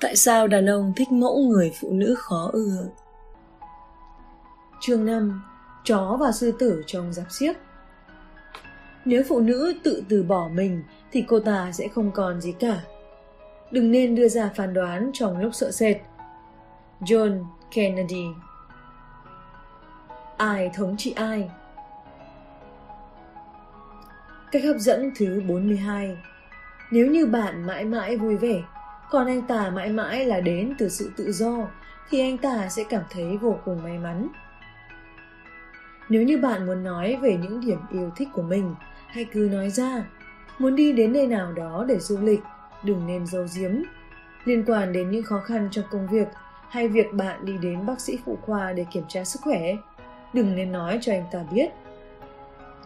[0.00, 2.88] Tại sao đàn ông thích mẫu người phụ nữ khó ưa?
[4.80, 5.42] Chương 5
[5.84, 7.52] Chó và sư tử trong giáp xiếc
[9.04, 10.82] Nếu phụ nữ tự từ bỏ mình
[11.12, 12.80] thì cô ta sẽ không còn gì cả.
[13.70, 15.96] Đừng nên đưa ra phán đoán trong lúc sợ sệt.
[17.00, 18.24] John Kennedy
[20.36, 21.50] Ai thống trị ai?
[24.52, 26.16] Cách hấp dẫn thứ 42
[26.90, 28.62] Nếu như bạn mãi mãi vui vẻ
[29.10, 31.68] còn anh ta mãi mãi là đến từ sự tự do,
[32.10, 34.28] thì anh ta sẽ cảm thấy vô cùng may mắn.
[36.08, 38.74] Nếu như bạn muốn nói về những điểm yêu thích của mình,
[39.06, 40.04] hãy cứ nói ra.
[40.58, 42.40] Muốn đi đến nơi nào đó để du lịch,
[42.82, 43.70] đừng nên giấu giếm.
[44.44, 46.28] Liên quan đến những khó khăn trong công việc
[46.68, 49.74] hay việc bạn đi đến bác sĩ phụ khoa để kiểm tra sức khỏe,
[50.32, 51.70] đừng nên nói cho anh ta biết.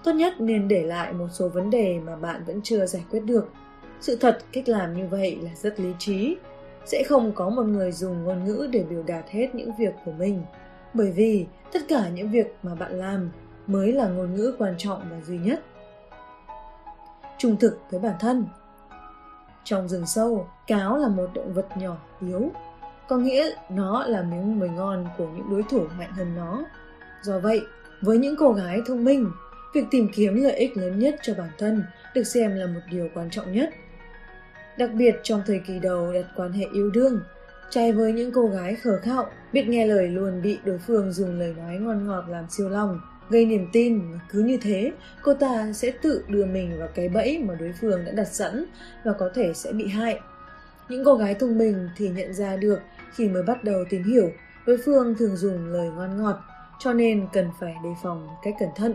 [0.05, 3.20] Tốt nhất nên để lại một số vấn đề mà bạn vẫn chưa giải quyết
[3.20, 3.53] được
[4.02, 6.36] sự thật cách làm như vậy là rất lý trí.
[6.84, 10.12] Sẽ không có một người dùng ngôn ngữ để biểu đạt hết những việc của
[10.12, 10.42] mình.
[10.94, 13.31] Bởi vì tất cả những việc mà bạn làm
[13.67, 15.61] mới là ngôn ngữ quan trọng và duy nhất.
[17.39, 18.47] Trung thực với bản thân.
[19.64, 22.50] Trong rừng sâu, cáo là một động vật nhỏ, yếu.
[23.09, 26.64] Có nghĩa nó là miếng mồi ngon của những đối thủ mạnh hơn nó.
[27.22, 27.61] Do vậy,
[28.03, 29.31] với những cô gái thông minh,
[29.75, 33.09] việc tìm kiếm lợi ích lớn nhất cho bản thân được xem là một điều
[33.14, 33.70] quan trọng nhất
[34.78, 37.20] đặc biệt trong thời kỳ đầu đặt quan hệ yêu đương,
[37.70, 41.39] trai với những cô gái khờ khạo, biết nghe lời luôn bị đối phương dùng
[41.39, 43.00] lời nói ngon ngọt làm siêu lòng,
[43.31, 47.09] gây niềm tin và cứ như thế, cô ta sẽ tự đưa mình vào cái
[47.09, 48.65] bẫy mà đối phương đã đặt sẵn
[49.05, 50.20] và có thể sẽ bị hại.
[50.89, 52.81] Những cô gái thông minh thì nhận ra được
[53.15, 54.31] khi mới bắt đầu tìm hiểu,
[54.67, 56.41] đối phương thường dùng lời ngon ngọt,
[56.78, 58.95] cho nên cần phải đề phòng cách cẩn thận.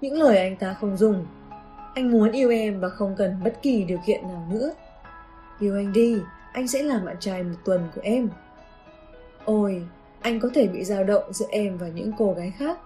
[0.00, 1.26] Những lời anh ta không dùng
[1.94, 4.70] anh muốn yêu em và không cần bất kỳ điều kiện nào nữa.
[5.58, 6.20] Yêu anh đi,
[6.52, 8.28] anh sẽ làm bạn trai một tuần của em.
[9.44, 9.86] Ôi,
[10.20, 12.78] anh có thể bị dao động giữa em và những cô gái khác.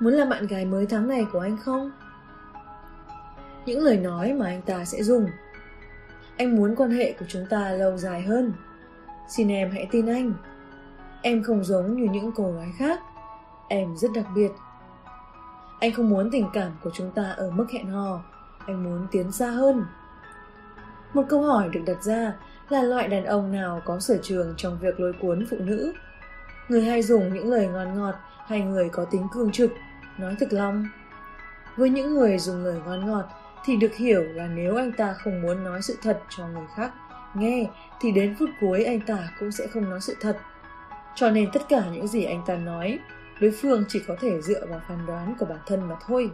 [0.00, 1.90] Muốn làm bạn gái mới tháng này của anh không?
[3.66, 5.26] Những lời nói mà anh ta sẽ dùng.
[6.36, 8.52] Anh muốn quan hệ của chúng ta lâu dài hơn.
[9.28, 10.32] Xin em hãy tin anh.
[11.22, 13.00] Em không giống như những cô gái khác.
[13.68, 14.50] Em rất đặc biệt
[15.80, 18.20] anh không muốn tình cảm của chúng ta ở mức hẹn hò,
[18.66, 19.84] anh muốn tiến xa hơn.
[21.14, 22.32] Một câu hỏi được đặt ra
[22.68, 25.92] là loại đàn ông nào có sở trường trong việc lôi cuốn phụ nữ?
[26.68, 28.14] Người hay dùng những lời ngon ngọt
[28.46, 29.70] hay người có tính cương trực,
[30.18, 30.88] nói thực lòng?
[31.76, 33.24] Với những người dùng lời ngon ngọt
[33.64, 36.92] thì được hiểu là nếu anh ta không muốn nói sự thật cho người khác
[37.34, 40.36] nghe thì đến phút cuối anh ta cũng sẽ không nói sự thật.
[41.14, 42.98] Cho nên tất cả những gì anh ta nói
[43.40, 46.30] đối phương chỉ có thể dựa vào phán đoán của bản thân mà thôi.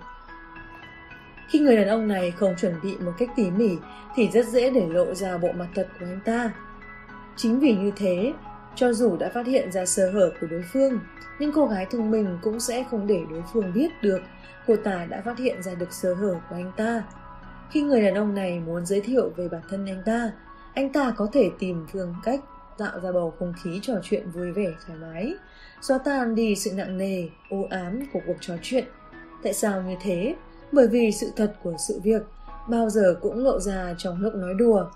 [1.49, 3.77] Khi người đàn ông này không chuẩn bị một cách tỉ mỉ,
[4.15, 6.53] thì rất dễ để lộ ra bộ mặt thật của anh ta.
[7.37, 8.33] Chính vì như thế,
[8.75, 10.99] cho dù đã phát hiện ra sơ hở của đối phương,
[11.39, 14.21] nhưng cô gái thông minh cũng sẽ không để đối phương biết được
[14.67, 17.03] cô ta đã phát hiện ra được sơ hở của anh ta.
[17.71, 20.31] Khi người đàn ông này muốn giới thiệu về bản thân anh ta
[20.75, 22.41] anh ta có thể tìm phương cách
[22.79, 25.35] tạo ra bầu không khí trò chuyện vui vẻ thoải mái
[25.89, 28.85] xóa tan đi sự nặng nề, u ám của cuộc trò chuyện.
[29.43, 30.35] Tại sao như thế?
[30.73, 32.23] Bởi vì sự thật của sự việc
[32.69, 34.87] bao giờ cũng lộ ra trong lúc nói đùa.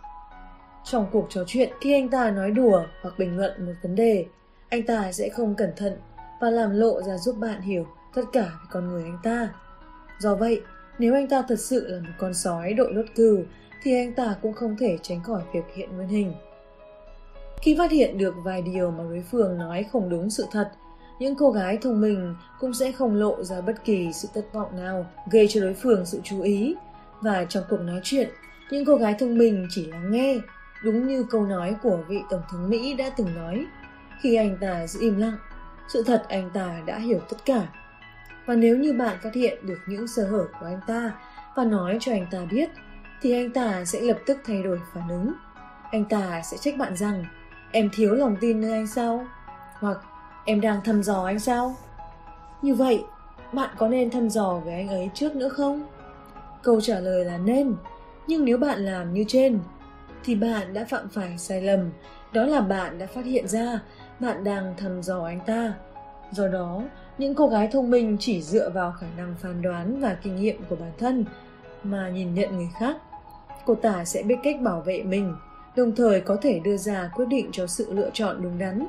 [0.84, 4.26] Trong cuộc trò chuyện, khi anh ta nói đùa hoặc bình luận một vấn đề,
[4.68, 5.98] anh ta sẽ không cẩn thận
[6.40, 9.48] và làm lộ ra giúp bạn hiểu tất cả về con người anh ta.
[10.18, 10.62] Do vậy,
[10.98, 13.42] nếu anh ta thật sự là một con sói đội lốt cừu,
[13.82, 16.32] thì anh ta cũng không thể tránh khỏi việc hiện nguyên hình
[17.62, 20.70] khi phát hiện được vài điều mà đối phương nói không đúng sự thật,
[21.18, 24.76] những cô gái thông minh cũng sẽ không lộ ra bất kỳ sự thất vọng
[24.76, 26.74] nào gây cho đối phương sự chú ý.
[27.20, 28.28] Và trong cuộc nói chuyện,
[28.70, 30.38] những cô gái thông minh chỉ lắng nghe,
[30.84, 33.66] đúng như câu nói của vị Tổng thống Mỹ đã từng nói.
[34.20, 35.36] Khi anh ta giữ im lặng,
[35.88, 37.68] sự thật anh ta đã hiểu tất cả.
[38.46, 41.12] Và nếu như bạn phát hiện được những sơ hở của anh ta
[41.56, 42.70] và nói cho anh ta biết,
[43.22, 45.32] thì anh ta sẽ lập tức thay đổi phản ứng.
[45.90, 47.24] Anh ta sẽ trách bạn rằng
[47.72, 49.26] em thiếu lòng tin nơi anh sao?
[49.80, 49.98] Hoặc
[50.44, 51.76] em đang thăm dò anh sao?
[52.62, 53.04] Như vậy,
[53.52, 55.82] bạn có nên thăm dò về anh ấy trước nữa không?
[56.62, 57.74] Câu trả lời là nên,
[58.26, 59.60] nhưng nếu bạn làm như trên,
[60.24, 61.90] thì bạn đã phạm phải sai lầm.
[62.32, 63.80] Đó là bạn đã phát hiện ra
[64.20, 65.74] bạn đang thăm dò anh ta.
[66.30, 66.82] Do đó,
[67.18, 70.64] những cô gái thông minh chỉ dựa vào khả năng phán đoán và kinh nghiệm
[70.68, 71.24] của bản thân
[71.82, 72.96] mà nhìn nhận người khác.
[73.66, 75.34] Cô ta sẽ biết cách bảo vệ mình
[75.78, 78.86] đồng thời có thể đưa ra quyết định cho sự lựa chọn đúng đắn.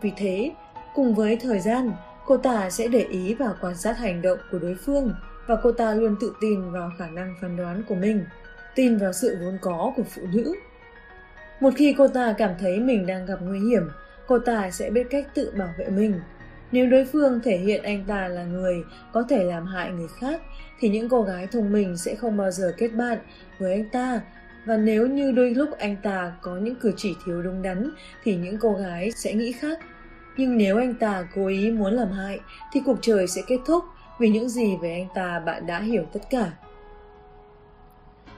[0.00, 0.50] Vì thế,
[0.94, 1.92] cùng với thời gian,
[2.26, 5.14] cô ta sẽ để ý và quan sát hành động của đối phương
[5.46, 8.24] và cô ta luôn tự tin vào khả năng phán đoán của mình.
[8.74, 10.54] tin vào sự vốn có của phụ nữ.
[11.60, 13.90] Một khi cô ta cảm thấy mình đang gặp nguy hiểm,
[14.26, 16.20] cô ta sẽ biết cách tự bảo vệ mình.
[16.72, 18.82] Nếu đối phương thể hiện anh ta là người
[19.12, 20.40] có thể làm hại người khác,
[20.80, 23.18] thì những cô gái thông minh sẽ không bao giờ kết bạn
[23.58, 24.20] với anh ta.
[24.64, 27.90] Và nếu như đôi lúc anh ta có những cử chỉ thiếu đúng đắn,
[28.24, 29.78] thì những cô gái sẽ nghĩ khác.
[30.36, 32.40] Nhưng nếu anh ta cố ý muốn làm hại,
[32.72, 33.84] thì cuộc trời sẽ kết thúc
[34.18, 36.52] vì những gì về anh ta bạn đã hiểu tất cả.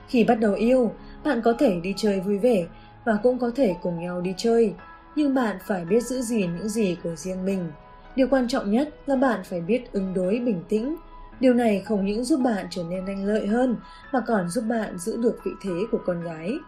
[0.09, 0.93] Khi bắt đầu yêu,
[1.25, 2.67] bạn có thể đi chơi vui vẻ
[3.05, 4.75] và cũng có thể cùng nhau đi chơi,
[5.17, 7.71] nhưng bạn phải biết giữ gìn những gì của riêng mình.
[8.17, 10.97] Điều quan trọng nhất là bạn phải biết ứng đối bình tĩnh.
[11.41, 13.77] Điều này không những giúp bạn trở nên lanh lợi hơn
[14.13, 16.59] mà còn giúp bạn giữ được vị thế của con gái.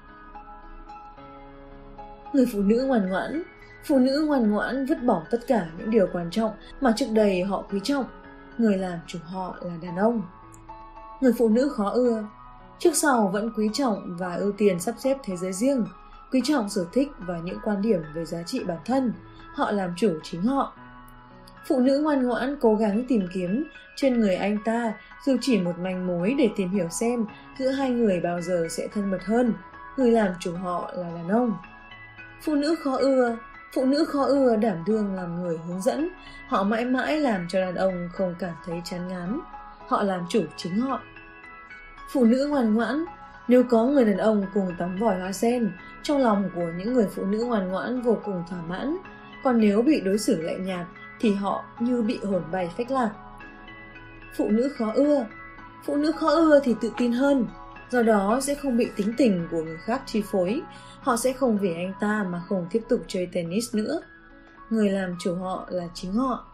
[2.33, 3.43] Người phụ nữ ngoan ngoãn
[3.85, 6.51] Phụ nữ ngoan ngoãn vứt bỏ tất cả những điều quan trọng
[6.81, 8.05] mà trước đây họ quý trọng.
[8.59, 10.23] Người làm chủ họ là đàn ông.
[11.21, 12.25] Người phụ nữ khó ưa
[12.79, 15.87] Trước sau vẫn quý trọng và ưu tiên sắp xếp thế giới riêng,
[16.33, 19.13] quý trọng sở thích và những quan điểm về giá trị bản thân.
[19.55, 20.73] Họ làm chủ chính họ.
[21.67, 23.65] Phụ nữ ngoan ngoãn cố gắng tìm kiếm
[23.97, 24.93] trên người anh ta
[25.27, 27.27] dù chỉ một manh mối để tìm hiểu xem
[27.59, 29.53] giữa hai người bao giờ sẽ thân mật hơn.
[29.97, 31.57] Người làm chủ họ là đàn ông.
[32.43, 33.37] Phụ nữ khó ưa
[33.73, 36.09] Phụ nữ khó ưa đảm đương làm người hướng dẫn.
[36.49, 39.41] Họ mãi mãi làm cho đàn ông không cảm thấy chán ngán.
[39.87, 41.01] Họ làm chủ chính họ.
[42.13, 43.05] Phụ nữ ngoan ngoãn,
[43.49, 45.71] nếu có người đàn ông cùng tắm vòi hoa sen,
[46.03, 48.97] trong lòng của những người phụ nữ ngoan ngoãn vô cùng thỏa mãn.
[49.45, 50.87] Còn nếu bị đối xử lạnh nhạt,
[51.21, 53.11] thì họ như bị hồn bay phách lạc.
[54.37, 55.27] Phụ nữ khó ưa
[55.85, 57.47] Phụ nữ khó ưa thì tự tin hơn,
[57.91, 60.63] do đó sẽ không bị tính tình của người khác chi phối.
[61.01, 64.01] Họ sẽ không vì anh ta mà không tiếp tục chơi tennis nữa.
[64.71, 66.45] Người làm chủ họ là chính họ.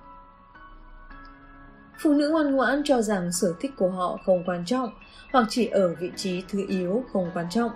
[1.99, 4.91] Phụ nữ ngoan ngoãn cho rằng sở thích của họ không quan trọng
[5.33, 7.71] hoặc chỉ ở vị trí thứ yếu không quan trọng.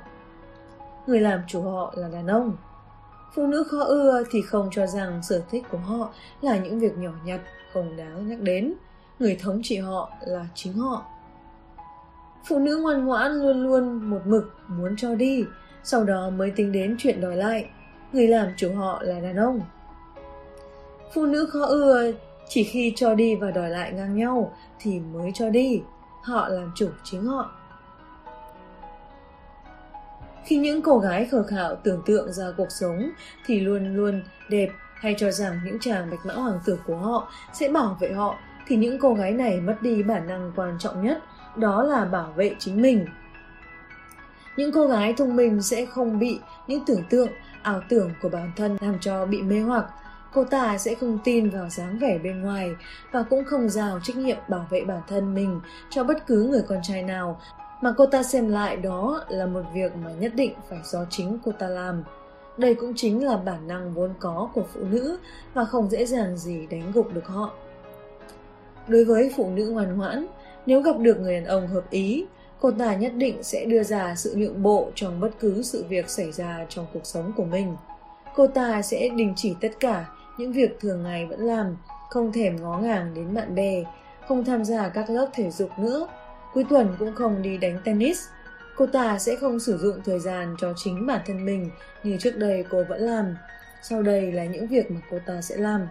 [1.06, 2.56] Người làm chủ họ là đàn ông.
[3.34, 6.10] Phụ nữ khó ưa thì không cho rằng sở thích của họ
[6.40, 7.40] là những việc nhỏ nhặt
[7.72, 8.74] không đáng nhắc đến.
[9.18, 11.04] Người thống trị họ là chính họ.
[12.48, 15.44] Phụ nữ ngoan ngoãn luôn luôn một mực muốn cho đi,
[15.84, 17.68] sau đó mới tính đến chuyện đòi lại.
[18.12, 19.60] Người làm chủ họ là đàn ông.
[21.14, 22.12] Phụ nữ khó ưa
[22.48, 25.82] chỉ khi cho đi và đòi lại ngang nhau thì mới cho đi.
[26.22, 27.50] Họ làm chủ chính họ.
[30.48, 33.10] Khi những cô gái khờ khạo tưởng tượng ra cuộc sống
[33.46, 37.32] thì luôn luôn đẹp hay cho rằng những chàng bạch mã hoàng tử của họ
[37.52, 41.06] sẽ bảo vệ họ thì những cô gái này mất đi bản năng quan trọng
[41.06, 41.18] nhất
[41.56, 43.06] đó là bảo vệ chính mình.
[44.56, 47.28] Những cô gái thông minh sẽ không bị những tưởng tượng,
[47.62, 49.84] ảo tưởng của bản thân làm cho bị mê hoặc
[50.32, 52.70] cô ta sẽ không tin vào dáng vẻ bên ngoài
[53.12, 55.60] và cũng không giao trách nhiệm bảo vệ bản thân mình
[55.90, 57.40] cho bất cứ người con trai nào
[57.80, 61.38] mà cô ta xem lại đó là một việc mà nhất định phải do chính
[61.44, 62.02] cô ta làm.
[62.56, 65.18] Đây cũng chính là bản năng vốn có của phụ nữ
[65.54, 67.52] và không dễ dàng gì đánh gục được họ.
[68.88, 70.26] Đối với phụ nữ ngoan ngoãn,
[70.66, 72.26] nếu gặp được người đàn ông hợp ý,
[72.60, 76.10] cô ta nhất định sẽ đưa ra sự nhượng bộ trong bất cứ sự việc
[76.10, 77.76] xảy ra trong cuộc sống của mình.
[78.34, 80.06] Cô ta sẽ đình chỉ tất cả
[80.38, 81.76] những việc thường ngày vẫn làm,
[82.10, 83.84] không thèm ngó ngàng đến bạn bè,
[84.28, 86.08] không tham gia các lớp thể dục nữa,
[86.54, 88.28] cuối tuần cũng không đi đánh tennis.
[88.76, 91.70] Cô ta sẽ không sử dụng thời gian cho chính bản thân mình
[92.02, 93.36] như trước đây cô vẫn làm.
[93.82, 95.86] Sau đây là những việc mà cô ta sẽ làm.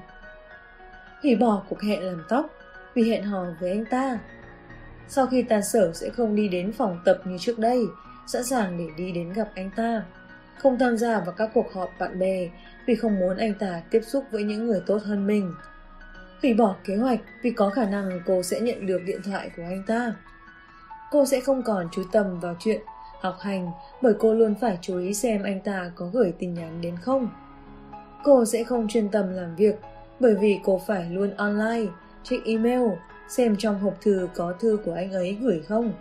[1.24, 2.46] Hủy bỏ cuộc hẹn làm tóc
[2.94, 4.20] vì hẹn hò với anh ta.
[5.08, 7.86] Sau khi tàn sở sẽ không đi đến phòng tập như trước đây,
[8.28, 10.04] sẵn sàng để đi đến gặp anh ta.
[10.58, 12.50] Không tham gia vào các cuộc họp bạn bè
[12.86, 15.54] vì không muốn anh ta tiếp xúc với những người tốt hơn mình.
[16.42, 19.64] Hủy bỏ kế hoạch vì có khả năng cô sẽ nhận được điện thoại của
[19.64, 20.14] anh ta.
[21.12, 22.82] Cô sẽ không còn chú tâm vào chuyện
[23.22, 23.72] học hành
[24.02, 27.30] bởi cô luôn phải chú ý xem anh ta có gửi tin nhắn đến không.
[28.24, 29.80] Cô sẽ không chuyên tâm làm việc
[30.20, 31.92] bởi vì cô phải luôn online,
[32.24, 32.82] check email,
[33.28, 35.94] xem trong hộp thư có thư của anh ấy gửi không.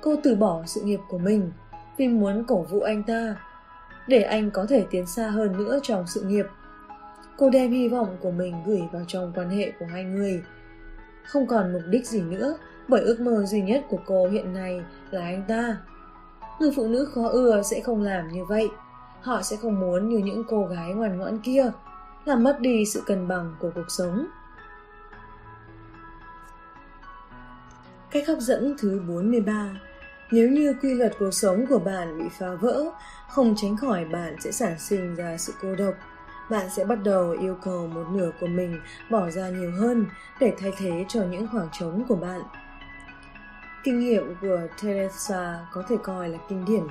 [0.00, 1.52] Cô từ bỏ sự nghiệp của mình
[1.96, 3.36] vì muốn cổ vũ anh ta
[4.08, 6.46] để anh có thể tiến xa hơn nữa trong sự nghiệp.
[7.36, 10.42] Cô đem hy vọng của mình gửi vào trong quan hệ của hai người.
[11.26, 12.56] Không còn mục đích gì nữa,
[12.88, 15.76] bởi ước mơ duy nhất của cô hiện nay là anh ta.
[16.60, 18.68] Người phụ nữ khó ưa sẽ không làm như vậy.
[19.20, 21.72] Họ sẽ không muốn như những cô gái ngoan ngoãn kia,
[22.24, 24.26] làm mất đi sự cân bằng của cuộc sống.
[28.10, 29.70] Cách hấp dẫn thứ 43
[30.30, 32.84] nếu như quy luật cuộc sống của bạn bị phá vỡ,
[33.28, 35.94] không tránh khỏi bạn sẽ sản sinh ra sự cô độc.
[36.50, 40.06] Bạn sẽ bắt đầu yêu cầu một nửa của mình bỏ ra nhiều hơn
[40.40, 42.40] để thay thế cho những khoảng trống của bạn.
[43.86, 46.82] Kinh nghiệm của Teresa có thể coi là kinh điển.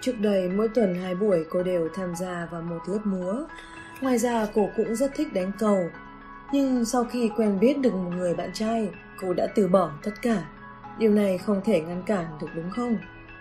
[0.00, 3.44] Trước đây mỗi tuần hai buổi cô đều tham gia vào một lớp múa.
[4.00, 5.78] Ngoài ra cô cũng rất thích đánh cầu.
[6.52, 8.88] Nhưng sau khi quen biết được một người bạn trai,
[9.20, 10.44] cô đã từ bỏ tất cả.
[10.98, 12.98] Điều này không thể ngăn cản được đúng không?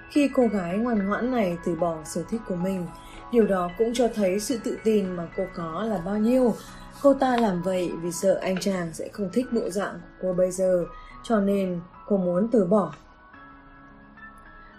[0.09, 2.87] Khi cô gái ngoan ngoãn này từ bỏ sở thích của mình,
[3.31, 6.55] điều đó cũng cho thấy sự tự tin mà cô có là bao nhiêu.
[7.01, 10.33] Cô ta làm vậy vì sợ anh chàng sẽ không thích bộ dạng của cô
[10.33, 10.85] bây giờ,
[11.23, 12.93] cho nên cô muốn từ bỏ.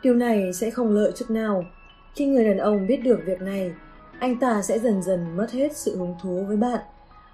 [0.02, 1.64] Điều này sẽ không lợi chút nào.
[2.14, 3.74] Khi người đàn ông biết được việc này,
[4.18, 6.80] anh ta sẽ dần dần mất hết sự hứng thú với bạn.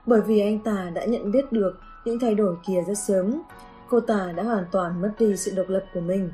[0.07, 3.43] Bởi vì anh ta đã nhận biết được những thay đổi kia rất sớm,
[3.89, 6.31] cô ta đã hoàn toàn mất đi sự độc lập của mình.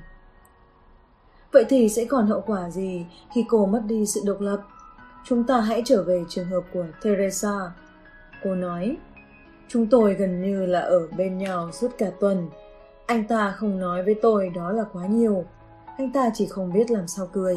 [1.52, 4.62] Vậy thì sẽ còn hậu quả gì khi cô mất đi sự độc lập?
[5.25, 7.73] Chúng ta hãy trở về trường hợp của Teresa.
[8.43, 8.97] Cô nói,
[9.69, 12.49] chúng tôi gần như là ở bên nhau suốt cả tuần.
[13.11, 15.45] Anh ta không nói với tôi đó là quá nhiều.
[15.99, 17.57] Anh ta chỉ không biết làm sao cười.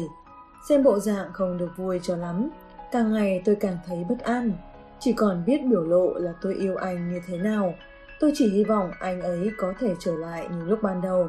[0.68, 2.48] Xem bộ dạng không được vui cho lắm.
[2.92, 4.52] Càng ngày tôi càng thấy bất an.
[5.00, 7.74] Chỉ còn biết biểu lộ là tôi yêu anh như thế nào.
[8.20, 11.28] Tôi chỉ hy vọng anh ấy có thể trở lại như lúc ban đầu.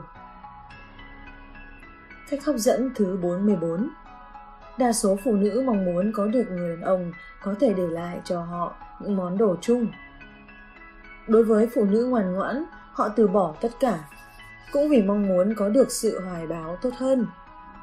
[2.30, 3.90] Cách hấp dẫn thứ 44
[4.78, 7.12] Đa số phụ nữ mong muốn có được người đàn ông
[7.44, 9.88] có thể để lại cho họ những món đồ chung.
[11.28, 14.00] Đối với phụ nữ ngoan ngoãn, họ từ bỏ tất cả,
[14.72, 17.26] cũng vì mong muốn có được sự hoài báo tốt hơn.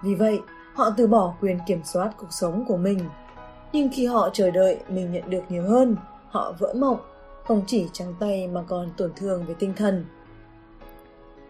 [0.03, 0.41] Vì vậy,
[0.75, 2.99] họ từ bỏ quyền kiểm soát cuộc sống của mình.
[3.73, 5.97] Nhưng khi họ chờ đợi mình nhận được nhiều hơn,
[6.29, 6.99] họ vỡ mộng,
[7.45, 10.05] không chỉ trắng tay mà còn tổn thương về tinh thần.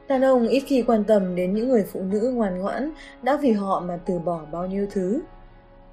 [0.08, 3.52] Đàn ông ít khi quan tâm đến những người phụ nữ ngoan ngoãn đã vì
[3.52, 5.20] họ mà từ bỏ bao nhiêu thứ.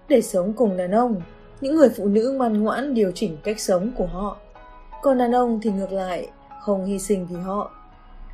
[0.08, 1.22] Để sống cùng đàn ông,
[1.62, 4.38] những người phụ nữ ngoan ngoãn điều chỉnh cách sống của họ.
[5.02, 6.30] Còn đàn ông thì ngược lại,
[6.62, 7.72] không hy sinh vì họ.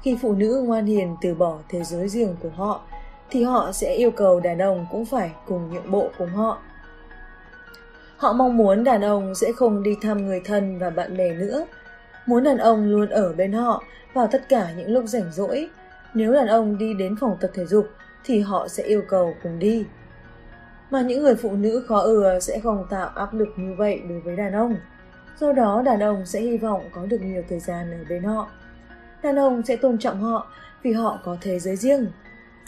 [0.01, 2.81] Khi phụ nữ ngoan hiền từ bỏ thế giới riêng của họ,
[3.29, 6.57] thì họ sẽ yêu cầu đàn ông cũng phải cùng nhượng bộ cùng họ.
[8.17, 11.65] Họ mong muốn đàn ông sẽ không đi thăm người thân và bạn bè nữa,
[12.25, 13.83] muốn đàn ông luôn ở bên họ
[14.13, 15.69] vào tất cả những lúc rảnh rỗi.
[16.13, 17.87] Nếu đàn ông đi đến phòng tập thể dục
[18.23, 19.85] thì họ sẽ yêu cầu cùng đi.
[20.91, 24.19] Mà những người phụ nữ khó ưa sẽ không tạo áp lực như vậy đối
[24.19, 24.75] với đàn ông.
[25.39, 28.49] Do đó đàn ông sẽ hy vọng có được nhiều thời gian ở bên họ.
[29.25, 30.47] Đàn ông sẽ tôn trọng họ
[30.83, 32.07] vì họ có thế giới riêng.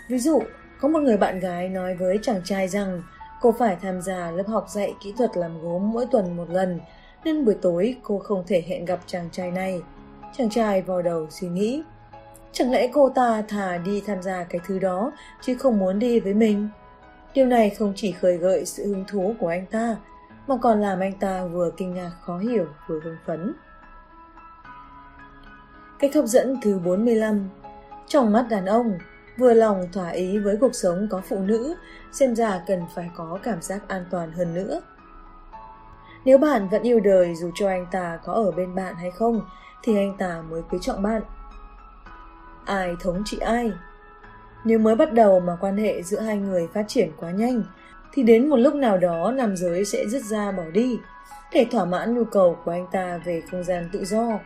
[0.09, 0.39] Ví dụ,
[0.79, 3.01] có một người bạn gái nói với chàng trai rằng
[3.41, 6.79] cô phải tham gia lớp học dạy kỹ thuật làm gốm mỗi tuần một lần,
[7.23, 9.81] nên buổi tối cô không thể hẹn gặp chàng trai này.
[10.37, 11.83] Chàng trai vào đầu suy nghĩ,
[12.51, 15.11] chẳng lẽ cô ta thà đi tham gia cái thứ đó
[15.41, 16.69] chứ không muốn đi với mình?
[17.33, 19.95] Điều này không chỉ khởi gợi sự hứng thú của anh ta,
[20.47, 23.53] mà còn làm anh ta vừa kinh ngạc khó hiểu vừa hưng phấn.
[25.99, 27.49] Cách hấp dẫn thứ 45
[28.07, 28.97] Trong mắt đàn ông,
[29.37, 31.75] vừa lòng thỏa ý với cuộc sống có phụ nữ,
[32.11, 34.81] xem ra cần phải có cảm giác an toàn hơn nữa.
[36.25, 39.41] Nếu bạn vẫn yêu đời dù cho anh ta có ở bên bạn hay không,
[39.83, 41.21] thì anh ta mới quý trọng bạn.
[42.65, 43.71] Ai thống trị ai?
[44.65, 47.63] Nếu mới bắt đầu mà quan hệ giữa hai người phát triển quá nhanh,
[48.13, 50.99] thì đến một lúc nào đó nam giới sẽ dứt ra bỏ đi,
[51.53, 54.39] để thỏa mãn nhu cầu của anh ta về không gian tự do.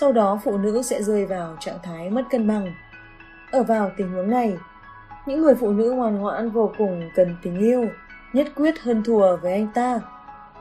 [0.00, 2.74] Sau đó phụ nữ sẽ rơi vào trạng thái mất cân bằng.
[3.50, 4.56] Ở vào tình huống này,
[5.26, 7.84] những người phụ nữ ngoan ngoãn vô cùng cần tình yêu,
[8.32, 10.00] nhất quyết hơn thua với anh ta.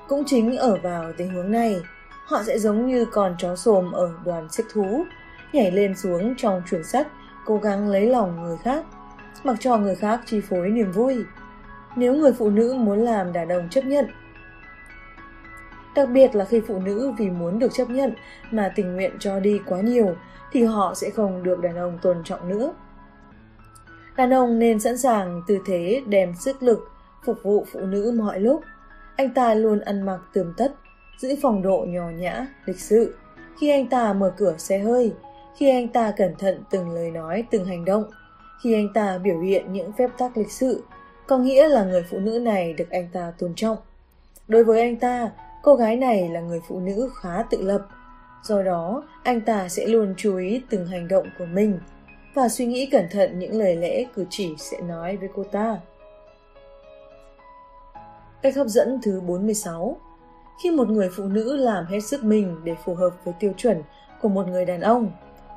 [0.08, 1.76] Cũng chính ở vào tình huống này,
[2.26, 5.06] họ sẽ giống như con chó xồm ở đoàn xích thú,
[5.54, 7.08] nhảy lên xuống trong chuồng sắt,
[7.46, 8.86] cố gắng lấy lòng người khác,
[9.44, 11.18] mặc cho người khác chi phối niềm vui.
[11.96, 14.06] Nếu người phụ nữ muốn làm đàn ông chấp nhận,
[15.96, 18.14] đặc biệt là khi phụ nữ vì muốn được chấp nhận
[18.52, 20.16] mà tình nguyện cho đi quá nhiều,
[20.52, 22.74] thì họ sẽ không được đàn ông tôn trọng nữa.
[24.18, 26.92] Đàn ông nên sẵn sàng tư thế đem sức lực
[27.26, 28.62] phục vụ phụ nữ mọi lúc.
[29.16, 30.76] Anh ta luôn ăn mặc tươm tất,
[31.18, 33.16] giữ phong độ nhỏ nhã, lịch sự.
[33.60, 35.14] Khi anh ta mở cửa xe hơi,
[35.58, 38.04] khi anh ta cẩn thận từng lời nói, từng hành động,
[38.64, 40.84] khi anh ta biểu hiện những phép tắc lịch sự,
[41.28, 43.78] có nghĩa là người phụ nữ này được anh ta tôn trọng.
[44.48, 45.32] Đối với anh ta,
[45.66, 47.88] cô gái này là người phụ nữ khá tự lập.
[48.44, 51.80] Do đó, anh ta sẽ luôn chú ý từng hành động của mình
[52.34, 55.78] và suy nghĩ cẩn thận những lời lẽ cử chỉ sẽ nói với cô ta.
[58.42, 59.98] Cách hấp dẫn thứ 46
[60.64, 63.84] Khi một người phụ nữ làm hết sức mình để phù hợp với tiêu chuẩn
[64.22, 65.12] của một người đàn ông,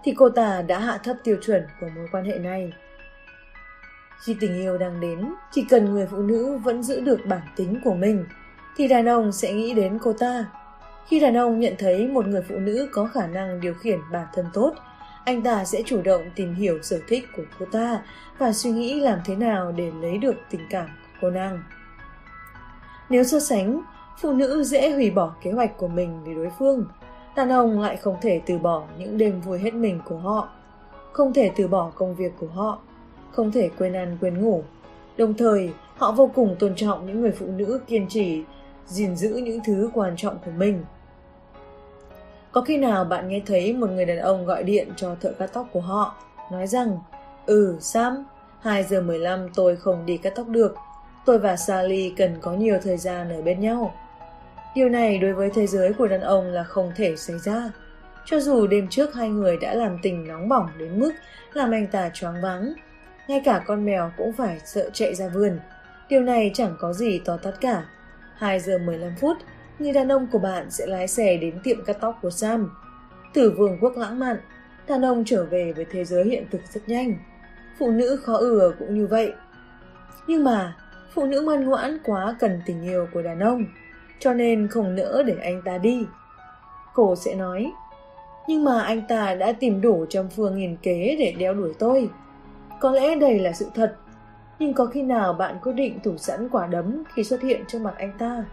[0.04, 2.72] thì cô ta đã hạ thấp tiêu chuẩn của mối quan hệ này.
[4.24, 7.80] Khi tình yêu đang đến, chỉ cần người phụ nữ vẫn giữ được bản tính
[7.84, 8.24] của mình,
[8.78, 10.44] thì đàn ông sẽ nghĩ đến cô ta.
[11.06, 14.26] Khi đàn ông nhận thấy một người phụ nữ có khả năng điều khiển bản
[14.35, 14.75] thân tốt,
[15.25, 18.02] anh ta sẽ chủ động tìm hiểu sở thích của cô ta
[18.38, 21.62] và suy nghĩ làm thế nào để lấy được tình cảm của cô nàng.
[23.11, 23.80] Nếu so sánh,
[24.20, 26.87] phụ nữ dễ hủy bỏ kế hoạch của mình vì đối phương,
[27.37, 30.49] đàn ông lại không thể từ bỏ những đêm vui hết mình của họ,
[31.12, 32.78] không thể từ bỏ công việc của họ,
[33.30, 34.62] không thể quên ăn quên ngủ.
[35.16, 38.44] Đồng thời, họ vô cùng tôn trọng những người phụ nữ kiên trì
[38.88, 40.85] gìn giữ những thứ quan trọng của mình.
[42.52, 45.50] Có khi nào bạn nghe thấy một người đàn ông gọi điện cho thợ cắt
[45.52, 46.16] tóc của họ,
[46.52, 46.99] nói rằng
[47.49, 48.25] Ừ, Sam,
[48.61, 50.75] 2 giờ 15 tôi không đi cắt tóc được.
[51.25, 53.95] Tôi và Sally cần có nhiều thời gian ở bên nhau.
[54.75, 57.71] Điều này đối với thế giới của đàn ông là không thể xảy ra.
[58.25, 61.12] Cho dù đêm trước hai người đã làm tình nóng bỏng đến mức
[61.52, 62.73] làm anh ta choáng váng,
[63.28, 65.61] ngay cả con mèo cũng phải sợ chạy ra vườn.
[66.09, 67.85] Điều này chẳng có gì to tát cả.
[68.38, 69.37] 2 giờ 15 phút,
[69.78, 72.71] người đàn ông của bạn sẽ lái xe đến tiệm cắt tóc của Sam.
[73.35, 74.37] Từ vương quốc lãng mạn,
[74.88, 77.14] đàn ông trở về với thế giới hiện thực rất nhanh.
[77.78, 79.33] Phụ nữ khó ừa cũng như vậy.
[80.26, 80.76] Nhưng mà,
[81.14, 83.64] phụ nữ ngoan ngoãn quá cần tình yêu của đàn ông,
[84.18, 86.07] cho nên không nỡ để anh ta đi.
[86.95, 87.73] Cô sẽ nói,
[88.49, 92.11] nhưng mà anh ta đã tìm đủ trăm phương nghìn kế để đeo đuổi tôi.
[92.80, 93.97] Có lẽ đây là sự thật,
[94.58, 97.78] nhưng có khi nào bạn quyết định thủ sẵn quả đấm khi xuất hiện trước
[97.78, 98.44] mặt anh ta?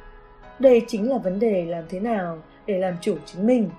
[0.59, 3.69] Đây chính là vấn đề làm thế nào để làm chủ chính mình.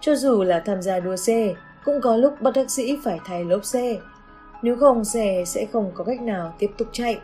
[0.00, 1.54] Cho dù là tham gia đua xe,
[1.84, 3.96] cũng có lúc bất đắc sĩ phải thay lốp xe.
[4.62, 7.20] Nếu không xe sẽ không có cách nào tiếp tục chạy.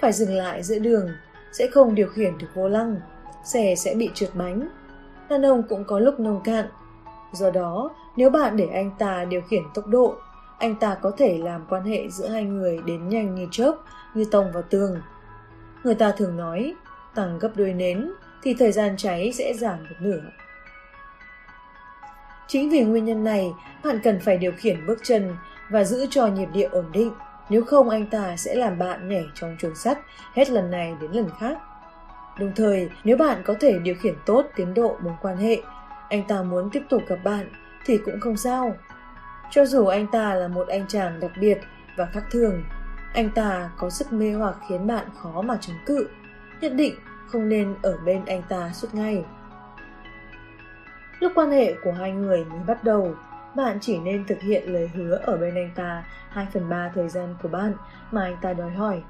[0.00, 1.08] Phải dừng lại giữa đường,
[1.52, 2.96] sẽ không điều khiển được vô lăng,
[3.44, 4.68] xe sẽ bị trượt bánh.
[5.28, 6.66] Đàn ông cũng có lúc nông cạn.
[7.32, 10.14] Do đó, nếu bạn để anh ta điều khiển tốc độ,
[10.62, 13.74] anh ta có thể làm quan hệ giữa hai người đến nhanh như chớp,
[14.14, 14.96] như tông vào tường.
[15.84, 16.74] Người ta thường nói,
[17.14, 20.20] tăng gấp đôi nến thì thời gian cháy sẽ giảm một nửa.
[22.46, 23.52] Chính vì nguyên nhân này,
[23.84, 25.36] bạn cần phải điều khiển bước chân
[25.70, 27.12] và giữ cho nhịp điệu ổn định.
[27.48, 29.98] Nếu không anh ta sẽ làm bạn nhảy trong chuồng sắt
[30.34, 31.58] hết lần này đến lần khác.
[32.38, 35.62] Đồng thời, nếu bạn có thể điều khiển tốt tiến độ mối quan hệ,
[36.08, 37.48] anh ta muốn tiếp tục gặp bạn
[37.84, 38.76] thì cũng không sao.
[39.54, 41.58] Cho dù anh ta là một anh chàng đặc biệt
[41.96, 42.64] và khác thường,
[43.14, 46.08] anh ta có sức mê hoặc khiến bạn khó mà chống cự.
[46.60, 46.94] Nhất định
[47.26, 49.24] không nên ở bên anh ta suốt ngày.
[51.20, 53.14] Lúc quan hệ của hai người mới bắt đầu,
[53.56, 57.08] bạn chỉ nên thực hiện lời hứa ở bên anh ta 2 phần 3 thời
[57.08, 57.72] gian của bạn
[58.10, 59.02] mà anh ta đòi hỏi.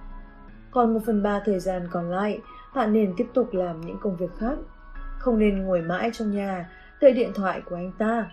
[0.71, 2.41] Còn 1 phần 3 thời gian còn lại,
[2.75, 4.55] bạn nên tiếp tục làm những công việc khác.
[5.19, 8.31] Không nên ngồi mãi trong nhà, đợi điện thoại của anh ta.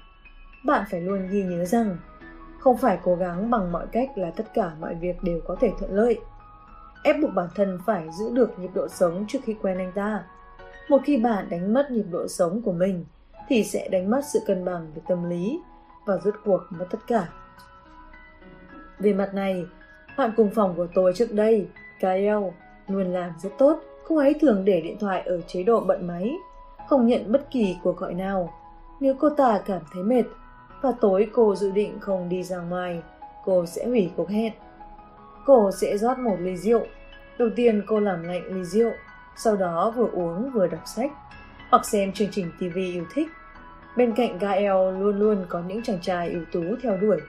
[0.66, 1.98] Bạn phải luôn ghi nhớ rằng,
[2.60, 5.72] không phải cố gắng bằng mọi cách là tất cả mọi việc đều có thể
[5.80, 6.20] thuận lợi.
[7.04, 10.24] Ép buộc bản thân phải giữ được nhịp độ sống trước khi quen anh ta.
[10.90, 13.06] Một khi bạn đánh mất nhịp độ sống của mình,
[13.48, 15.60] thì sẽ đánh mất sự cân bằng về tâm lý
[16.06, 17.28] và rốt cuộc mất tất cả.
[19.00, 19.66] Về mặt này,
[20.18, 21.68] bạn cùng phòng của tôi trước đây,
[22.00, 22.44] Kael,
[22.88, 23.80] luôn làm rất tốt.
[24.08, 26.36] Cô ấy thường để điện thoại ở chế độ bận máy,
[26.88, 28.54] không nhận bất kỳ cuộc gọi nào.
[29.00, 30.24] Nếu cô ta cảm thấy mệt,
[30.82, 33.02] và tối cô dự định không đi ra ngoài,
[33.46, 34.54] cô sẽ hủy cuộc hẹn.
[35.46, 36.86] Cô sẽ rót một ly rượu.
[37.38, 38.92] Đầu tiên cô làm lạnh ly rượu,
[39.36, 41.12] sau đó vừa uống vừa đọc sách,
[41.70, 43.28] hoặc xem chương trình TV yêu thích.
[43.96, 47.22] Bên cạnh Gael luôn luôn có những chàng trai ưu tú theo đuổi.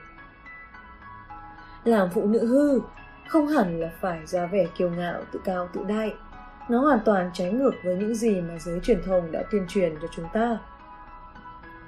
[1.83, 2.79] Làm phụ nữ hư,
[3.27, 6.13] không hẳn là phải ra vẻ kiêu ngạo, tự cao, tự đại.
[6.69, 9.95] Nó hoàn toàn trái ngược với những gì mà giới truyền thông đã tuyên truyền
[10.01, 10.57] cho chúng ta.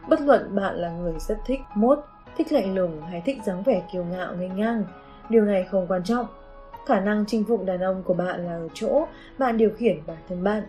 [0.08, 2.00] Bất luận bạn là người rất thích mốt,
[2.38, 4.84] thích lạnh lùng hay thích dáng vẻ kiêu ngạo ngây ngang,
[5.30, 6.26] điều này không quan trọng.
[6.86, 9.06] Khả năng chinh phục đàn ông của bạn là ở chỗ
[9.38, 10.64] bạn điều khiển bản thân bạn.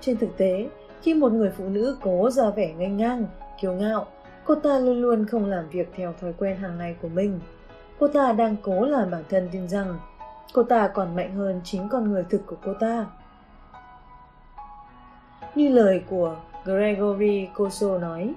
[0.00, 0.68] Trên thực tế,
[1.02, 3.24] khi một người phụ nữ cố ra vẻ ngây ngang,
[3.60, 4.06] kiêu ngạo,
[4.44, 7.40] cô ta luôn luôn không làm việc theo thói quen hàng ngày của mình.
[7.98, 9.98] Cô ta đang cố làm bản thân tin rằng
[10.52, 13.06] cô ta còn mạnh hơn chính con người thực của cô ta.
[15.54, 18.34] Như lời của Gregory Koso nói,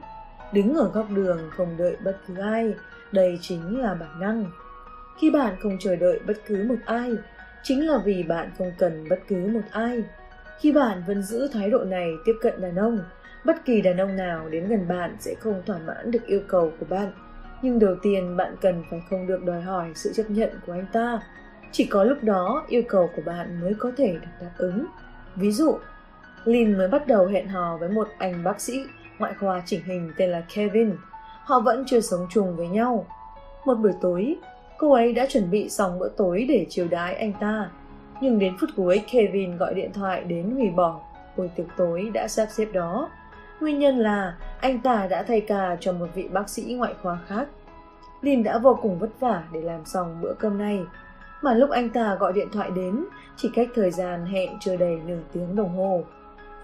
[0.54, 2.74] đứng ở góc đường không đợi bất cứ ai,
[3.12, 4.46] đây chính là bản năng.
[5.22, 7.12] Khi bạn không chờ đợi bất cứ một ai,
[7.64, 10.04] chính là vì bạn không cần bất cứ một ai.
[10.60, 13.00] Khi bạn vẫn giữ thái độ này tiếp cận đàn ông,
[13.46, 16.72] bất kỳ đàn ông nào đến gần bạn sẽ không thỏa mãn được yêu cầu
[16.80, 17.12] của bạn.
[17.62, 20.86] Nhưng đầu tiên bạn cần phải không được đòi hỏi sự chấp nhận của anh
[20.94, 21.20] ta.
[21.72, 24.86] Chỉ có lúc đó yêu cầu của bạn mới có thể được đáp ứng.
[25.36, 25.78] Ví dụ,
[26.46, 28.86] Lin mới bắt đầu hẹn hò với một anh bác sĩ
[29.20, 30.96] ngoại khoa chỉnh hình tên là Kevin.
[31.44, 33.06] Họ vẫn chưa sống chung với nhau.
[33.66, 34.36] Một buổi tối,
[34.78, 37.70] cô ấy đã chuẩn bị xong bữa tối để chiều đái anh ta.
[38.22, 41.00] Nhưng đến phút cuối Kevin gọi điện thoại đến hủy bỏ
[41.38, 43.10] buổi tiệc tối đã sắp xếp đó.
[43.60, 47.20] Nguyên nhân là anh ta đã thay ca cho một vị bác sĩ ngoại khoa
[47.28, 47.48] khác.
[48.22, 50.80] Lin đã vô cùng vất vả để làm xong bữa cơm này.
[51.42, 53.06] Mà lúc anh ta gọi điện thoại đến,
[53.38, 56.04] chỉ cách thời gian hẹn chưa đầy nửa tiếng đồng hồ.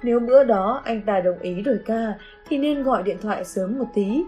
[0.03, 2.13] Nếu bữa đó anh ta đồng ý đổi ca
[2.47, 4.23] thì nên gọi điện thoại sớm một tí.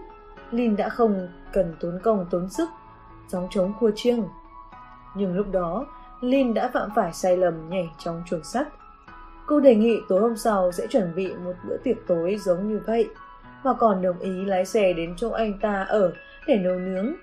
[0.50, 2.68] Lin đã không cần tốn công tốn sức,
[3.28, 4.24] gióng trống khua chiêng.
[5.16, 5.86] Nhưng lúc đó,
[6.20, 8.68] Lin đã phạm phải sai lầm nhảy trong chuồng sắt.
[9.46, 12.80] Cô đề nghị tối hôm sau sẽ chuẩn bị một bữa tiệc tối giống như
[12.86, 13.08] vậy,
[13.62, 16.12] và còn đồng ý lái xe đến chỗ anh ta ở
[16.46, 17.14] để nấu nướng.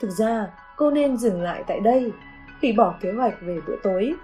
[0.00, 2.12] Thực ra, cô nên dừng lại tại đây,
[2.62, 4.14] hủy bỏ kế hoạch về bữa tối.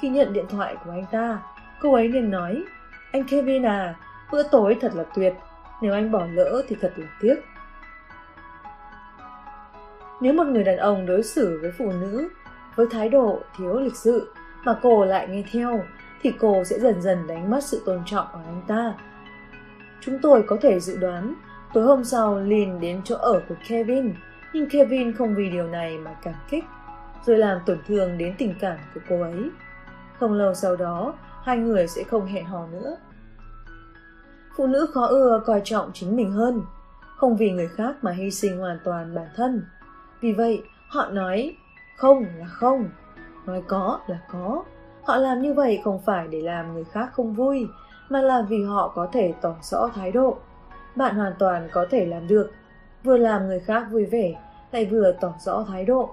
[0.00, 1.38] Khi nhận điện thoại của anh ta,
[1.80, 2.62] cô ấy nên nói,
[3.12, 3.94] anh Kevin à,
[4.32, 5.34] bữa tối thật là tuyệt,
[5.82, 7.36] nếu anh bỏ lỡ thì thật là tiếc.
[10.20, 12.28] Nếu một người đàn ông đối xử với phụ nữ
[12.74, 14.32] với thái độ thiếu lịch sự
[14.64, 15.84] mà cô lại nghe theo
[16.22, 18.94] thì cô sẽ dần dần đánh mất sự tôn trọng ở anh ta.
[20.00, 21.34] Chúng tôi có thể dự đoán
[21.74, 24.14] tối hôm sau Lin đến chỗ ở của Kevin
[24.52, 26.64] nhưng Kevin không vì điều này mà cảm kích
[27.26, 29.50] rồi làm tổn thương đến tình cảm của cô ấy.
[30.18, 31.14] Không lâu sau đó,
[31.48, 32.96] hai người sẽ không hẹn hò nữa.
[34.56, 36.62] Phụ nữ khó ưa coi trọng chính mình hơn,
[37.16, 39.62] không vì người khác mà hy sinh hoàn toàn bản thân.
[40.20, 41.56] Vì vậy, họ nói
[41.96, 42.88] không là không,
[43.46, 44.64] nói có là có.
[45.02, 47.68] Họ làm như vậy không phải để làm người khác không vui,
[48.08, 50.38] mà là vì họ có thể tỏ rõ thái độ.
[50.96, 52.50] Bạn hoàn toàn có thể làm được,
[53.04, 54.34] vừa làm người khác vui vẻ,
[54.72, 56.10] lại vừa tỏ rõ thái độ.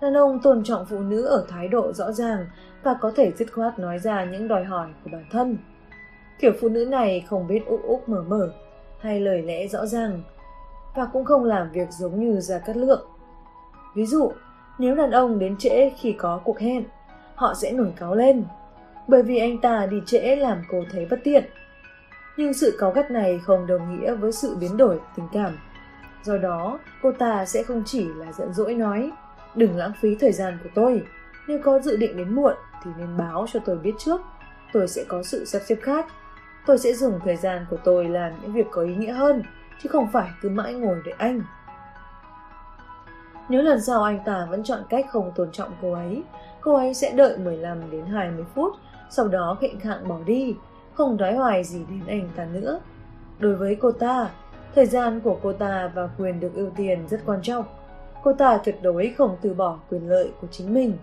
[0.00, 2.46] Đàn ông tôn trọng phụ nữ ở thái độ rõ ràng
[2.82, 5.58] và có thể dứt khoát nói ra những đòi hỏi của bản thân.
[6.38, 8.52] Kiểu phụ nữ này không biết úp úp mở mở
[9.00, 10.22] hay lời lẽ rõ ràng
[10.94, 13.06] và cũng không làm việc giống như Gia Cát Lượng.
[13.94, 14.32] Ví dụ,
[14.78, 16.84] nếu đàn ông đến trễ khi có cuộc hẹn,
[17.34, 18.44] họ sẽ nổi cáo lên,
[19.08, 21.44] bởi vì anh ta đi trễ làm cô thấy bất tiện.
[22.36, 25.58] Nhưng sự cáu gắt này không đồng nghĩa với sự biến đổi tình cảm.
[26.22, 29.10] Do đó, cô ta sẽ không chỉ là giận dỗi nói,
[29.54, 31.02] đừng lãng phí thời gian của tôi,
[31.48, 34.20] nếu có dự định đến muộn thì nên báo cho tôi biết trước,
[34.72, 36.06] tôi sẽ có sự sắp xếp khác.
[36.66, 39.42] Tôi sẽ dùng thời gian của tôi làm những việc có ý nghĩa hơn,
[39.82, 41.42] chứ không phải cứ mãi ngồi đợi anh.
[43.48, 46.22] Nếu lần sau anh ta vẫn chọn cách không tôn trọng cô ấy,
[46.60, 48.72] cô ấy sẽ đợi 15 đến 20 phút,
[49.10, 50.56] sau đó khệnh khạng bỏ đi,
[50.94, 52.80] không nói hoài gì đến anh ta nữa.
[53.38, 54.30] Đối với cô ta,
[54.74, 57.64] thời gian của cô ta và quyền được ưu tiên rất quan trọng.
[58.22, 60.96] Cô ta tuyệt đối không từ bỏ quyền lợi của chính mình.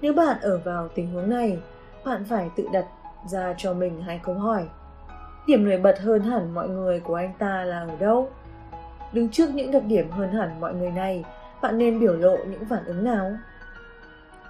[0.00, 1.58] Nếu bạn ở vào tình huống này,
[2.04, 2.84] bạn phải tự đặt
[3.26, 4.68] ra cho mình hai câu hỏi.
[5.46, 8.30] Điểm nổi bật hơn hẳn mọi người của anh ta là ở đâu?
[9.12, 11.24] Đứng trước những đặc điểm hơn hẳn mọi người này,
[11.62, 13.32] bạn nên biểu lộ những phản ứng nào?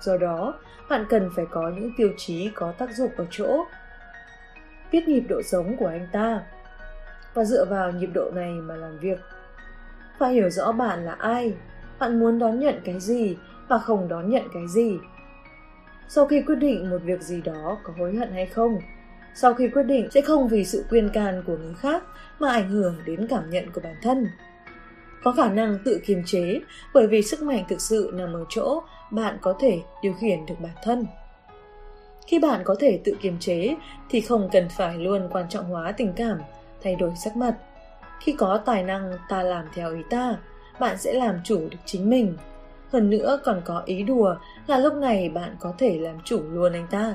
[0.00, 0.54] Do đó,
[0.90, 3.64] bạn cần phải có những tiêu chí có tác dụng ở chỗ
[4.92, 6.42] biết nhịp độ sống của anh ta
[7.34, 9.18] và dựa vào nhịp độ này mà làm việc.
[10.18, 11.54] Phải hiểu rõ bạn là ai,
[11.98, 13.36] bạn muốn đón nhận cái gì
[13.68, 14.98] và không đón nhận cái gì.
[16.12, 18.79] Sau khi quyết định một việc gì đó có hối hận hay không,
[19.35, 22.03] sau khi quyết định sẽ không vì sự quyên can của người khác
[22.38, 24.27] mà ảnh hưởng đến cảm nhận của bản thân.
[25.23, 26.61] Có khả năng tự kiềm chế
[26.94, 30.55] bởi vì sức mạnh thực sự nằm ở chỗ bạn có thể điều khiển được
[30.61, 31.07] bản thân.
[32.27, 33.77] Khi bạn có thể tự kiềm chế
[34.09, 36.38] thì không cần phải luôn quan trọng hóa tình cảm
[36.83, 37.57] thay đổi sắc mặt.
[38.20, 40.37] Khi có tài năng ta làm theo ý ta
[40.81, 42.37] bạn sẽ làm chủ được chính mình
[42.92, 44.35] hơn nữa còn có ý đùa
[44.66, 47.14] là lúc này bạn có thể làm chủ luôn anh ta.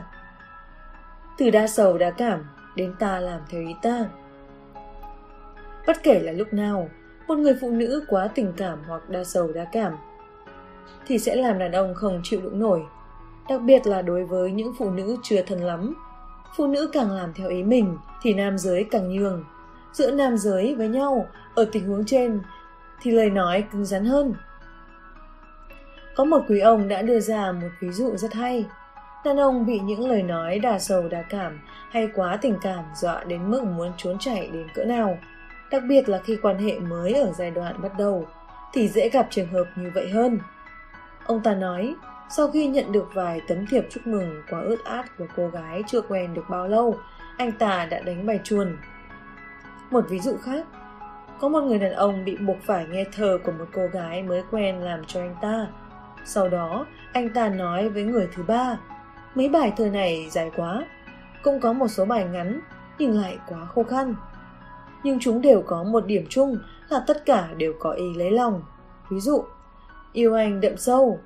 [1.37, 4.05] Từ đa sầu đa cảm đến ta làm theo ý ta.
[5.87, 6.89] Bất kể là lúc nào,
[7.27, 9.93] một người phụ nữ quá tình cảm hoặc đa sầu đa cảm
[11.07, 12.85] thì sẽ làm đàn ông không chịu đựng nổi.
[13.49, 15.93] Đặc biệt là đối với những phụ nữ chưa thân lắm.
[16.57, 19.43] Phụ nữ càng làm theo ý mình thì nam giới càng nhường.
[19.93, 22.41] Giữa nam giới với nhau, ở tình huống trên
[23.01, 24.33] thì lời nói cứng rắn hơn
[26.15, 28.65] có một quý ông đã đưa ra một ví dụ rất hay
[29.25, 33.23] đàn ông bị những lời nói đà sầu đà cảm hay quá tình cảm dọa
[33.23, 35.17] đến mức muốn trốn chạy đến cỡ nào
[35.71, 38.27] đặc biệt là khi quan hệ mới ở giai đoạn bắt đầu,
[38.73, 40.39] thì dễ gặp trường hợp như vậy hơn.
[41.25, 41.95] Ông ta nói,
[42.29, 45.83] sau khi nhận được vài tấm thiệp chúc mừng quá ướt át của cô gái
[45.87, 46.97] chưa quen được bao lâu,
[47.37, 48.77] anh ta đã đánh bài chuồn.
[49.91, 50.65] Một ví dụ khác,
[51.39, 54.43] có một người đàn ông bị buộc phải nghe thờ của một cô gái mới
[54.51, 55.67] quen làm cho anh ta.
[56.25, 58.77] Sau đó, anh ta nói với người thứ ba,
[59.35, 60.85] mấy bài thơ này dài quá,
[61.43, 62.59] cũng có một số bài ngắn,
[62.97, 64.15] nhưng lại quá khô khăn
[65.05, 66.57] nhưng chúng đều có một điểm chung
[66.89, 68.61] là tất cả đều có ý lấy lòng.
[69.09, 69.43] Ví dụ,
[70.13, 71.19] yêu anh đậm sâu,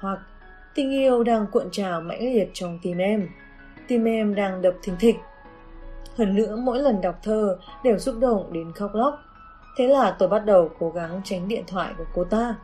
[0.00, 0.18] hoặc
[0.74, 3.28] tình yêu đang cuộn trào mãnh liệt trong tim em,
[3.88, 5.16] tim em đang đập thình thịch.
[6.16, 9.18] Hơn nữa mỗi lần đọc thơ đều xúc động đến khóc lóc.
[9.76, 12.54] Thế là tôi bắt đầu cố gắng tránh điện thoại của cô ta.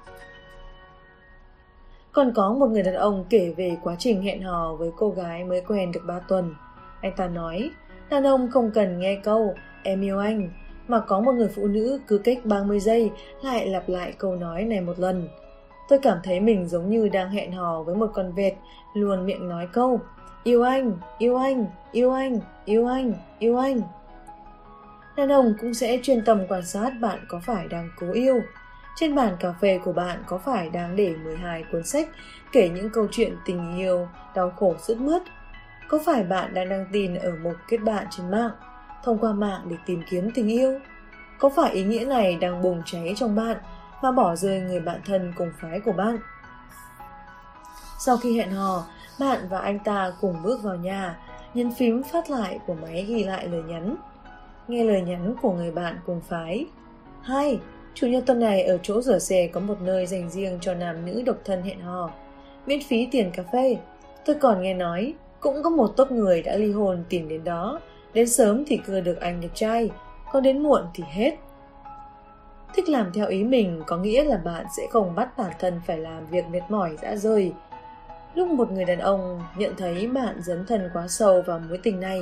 [2.12, 5.44] Còn có một người đàn ông kể về quá trình hẹn hò với cô gái
[5.44, 6.54] mới quen được 3 tuần.
[7.00, 7.70] Anh ta nói,
[8.10, 10.50] đàn ông không cần nghe câu em yêu anh,
[10.88, 13.10] mà có một người phụ nữ cứ cách 30 giây
[13.42, 15.28] lại lặp lại câu nói này một lần.
[15.88, 18.54] Tôi cảm thấy mình giống như đang hẹn hò với một con vẹt,
[18.94, 20.00] luôn miệng nói câu
[20.44, 23.80] Yêu anh, yêu anh, yêu anh, yêu anh, yêu anh.
[25.16, 28.40] Đàn ông cũng sẽ chuyên tâm quan sát bạn có phải đang cố yêu.
[28.96, 32.08] Trên bàn cà phê của bạn có phải đang để 12 cuốn sách
[32.52, 35.22] kể những câu chuyện tình yêu, đau khổ sứt mướt?
[35.88, 38.50] Có phải bạn đang đăng tin ở một kết bạn trên mạng,
[39.04, 40.78] thông qua mạng để tìm kiếm tình yêu?
[41.38, 43.56] Có phải ý nghĩa này đang bùng cháy trong bạn
[44.02, 46.18] và bỏ rơi người bạn thân cùng phái của bạn?
[47.98, 48.84] Sau khi hẹn hò,
[49.20, 51.18] bạn và anh ta cùng bước vào nhà,
[51.54, 53.96] nhấn phím phát lại của máy ghi lại lời nhắn.
[54.68, 56.66] Nghe lời nhắn của người bạn cùng phái.
[57.22, 57.60] Hai,
[57.94, 61.06] chủ nhật tuần này ở chỗ rửa xe có một nơi dành riêng cho nam
[61.06, 62.10] nữ độc thân hẹn hò.
[62.66, 63.76] Miễn phí tiền cà phê.
[64.24, 67.80] Tôi còn nghe nói, cũng có một tốp người đã ly hôn tìm đến đó.
[68.12, 69.90] Đến sớm thì cưa được anh đẹp trai,
[70.32, 71.34] còn đến muộn thì hết.
[72.74, 75.98] Thích làm theo ý mình có nghĩa là bạn sẽ không bắt bản thân phải
[75.98, 77.52] làm việc mệt mỏi dã rời,
[78.34, 82.00] Lúc một người đàn ông nhận thấy bạn dấn thân quá sâu vào mối tình
[82.00, 82.20] này,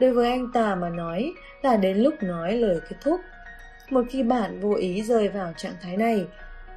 [0.00, 3.20] đối với anh ta mà nói là đến lúc nói lời kết thúc.
[3.92, 6.26] Một khi bạn vô ý rơi vào trạng thái này,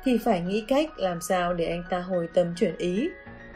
[0.03, 3.09] thì phải nghĩ cách làm sao để anh ta hồi tâm chuyển ý.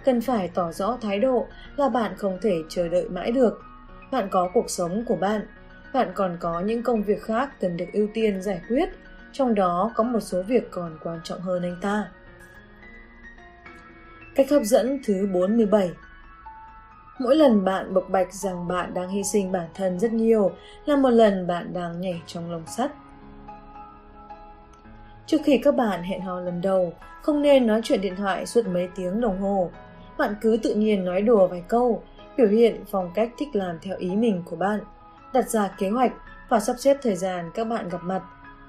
[0.05, 3.61] Cần phải tỏ rõ thái độ là bạn không thể chờ đợi mãi được.
[4.11, 5.41] Bạn có cuộc sống của bạn,
[5.93, 8.89] bạn còn có những công việc khác cần được ưu tiên giải quyết,
[9.31, 12.11] trong đó có một số việc còn quan trọng hơn anh ta.
[14.35, 15.91] Cách hấp dẫn thứ 47
[17.19, 20.51] Mỗi lần bạn bộc bạch rằng bạn đang hy sinh bản thân rất nhiều
[20.85, 22.91] là một lần bạn đang nhảy trong lồng sắt.
[25.29, 28.67] Trước khi các bạn hẹn hò lần đầu, không nên nói chuyện điện thoại suốt
[28.67, 29.71] mấy tiếng đồng hồ.
[30.17, 32.03] Bạn cứ tự nhiên nói đùa vài câu,
[32.37, 34.79] biểu hiện phong cách thích làm theo ý mình của bạn,
[35.33, 36.11] đặt ra kế hoạch
[36.49, 38.23] và sắp xếp thời gian các bạn gặp mặt,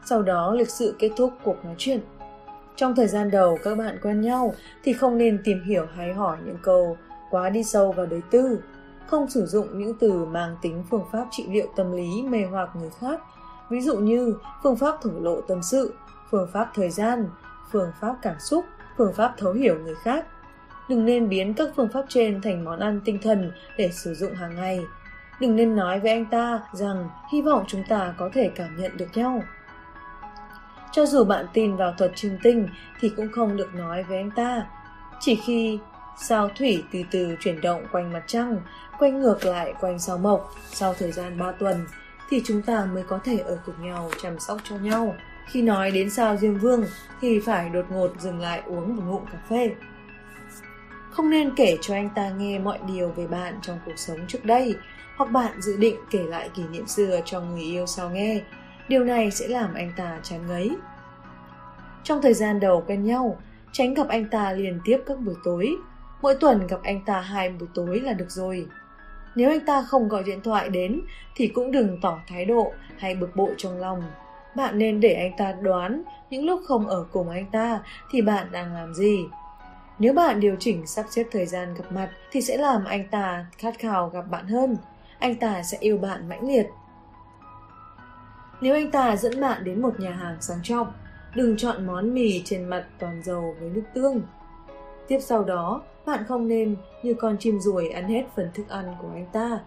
[0.05, 2.01] sau đó lịch sự kết thúc cuộc nói chuyện.
[2.77, 6.37] Trong thời gian đầu các bạn quen nhau thì không nên tìm hiểu hay hỏi
[6.45, 6.97] những câu
[7.31, 8.61] quá đi sâu vào đời tư.
[9.07, 12.71] Không sử dụng những từ mang tính phương pháp trị liệu tâm lý mê hoặc
[12.81, 13.21] người khác,
[13.71, 15.95] ví dụ như phương pháp thổ lộ tâm sự,
[16.31, 17.29] phương pháp thời gian,
[17.73, 18.65] phương pháp cảm xúc,
[18.97, 20.25] phương pháp thấu hiểu người khác.
[20.89, 24.35] Đừng nên biến các phương pháp trên thành món ăn tinh thần để sử dụng
[24.35, 24.85] hàng ngày.
[25.41, 28.97] Đừng nên nói với anh ta rằng hy vọng chúng ta có thể cảm nhận
[28.97, 29.43] được nhau.
[30.93, 32.69] Cho dù bạn tin vào thuật chiêm tinh
[33.01, 34.67] thì cũng không được nói với anh ta.
[35.21, 35.79] Chỉ khi
[36.17, 38.57] sao thủy từ từ chuyển động quanh mặt trăng,
[38.99, 41.87] quanh ngược lại quanh sao mộc sau thời gian 3 tuần
[42.31, 45.15] thì chúng ta mới có thể ở cùng nhau chăm sóc cho nhau.
[45.51, 46.85] Khi nói đến sao Diêm Vương
[47.21, 49.75] thì phải đột ngột dừng lại uống một ngụm cà phê.
[51.11, 54.45] Không nên kể cho anh ta nghe mọi điều về bạn trong cuộc sống trước
[54.45, 54.75] đây,
[55.17, 58.41] hoặc bạn dự định kể lại kỷ niệm xưa cho người yêu sau nghe,
[58.91, 60.77] Điều này sẽ làm anh ta chán ngấy.
[62.05, 63.37] Trong thời gian đầu quen nhau,
[63.73, 65.77] tránh gặp anh ta liên tiếp các buổi tối.
[66.23, 68.67] Mỗi tuần gặp anh ta hai buổi tối là được rồi.
[69.35, 71.01] Nếu anh ta không gọi điện thoại đến
[71.35, 74.03] thì cũng đừng tỏ thái độ hay bực bội trong lòng.
[74.55, 78.53] Bạn nên để anh ta đoán những lúc không ở cùng anh ta thì bạn
[78.53, 79.25] đang làm gì.
[79.99, 83.47] Nếu bạn điều chỉnh sắp xếp thời gian gặp mặt thì sẽ làm anh ta
[83.59, 84.77] khát khao gặp bạn hơn.
[85.19, 86.67] Anh ta sẽ yêu bạn mãnh liệt
[88.61, 90.93] nếu anh ta dẫn bạn đến một nhà hàng sang trọng,
[91.35, 94.23] đừng chọn món mì trên mặt toàn dầu với nước tương.
[95.09, 98.95] Tiếp sau đó, bạn không nên như con chim ruồi ăn hết phần thức ăn
[99.03, 99.61] của anh ta.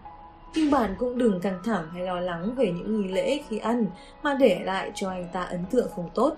[0.54, 3.86] Nhưng bạn cũng đừng căng thẳng hay lo lắng về những nghi lễ khi ăn
[4.22, 6.36] mà để lại cho anh ta ấn tượng không tốt.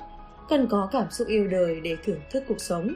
[0.49, 2.89] Cần có cảm xúc yêu đời để thưởng thức cuộc sống.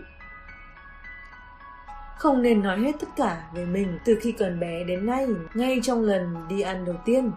[2.18, 5.80] Không nên nói hết tất cả về mình từ khi còn bé đến nay, ngay
[5.82, 7.30] trong lần đi ăn đầu tiên.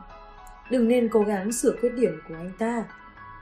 [0.69, 2.83] Đừng nên cố gắng sửa khuyết điểm của anh ta.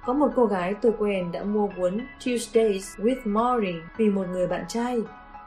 [0.06, 4.48] Có một cô gái tôi quen đã mua cuốn Tuesdays with Maury vì một người
[4.48, 5.02] bạn trai.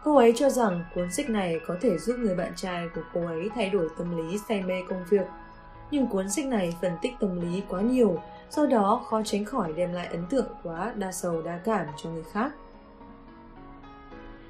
[0.05, 3.27] Cô ấy cho rằng cuốn sách này có thể giúp người bạn trai của cô
[3.27, 5.27] ấy thay đổi tâm lý say mê công việc.
[5.91, 9.73] Nhưng cuốn sách này phân tích tâm lý quá nhiều, do đó khó tránh khỏi
[9.73, 12.53] đem lại ấn tượng quá đa sầu đa cảm cho người khác.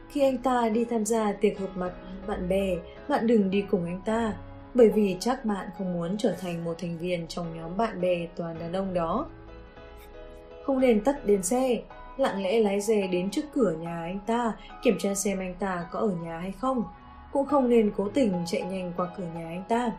[0.09, 1.93] Khi anh ta đi tham gia tiệc họp mặt
[2.27, 2.77] bạn bè,
[3.09, 4.33] bạn đừng đi cùng anh ta,
[4.75, 8.27] bởi vì chắc bạn không muốn trở thành một thành viên trong nhóm bạn bè
[8.37, 9.27] toàn đàn ông đó.
[10.65, 11.83] Không nên tắt đèn xe,
[12.17, 15.87] lặng lẽ lái xe đến trước cửa nhà anh ta, kiểm tra xem anh ta
[15.91, 16.85] có ở nhà hay không.
[17.33, 19.93] Cũng không nên cố tình chạy nhanh qua cửa nhà anh ta.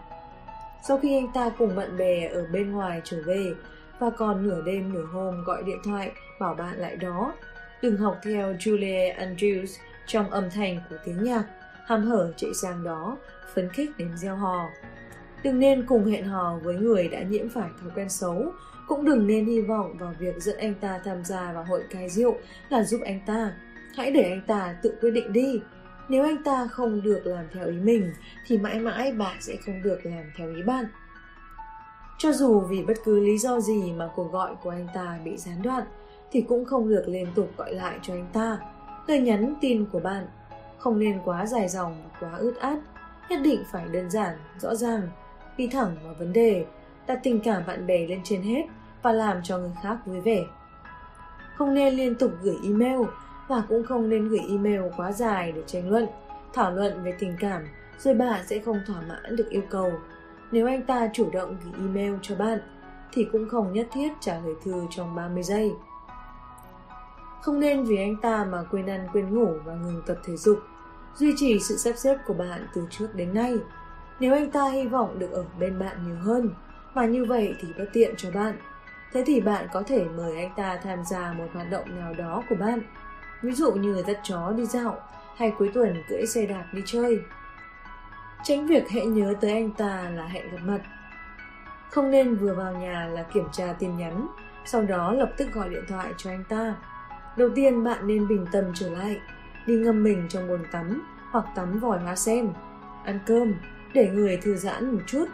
[0.88, 3.52] Sau khi anh ta cùng bạn bè ở bên ngoài trở về
[4.00, 7.34] và còn nửa đêm nửa hôm gọi điện thoại bảo bạn lại đó.
[7.82, 11.44] Đừng học theo Julia Andrews trong âm thanh của tiếng nhạc,
[11.86, 13.18] hăm hở chạy sang đó,
[13.54, 14.70] phấn khích đến gieo hò.
[15.44, 18.46] Đừng nên cùng hẹn hò với người đã nhiễm phải thói quen xấu,
[18.88, 22.10] cũng đừng nên hy vọng vào việc dẫn anh ta tham gia vào hội cai
[22.10, 22.38] rượu
[22.70, 23.52] là giúp anh ta.
[23.96, 25.62] Hãy để anh ta tự quyết định đi.
[26.10, 28.14] Nếu anh ta không được làm theo ý mình,
[28.48, 30.86] thì mãi mãi bạn sẽ không được làm theo ý bạn.
[32.18, 35.38] Cho dù vì bất cứ lý do gì mà cuộc gọi của anh ta bị
[35.38, 35.84] gián đoạn,
[36.32, 38.58] thì cũng không được liên tục gọi lại cho anh ta.
[39.08, 40.28] Lời nhắn tin của bạn
[40.78, 42.80] không nên quá dài dòng và quá ướt át,
[43.30, 45.02] nhất định phải đơn giản, rõ ràng,
[45.58, 46.66] đi thẳng vào vấn đề,
[47.08, 48.66] đặt tình cảm bạn bè lên trên hết
[49.02, 50.44] và làm cho người khác vui vẻ.
[51.56, 53.00] Không nên liên tục gửi email
[53.48, 56.08] và cũng không nên gửi email quá dài để tranh luận,
[56.54, 57.68] thảo luận về tình cảm
[58.00, 59.92] rồi bạn sẽ không thỏa mãn được yêu cầu.
[60.52, 62.60] Nếu anh ta chủ động gửi email cho bạn
[63.12, 65.72] thì cũng không nhất thiết trả lời thư trong 30 giây.
[67.42, 70.60] Không nên vì anh ta mà quên ăn quên ngủ và ngừng tập thể dục.
[71.16, 73.58] Duy trì sự sắp xếp của bạn từ trước đến nay.
[74.20, 76.50] Nếu anh ta hy vọng được ở bên bạn nhiều hơn,
[76.96, 78.58] và như vậy thì bất tiện cho bạn.
[79.14, 82.44] Thế thì bạn có thể mời anh ta tham gia một hoạt động nào đó
[82.50, 82.82] của bạn.
[83.42, 84.96] Ví dụ như dắt chó đi dạo,
[85.36, 87.20] hay cuối tuần cưỡi xe đạp đi chơi.
[88.44, 90.82] Tránh việc hãy nhớ tới anh ta là hẹn gặp mặt.
[91.90, 94.28] Không nên vừa vào nhà là kiểm tra tin nhắn,
[94.66, 96.76] sau đó lập tức gọi điện thoại cho anh ta
[97.38, 99.22] Đầu tiên bạn nên bình tâm trở lại,
[99.66, 102.54] đi ngâm mình trong bồn tắm hoặc tắm vòi hoa sen,
[103.06, 103.54] ăn cơm
[103.94, 105.26] để người thư giãn một chút.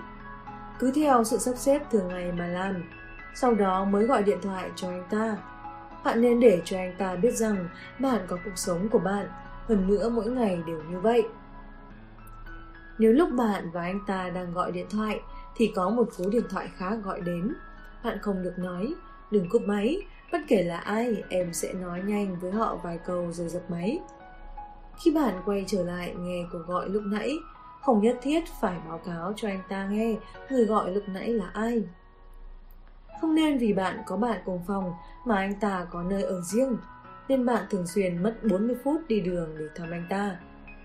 [0.81, 2.83] Cứ theo sự sắp xếp thường ngày mà làm,
[3.35, 5.37] sau đó mới gọi điện thoại cho anh ta.
[6.05, 7.67] Bạn nên để cho anh ta biết rằng
[7.99, 9.27] bạn có cuộc sống của bạn,
[9.67, 11.23] hơn nữa mỗi ngày đều như vậy.
[12.97, 15.21] Nếu lúc bạn và anh ta đang gọi điện thoại
[15.55, 17.53] thì có một cú điện thoại khác gọi đến,
[18.03, 18.93] bạn không được nói,
[19.31, 23.31] đừng cúp máy Bất kể là ai, em sẽ nói nhanh với họ vài câu
[23.31, 23.99] rồi dập máy.
[25.03, 27.37] Khi bạn quay trở lại nghe cuộc gọi lúc nãy,
[27.81, 30.15] không nhất thiết phải báo cáo cho anh ta nghe
[30.49, 31.83] người gọi lúc nãy là ai.
[33.21, 34.93] Không nên vì bạn có bạn cùng phòng
[35.25, 36.77] mà anh ta có nơi ở riêng,
[37.27, 40.35] nên bạn thường xuyên mất 40 phút đi đường để thăm anh ta.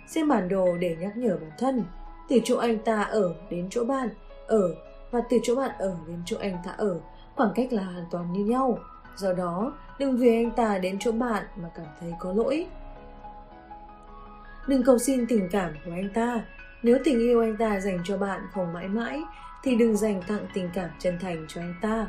[0.06, 1.84] Xem bản đồ để nhắc nhở bản thân,
[2.28, 4.08] từ chỗ anh ta ở đến chỗ bạn
[4.46, 4.74] ở
[5.10, 7.00] và từ chỗ bạn ở đến chỗ anh ta ở,
[7.34, 8.78] khoảng cách là hoàn toàn như nhau.
[9.16, 12.66] Do đó, đừng vì anh ta đến chỗ bạn mà cảm thấy có lỗi.
[14.66, 16.44] Đừng cầu xin tình cảm của anh ta.
[16.82, 19.22] Nếu tình yêu anh ta dành cho bạn không mãi mãi,
[19.62, 22.06] thì đừng dành tặng tình cảm chân thành cho anh ta.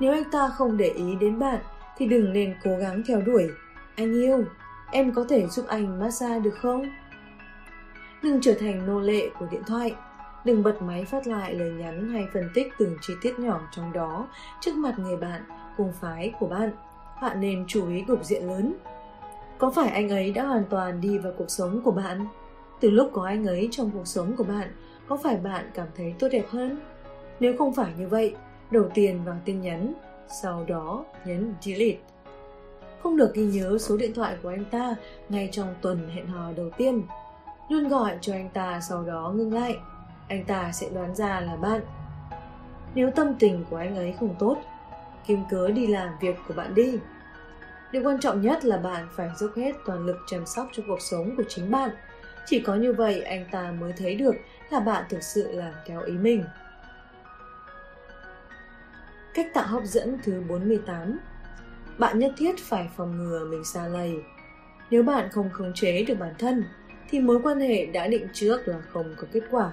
[0.00, 1.58] Nếu anh ta không để ý đến bạn,
[1.96, 3.48] thì đừng nên cố gắng theo đuổi.
[3.96, 4.44] Anh yêu,
[4.92, 6.90] em có thể giúp anh massage được không?
[8.22, 9.94] Đừng trở thành nô lệ của điện thoại.
[10.44, 13.92] Đừng bật máy phát lại lời nhắn hay phân tích từng chi tiết nhỏ trong
[13.92, 14.28] đó
[14.60, 15.42] trước mặt người bạn
[15.76, 16.70] cùng phái của bạn.
[17.22, 18.74] Bạn nên chú ý cục diện lớn.
[19.58, 22.26] Có phải anh ấy đã hoàn toàn đi vào cuộc sống của bạn?
[22.80, 24.72] Từ lúc có anh ấy trong cuộc sống của bạn,
[25.08, 26.80] có phải bạn cảm thấy tốt đẹp hơn?
[27.40, 28.34] Nếu không phải như vậy,
[28.70, 29.94] đầu tiên vào tin nhắn,
[30.42, 31.98] sau đó nhấn delete.
[33.02, 34.94] Không được ghi nhớ số điện thoại của anh ta
[35.28, 37.02] ngay trong tuần hẹn hò đầu tiên.
[37.68, 39.76] Luôn gọi cho anh ta sau đó ngưng lại.
[40.28, 41.80] Anh ta sẽ đoán ra là bạn.
[42.94, 44.56] Nếu tâm tình của anh ấy không tốt,
[45.26, 46.98] kiếm cớ đi làm việc của bạn đi.
[47.92, 51.00] Điều quan trọng nhất là bạn phải dốc hết toàn lực chăm sóc cho cuộc
[51.00, 51.90] sống của chính bạn.
[52.46, 54.34] Chỉ có như vậy anh ta mới thấy được
[54.70, 56.44] là bạn thực sự làm theo ý mình.
[59.34, 61.18] Cách tạo hấp dẫn thứ 48
[61.98, 64.14] Bạn nhất thiết phải phòng ngừa mình xa lầy.
[64.90, 66.64] Nếu bạn không khống chế được bản thân,
[67.10, 69.72] thì mối quan hệ đã định trước là không có kết quả.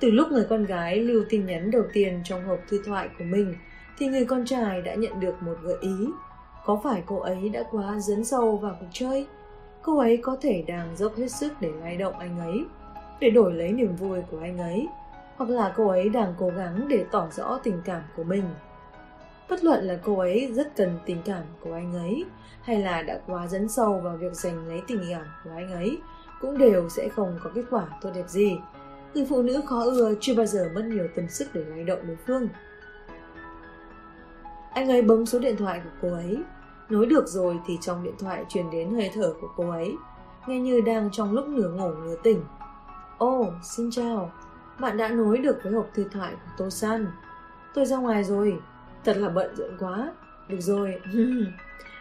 [0.00, 3.24] Từ lúc người con gái lưu tin nhắn đầu tiên trong hộp thư thoại của
[3.24, 3.54] mình
[3.98, 6.08] thì người con trai đã nhận được một gợi ý.
[6.64, 9.26] Có phải cô ấy đã quá dấn sâu vào cuộc chơi?
[9.88, 12.64] Cô ấy có thể đang dốc hết sức để lay động anh ấy,
[13.20, 14.88] để đổi lấy niềm vui của anh ấy,
[15.36, 18.44] hoặc là cô ấy đang cố gắng để tỏ rõ tình cảm của mình.
[19.50, 22.24] Bất luận là cô ấy rất cần tình cảm của anh ấy,
[22.62, 25.98] hay là đã quá dấn sâu vào việc giành lấy tình cảm của anh ấy,
[26.40, 28.58] cũng đều sẽ không có kết quả tốt đẹp gì.
[29.14, 32.00] Người phụ nữ khó ưa chưa bao giờ mất nhiều tâm sức để lay động
[32.06, 32.48] đối phương.
[34.72, 36.38] Anh ấy bấm số điện thoại của cô ấy.
[36.90, 39.96] Nối được rồi thì trong điện thoại truyền đến hơi thở của cô ấy,
[40.46, 42.44] nghe như đang trong lúc nửa ngủ nửa tỉnh.
[43.18, 44.32] Ô, oh, xin chào.
[44.78, 47.06] Bạn đã nối được với hộp thư thoại của Tô San.
[47.74, 48.58] Tôi ra ngoài rồi.
[49.04, 50.12] Thật là bận rộn quá.
[50.48, 51.00] Được rồi.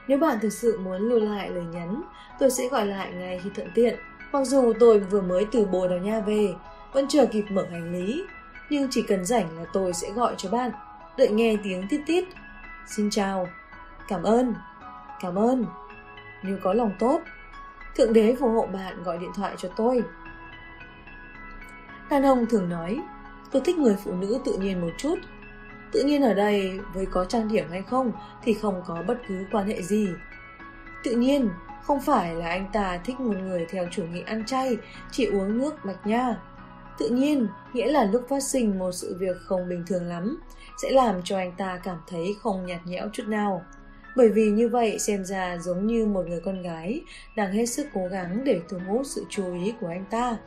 [0.08, 2.02] Nếu bạn thực sự muốn lưu lại lời nhắn,
[2.40, 4.00] tôi sẽ gọi lại ngay khi thuận tiện.
[4.32, 6.54] Mặc dù tôi vừa mới từ Bồ Đào Nha về,
[6.94, 8.24] vẫn chưa kịp mở hành lý.
[8.70, 10.72] Nhưng chỉ cần rảnh là tôi sẽ gọi cho bạn,
[11.18, 12.26] đợi nghe tiếng tít tít.
[12.88, 13.48] Xin chào,
[14.08, 14.54] cảm ơn,
[15.20, 15.66] cảm ơn.
[16.44, 17.22] Nếu có lòng tốt,
[17.98, 20.04] Thượng đế phù hộ bạn gọi điện thoại cho tôi.
[22.10, 23.00] Đàn ông thường nói,
[23.52, 25.16] tôi thích người phụ nữ tự nhiên một chút.
[25.92, 28.12] Tự nhiên ở đây, với có trang điểm hay không,
[28.44, 30.10] thì không có bất cứ quan hệ gì.
[31.04, 31.50] Tự nhiên,
[31.84, 34.78] không phải là anh ta thích một người theo chủ nghĩa ăn chay,
[35.12, 36.38] chỉ uống nước bạch nha.
[36.98, 40.38] Tự nhiên, nghĩa là lúc phát sinh một sự việc không bình thường lắm,
[40.82, 43.66] sẽ làm cho anh ta cảm thấy không nhạt nhẽo chút nào.
[44.18, 47.02] Bởi vì như vậy xem ra giống như một người con gái
[47.36, 50.38] đang hết sức cố gắng để thu hút sự chú ý của anh ta.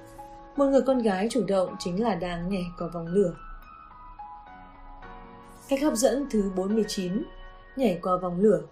[0.56, 3.34] Một người con gái chủ động chính là đang nhảy qua vòng lửa.
[5.68, 7.12] Cách hấp dẫn thứ 49
[7.76, 8.62] Nhảy qua vòng lửa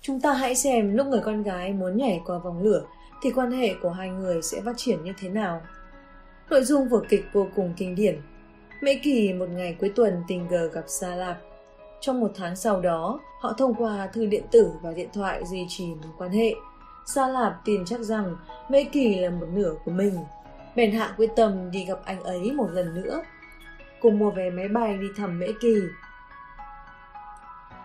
[0.00, 2.82] Chúng ta hãy xem lúc người con gái muốn nhảy qua vòng lửa
[3.22, 5.60] thì quan hệ của hai người sẽ phát triển như thế nào.
[6.50, 8.20] Nội dung vở kịch vô cùng kinh điển.
[8.82, 11.53] Mễ Kỳ một ngày cuối tuần tình cờ gặp Sa Lạp.
[12.00, 15.66] Trong một tháng sau đó, họ thông qua thư điện tử và điện thoại duy
[15.68, 16.54] trì mối quan hệ.
[17.06, 18.36] Sa Lạp tin chắc rằng
[18.68, 20.18] Mễ Kỳ là một nửa của mình.
[20.76, 23.22] Bèn hạ quyết tâm đi gặp anh ấy một lần nữa.
[24.00, 25.74] Cô mua vé máy bay đi thăm Mễ Kỳ.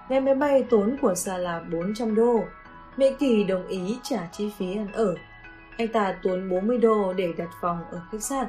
[0.10, 2.40] Vé máy bay tốn của Sa Lạp 400 đô.
[2.98, 5.16] Mễ Kỳ đồng ý trả chi phí ăn ở.
[5.78, 8.48] Anh ta tốn 40 đô để đặt phòng ở khách sạn.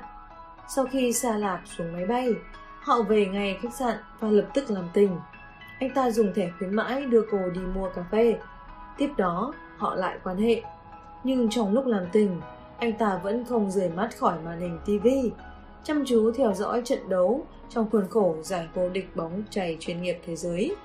[0.68, 2.34] Sau khi Sa Lạp xuống máy bay,
[2.80, 5.16] họ về ngay khách sạn và lập tức làm tình.
[5.80, 8.36] Anh ta dùng thẻ khuyến mãi đưa cô đi mua cà phê.
[8.98, 10.62] Tiếp đó, họ lại quan hệ.
[11.24, 12.40] Nhưng trong lúc làm tình,
[12.78, 15.06] anh ta vẫn không rời mắt khỏi màn hình TV,
[15.84, 20.02] chăm chú theo dõi trận đấu trong khuôn khổ giải vô địch bóng chày chuyên
[20.02, 20.76] nghiệp thế giới.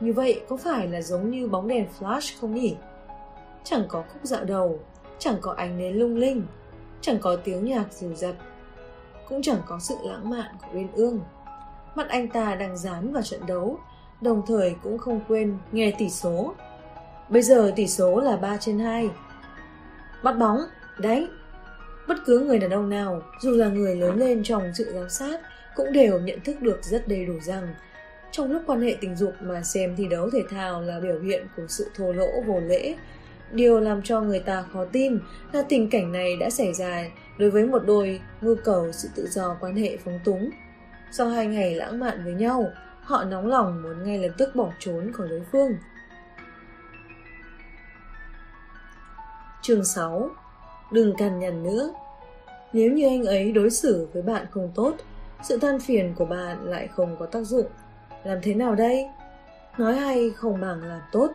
[0.00, 2.76] Như vậy có phải là giống như bóng đèn flash không nhỉ?
[3.64, 4.80] Chẳng có khúc dạo đầu,
[5.18, 6.42] chẳng có ánh nến lung linh,
[7.00, 8.34] chẳng có tiếng nhạc dịu dập,
[9.28, 11.20] cũng chẳng có sự lãng mạn của uyên ương.
[11.94, 13.78] Mắt anh ta đang dán vào trận đấu,
[14.20, 16.54] đồng thời cũng không quên nghe tỷ số.
[17.28, 19.10] Bây giờ tỷ số là 3 trên 2.
[20.22, 20.58] Bắt bóng,
[20.98, 21.26] đánh.
[22.08, 25.40] Bất cứ người đàn ông nào, dù là người lớn lên trong sự giám sát,
[25.76, 27.74] cũng đều nhận thức được rất đầy đủ rằng
[28.30, 31.46] trong lúc quan hệ tình dục mà xem thi đấu thể thao là biểu hiện
[31.56, 32.94] của sự thô lỗ vô lễ.
[33.52, 35.18] Điều làm cho người ta khó tin
[35.52, 37.04] là tình cảnh này đã xảy ra
[37.38, 40.50] đối với một đôi nhu cầu sự tự do quan hệ phóng túng.
[41.10, 42.72] Sau hai ngày lãng mạn với nhau,
[43.08, 45.76] họ nóng lòng muốn ngay lập tức bỏ trốn khỏi đối phương.
[49.62, 50.30] Chương 6
[50.92, 51.92] Đừng cằn nhằn nữa
[52.72, 54.94] Nếu như anh ấy đối xử với bạn không tốt,
[55.42, 57.66] sự than phiền của bạn lại không có tác dụng
[58.24, 59.06] làm thế nào đây?
[59.78, 61.28] Nói hay không bằng làm tốt.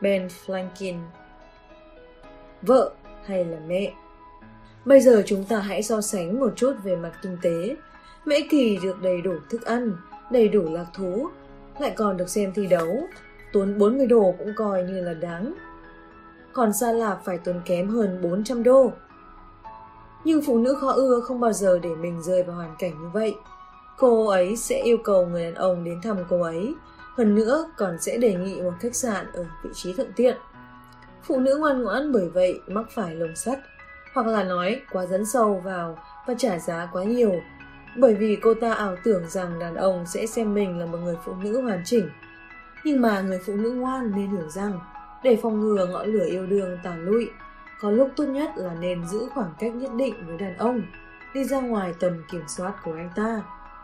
[0.00, 0.98] Ben Franklin
[2.62, 2.92] Vợ
[3.24, 3.92] hay là mẹ?
[4.84, 7.76] Bây giờ chúng ta hãy so sánh một chút về mặt kinh tế.
[8.24, 9.92] Mễ Kỳ được đầy đủ thức ăn,
[10.32, 11.28] đầy đủ lạc thú,
[11.78, 13.06] lại còn được xem thi đấu.
[13.52, 15.54] Tốn 40 đô cũng coi như là đáng.
[16.52, 18.92] Còn Sa Lạp phải tốn kém hơn 400 đô.
[20.24, 23.08] Nhưng phụ nữ khó ưa không bao giờ để mình rơi vào hoàn cảnh như
[23.12, 23.34] vậy
[24.02, 26.74] cô ấy sẽ yêu cầu người đàn ông đến thăm cô ấy.
[27.16, 30.36] Hơn nữa còn sẽ đề nghị một khách sạn ở vị trí thuận tiện.
[31.22, 33.58] Phụ nữ ngoan ngoãn bởi vậy mắc phải lồng sắt,
[34.14, 37.32] hoặc là nói quá dấn sâu vào và trả giá quá nhiều,
[37.96, 41.16] bởi vì cô ta ảo tưởng rằng đàn ông sẽ xem mình là một người
[41.24, 42.08] phụ nữ hoàn chỉnh.
[42.84, 44.80] Nhưng mà người phụ nữ ngoan nên hiểu rằng,
[45.22, 47.30] để phòng ngừa ngọn lửa yêu đương tàn lụi,
[47.80, 50.82] có lúc tốt nhất là nên giữ khoảng cách nhất định với đàn ông,
[51.34, 53.42] đi ra ngoài tầm kiểm soát của anh ta.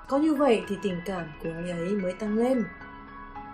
[0.08, 2.64] Có như vậy thì tình cảm của anh ấy mới tăng lên.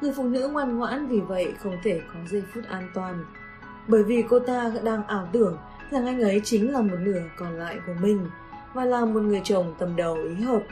[0.00, 3.24] Người phụ nữ ngoan ngoãn vì vậy không thể có giây phút an toàn.
[3.88, 5.58] Bởi vì cô ta đang ảo tưởng
[5.90, 8.26] rằng anh ấy chính là một nửa còn lại của mình
[8.74, 10.62] và là một người chồng tầm đầu ý hợp.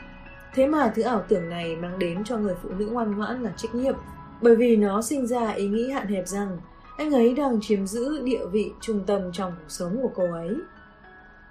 [0.53, 3.53] Thế mà thứ ảo tưởng này mang đến cho người phụ nữ ngoan ngoãn là
[3.57, 3.95] trách nhiệm
[4.41, 6.57] bởi vì nó sinh ra ý nghĩ hạn hẹp rằng
[6.97, 10.55] anh ấy đang chiếm giữ địa vị trung tâm trong cuộc sống của cô ấy.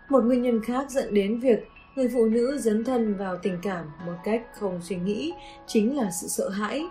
[0.09, 3.85] Một nguyên nhân khác dẫn đến việc người phụ nữ dấn thân vào tình cảm
[4.07, 5.33] một cách không suy nghĩ
[5.67, 6.87] chính là sự sợ hãi.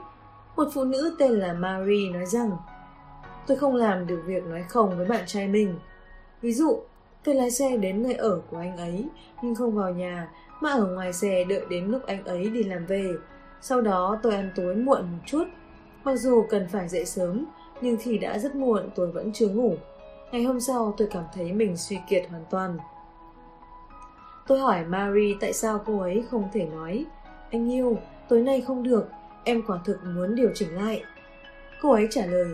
[0.56, 2.52] Một phụ nữ tên là Marie nói rằng
[3.48, 5.76] Tôi không làm được việc nói không với bạn trai mình.
[6.42, 6.84] Ví dụ,
[7.24, 9.06] tôi lái xe đến nơi ở của anh ấy
[9.42, 10.30] nhưng không vào nhà
[10.62, 13.14] mà ở ngoài xe đợi đến lúc anh ấy đi làm về.
[13.62, 15.44] Sau đó tôi ăn tối muộn một chút.
[16.04, 17.46] Mặc dù cần phải dậy sớm,
[17.82, 19.76] nhưng thì đã rất muộn tôi vẫn chưa ngủ.
[20.32, 22.78] Ngày hôm sau tôi cảm thấy mình suy kiệt hoàn toàn.
[24.48, 27.06] Tôi hỏi Mary tại sao cô ấy không thể nói
[27.52, 27.98] Anh yêu,
[28.30, 29.10] tối nay không được,
[29.44, 31.04] em quả thực muốn điều chỉnh lại.
[31.82, 32.50] Cô ấy trả lời,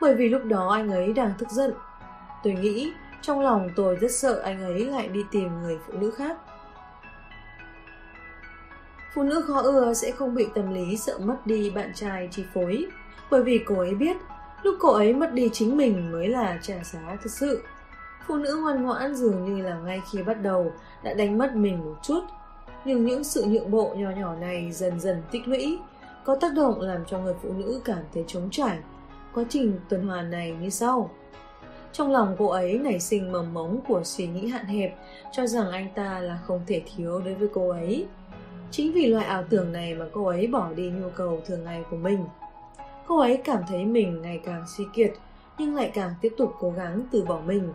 [0.00, 1.72] bởi vì lúc đó anh ấy đang tức giận.
[2.42, 2.92] Tôi nghĩ,
[3.26, 6.36] trong lòng tôi rất sợ anh ấy lại đi tìm người phụ nữ khác.
[9.14, 12.44] Phụ nữ khó ưa sẽ không bị tâm lý sợ mất đi bạn trai chi
[12.54, 12.86] phối,
[13.30, 14.16] bởi vì cô ấy biết
[14.62, 17.62] lúc cô ấy mất đi chính mình mới là trả giá thực sự.
[18.26, 20.72] Phụ nữ ngoan ngoãn dường như là ngay khi bắt đầu
[21.02, 22.20] đã đánh mất mình một chút,
[22.84, 25.78] nhưng những sự nhượng bộ nhỏ nhỏ này dần dần tích lũy,
[26.24, 28.78] có tác động làm cho người phụ nữ cảm thấy trống trải.
[29.34, 31.10] Quá trình tuần hoàn này như sau.
[31.94, 34.94] Trong lòng cô ấy nảy sinh mầm mống của suy nghĩ hạn hẹp,
[35.32, 38.06] cho rằng anh ta là không thể thiếu đối với cô ấy.
[38.70, 41.82] Chính vì loại ảo tưởng này mà cô ấy bỏ đi nhu cầu thường ngày
[41.90, 42.24] của mình.
[43.06, 45.12] Cô ấy cảm thấy mình ngày càng suy kiệt,
[45.58, 47.72] nhưng lại càng tiếp tục cố gắng từ bỏ mình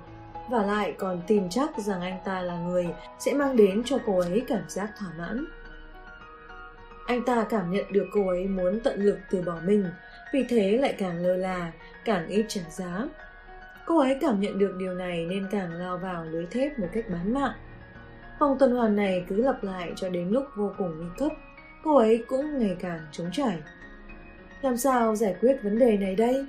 [0.50, 2.88] và lại còn tin chắc rằng anh ta là người
[3.20, 5.46] sẽ mang đến cho cô ấy cảm giác thỏa mãn.
[7.06, 9.86] Anh ta cảm nhận được cô ấy muốn tận lực từ bỏ mình,
[10.34, 11.72] vì thế lại càng lơ là,
[12.06, 13.08] càng ít trả giá.
[13.90, 17.06] Cô ấy cảm nhận được điều này nên càng lao vào lưới thép một cách
[17.10, 17.52] bán mạng.
[18.40, 21.32] Vòng tuần hoàn này cứ lặp lại cho đến lúc vô cùng nguy cấp,
[21.84, 23.58] cô ấy cũng ngày càng trống trải.
[24.62, 26.46] Làm sao giải quyết vấn đề này đây?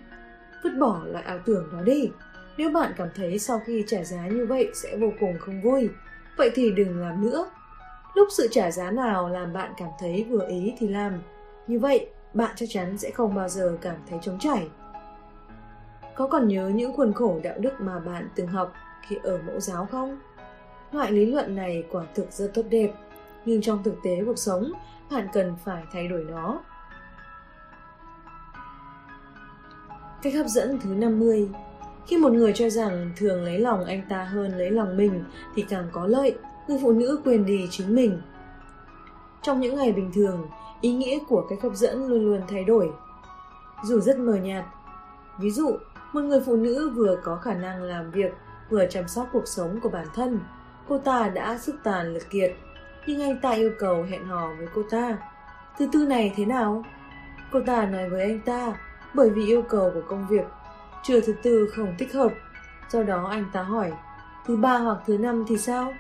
[0.65, 2.11] Vứt bỏ loại ảo tưởng đó đi.
[2.57, 5.89] Nếu bạn cảm thấy sau khi trả giá như vậy sẽ vô cùng không vui,
[6.37, 7.51] vậy thì đừng làm nữa.
[8.15, 11.13] Lúc sự trả giá nào làm bạn cảm thấy vừa ý thì làm.
[11.67, 14.69] Như vậy, bạn chắc chắn sẽ không bao giờ cảm thấy trống trải.
[16.17, 18.73] Có còn nhớ những khuôn khổ đạo đức mà bạn từng học
[19.09, 20.19] khi ở mẫu giáo không?
[20.93, 22.93] Loại lý luận này quả thực rất tốt đẹp,
[23.45, 24.73] nhưng trong thực tế cuộc sống,
[25.11, 26.61] bạn cần phải thay đổi nó.
[30.23, 31.49] Cách hấp dẫn thứ 50
[32.07, 35.65] Khi một người cho rằng thường lấy lòng anh ta hơn lấy lòng mình thì
[35.69, 36.39] càng có lợi,
[36.69, 38.21] người phụ nữ quên đi chính mình.
[39.43, 40.47] Trong những ngày bình thường,
[40.81, 42.93] ý nghĩa của cách hấp dẫn luôn luôn thay đổi.
[43.85, 44.65] Dù rất mờ nhạt.
[45.39, 45.77] Ví dụ,
[46.13, 48.35] một người phụ nữ vừa có khả năng làm việc,
[48.71, 50.41] vừa chăm sóc cuộc sống của bản thân.
[50.89, 52.53] Cô ta đã sức tàn lực kiệt,
[53.07, 55.19] nhưng anh ta yêu cầu hẹn hò với cô ta.
[55.79, 56.85] Thứ tư này thế nào?
[57.53, 58.73] Cô ta nói với anh ta,
[59.15, 60.45] bởi vì yêu cầu của công việc,
[61.03, 62.33] trưa thứ tư không thích hợp.
[62.89, 63.93] Do đó anh ta hỏi,
[64.47, 65.95] thứ ba hoặc thứ năm thì sao?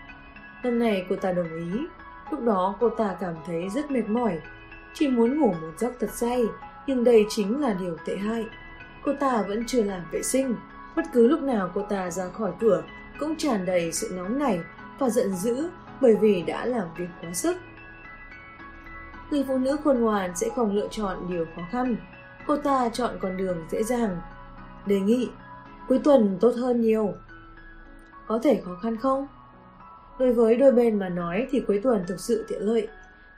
[0.63, 1.87] Năm này cô ta đồng ý.
[2.31, 4.41] Lúc đó cô ta cảm thấy rất mệt mỏi,
[4.95, 6.45] chỉ muốn ngủ một giấc thật say,
[6.87, 8.47] nhưng đây chính là điều tệ hại.
[9.05, 10.55] Cô ta vẫn chưa làm vệ sinh,
[10.97, 12.83] bất cứ lúc nào cô ta ra khỏi cửa
[13.19, 14.61] cũng tràn đầy sự nóng nảy
[14.99, 15.69] và giận dữ
[16.01, 17.57] bởi vì đã làm việc quá sức.
[19.31, 21.97] Người phụ nữ khôn ngoan sẽ không lựa chọn điều khó khăn,
[22.47, 24.21] cô ta chọn con đường dễ dàng.
[24.87, 25.31] Đề nghị,
[25.89, 27.15] cuối tuần tốt hơn nhiều.
[28.27, 29.27] Có thể khó khăn không?
[30.19, 32.89] Đối với đôi bên mà nói thì cuối tuần thực sự tiện lợi.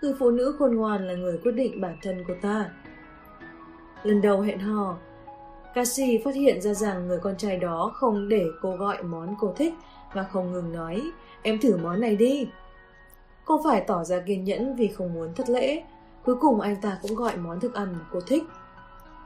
[0.02, 2.70] Người phụ nữ khôn ngoan là người quyết định bản thân cô ta.
[4.02, 4.96] Lần đầu hẹn hò,
[5.74, 9.52] Cassie phát hiện ra rằng người con trai đó không để cô gọi món cô
[9.56, 9.74] thích
[10.12, 11.02] và không ngừng nói,
[11.42, 12.48] em thử món này đi.
[13.44, 15.82] Cô phải tỏ ra kiên nhẫn vì không muốn thất lễ.
[16.24, 18.42] Cuối cùng anh ta cũng gọi món thức ăn mà cô thích.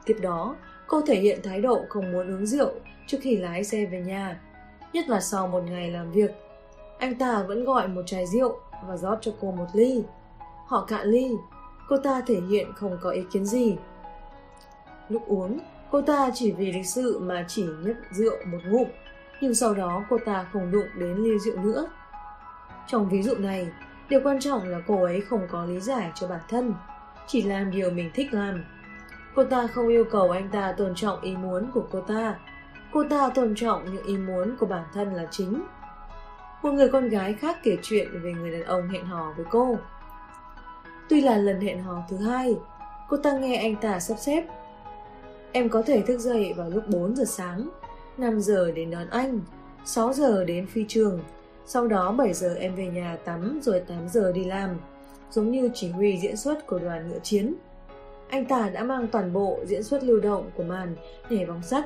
[0.05, 2.73] Tiếp đó, cô thể hiện thái độ không muốn uống rượu
[3.07, 4.41] trước khi lái xe về nhà.
[4.93, 6.31] Nhất là sau một ngày làm việc,
[6.99, 10.03] anh ta vẫn gọi một chai rượu và rót cho cô một ly.
[10.67, 11.31] Họ cạn ly,
[11.89, 13.77] cô ta thể hiện không có ý kiến gì.
[15.09, 15.59] Lúc uống,
[15.91, 18.89] cô ta chỉ vì lịch sự mà chỉ nhấp rượu một ngụm,
[19.41, 21.89] nhưng sau đó cô ta không đụng đến ly rượu nữa.
[22.87, 23.69] Trong ví dụ này,
[24.09, 26.75] điều quan trọng là cô ấy không có lý giải cho bản thân,
[27.27, 28.65] chỉ làm điều mình thích làm.
[29.35, 32.35] Cô ta không yêu cầu anh ta tôn trọng ý muốn của cô ta.
[32.93, 35.63] Cô ta tôn trọng những ý muốn của bản thân là chính.
[36.63, 39.79] Một người con gái khác kể chuyện về người đàn ông hẹn hò với cô.
[41.09, 42.57] Tuy là lần hẹn hò thứ hai,
[43.09, 44.45] cô ta nghe anh ta sắp xếp.
[45.53, 47.69] Em có thể thức dậy vào lúc 4 giờ sáng,
[48.19, 49.41] 5 giờ đến đón anh,
[49.85, 51.21] 6 giờ đến phi trường,
[51.67, 54.71] sau đó 7 giờ em về nhà tắm rồi 8 giờ đi làm,
[55.31, 57.55] giống như chỉ huy diễn xuất của đoàn ngựa chiến.
[58.29, 60.97] Anh ta đã mang toàn bộ diễn xuất lưu động của màn
[61.31, 61.85] nhảy bóng sắt.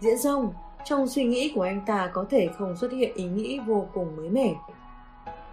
[0.00, 0.52] Diễn xong,
[0.84, 4.16] trong suy nghĩ của anh ta có thể không xuất hiện ý nghĩ vô cùng
[4.16, 4.54] mới mẻ.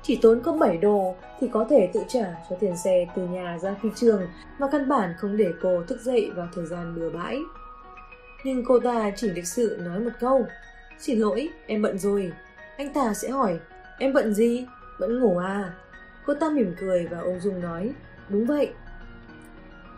[0.07, 3.57] Chỉ tốn có 7 đô thì có thể tự trả cho tiền xe từ nhà
[3.61, 4.21] ra phi trường
[4.59, 7.39] và căn bản không để cô thức dậy vào thời gian bừa bãi.
[8.43, 10.45] Nhưng cô ta chỉ lịch sự nói một câu
[10.99, 12.31] Xin lỗi, em bận rồi
[12.77, 13.59] Anh ta sẽ hỏi
[13.99, 14.65] Em bận gì?
[14.99, 15.73] Vẫn ngủ à?
[16.25, 17.93] Cô ta mỉm cười và ung dung nói
[18.29, 18.73] Đúng vậy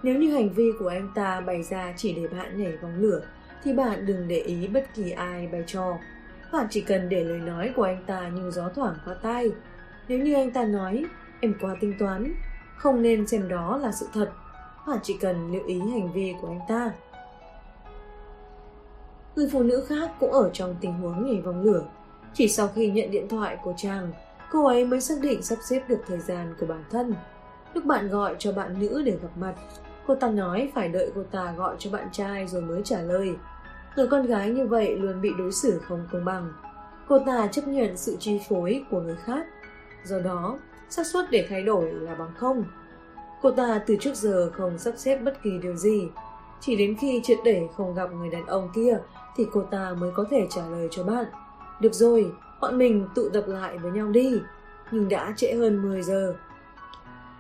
[0.04, 3.22] Nếu như hành vi của anh ta bày ra chỉ để bạn nhảy vòng lửa
[3.64, 5.98] thì bạn đừng để ý bất kỳ ai bày trò.
[6.52, 9.52] Bạn chỉ cần để lời nói của anh ta như gió thoảng qua tai.
[10.08, 11.06] Nếu như anh ta nói,
[11.40, 12.34] em quá tính toán,
[12.78, 14.32] không nên xem đó là sự thật.
[14.88, 16.92] mà chỉ cần lưu ý hành vi của anh ta.
[19.36, 21.84] Người phụ nữ khác cũng ở trong tình huống nhảy vòng lửa.
[22.34, 24.12] Chỉ sau khi nhận điện thoại của chàng,
[24.52, 27.16] cô ấy mới xác định sắp xếp được thời gian của bản thân.
[27.74, 29.54] lúc bạn gọi cho bạn nữ để gặp mặt,
[30.08, 33.36] cô ta nói phải đợi cô ta gọi cho bạn trai rồi mới trả lời.
[33.96, 36.54] Người con gái như vậy luôn bị đối xử không công bằng.
[37.08, 39.48] Cô ta chấp nhận sự chi phối của người khác.
[40.08, 40.58] Do đó,
[40.90, 42.64] xác suất để thay đổi là bằng không.
[43.42, 46.10] Cô ta từ trước giờ không sắp xếp bất kỳ điều gì.
[46.60, 48.98] Chỉ đến khi triệt để không gặp người đàn ông kia
[49.36, 51.26] thì cô ta mới có thể trả lời cho bạn.
[51.80, 52.32] Được rồi,
[52.62, 54.42] bọn mình tụ tập lại với nhau đi.
[54.92, 56.36] Nhưng đã trễ hơn 10 giờ.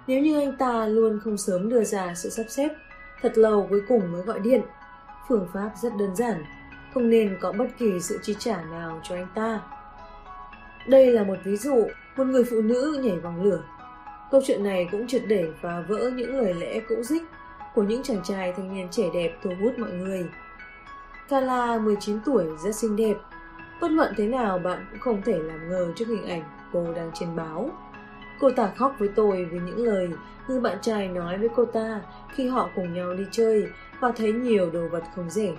[0.07, 2.69] Nếu như anh ta luôn không sớm đưa ra sự sắp xếp,
[3.21, 4.61] thật lâu cuối cùng mới gọi điện.
[5.27, 6.43] Phương pháp rất đơn giản,
[6.93, 9.61] không nên có bất kỳ sự chi trả nào cho anh ta.
[10.87, 11.87] Đây là một ví dụ,
[12.17, 13.63] một người phụ nữ nhảy vòng lửa.
[14.31, 17.23] Câu chuyện này cũng triệt để và vỡ những lời lẽ cũ dích
[17.75, 20.25] của những chàng trai thanh niên trẻ đẹp thu hút mọi người.
[21.29, 23.15] Kala 19 tuổi rất xinh đẹp.
[23.81, 26.43] Bất luận thế nào bạn cũng không thể làm ngờ trước hình ảnh
[26.73, 27.69] cô đang trên báo.
[28.39, 30.09] Cô ta khóc với tôi vì những lời
[30.47, 32.01] như bạn trai nói với cô ta
[32.35, 33.67] khi họ cùng nhau đi chơi
[33.99, 35.51] và thấy nhiều đồ vật không rẻ.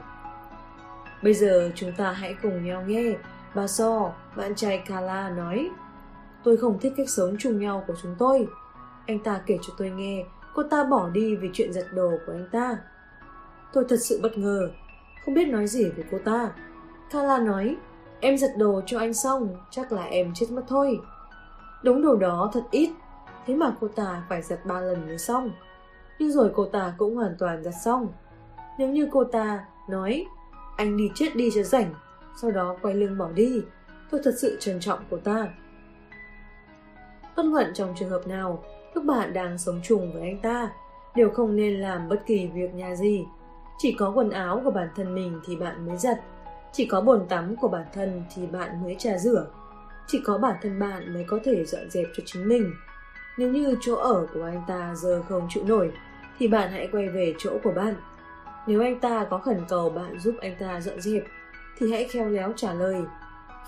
[1.22, 3.14] Bây giờ chúng ta hãy cùng nhau nghe
[3.54, 5.70] bà So, bạn trai Kala nói.
[6.48, 8.48] Tôi không thích cách sống chung nhau của chúng tôi.
[9.06, 10.24] Anh ta kể cho tôi nghe
[10.54, 12.78] cô ta bỏ đi vì chuyện giật đồ của anh ta.
[13.72, 14.70] Tôi thật sự bất ngờ,
[15.24, 16.50] không biết nói gì về cô ta.
[17.10, 17.76] Kala nói,
[18.20, 21.00] em giật đồ cho anh xong, chắc là em chết mất thôi.
[21.82, 22.90] Đống đồ đó thật ít,
[23.46, 25.50] thế mà cô ta phải giật ba lần mới xong.
[26.18, 28.08] Nhưng rồi cô ta cũng hoàn toàn giặt xong.
[28.78, 30.26] Nếu như cô ta nói,
[30.76, 31.94] anh đi chết đi cho rảnh,
[32.36, 33.62] sau đó quay lưng bỏ đi,
[34.10, 35.48] tôi thật sự trân trọng cô ta.
[37.38, 38.64] Bất luận trong trường hợp nào,
[38.94, 40.70] lúc bạn đang sống chung với anh ta,
[41.14, 43.26] đều không nên làm bất kỳ việc nhà gì.
[43.78, 46.18] Chỉ có quần áo của bản thân mình thì bạn mới giặt,
[46.72, 49.46] chỉ có bồn tắm của bản thân thì bạn mới trà rửa.
[50.06, 52.72] Chỉ có bản thân bạn mới có thể dọn dẹp cho chính mình.
[53.38, 55.92] Nếu như chỗ ở của anh ta giờ không chịu nổi,
[56.38, 57.94] thì bạn hãy quay về chỗ của bạn.
[58.66, 61.24] Nếu anh ta có khẩn cầu bạn giúp anh ta dọn dẹp,
[61.78, 63.02] thì hãy khéo léo trả lời.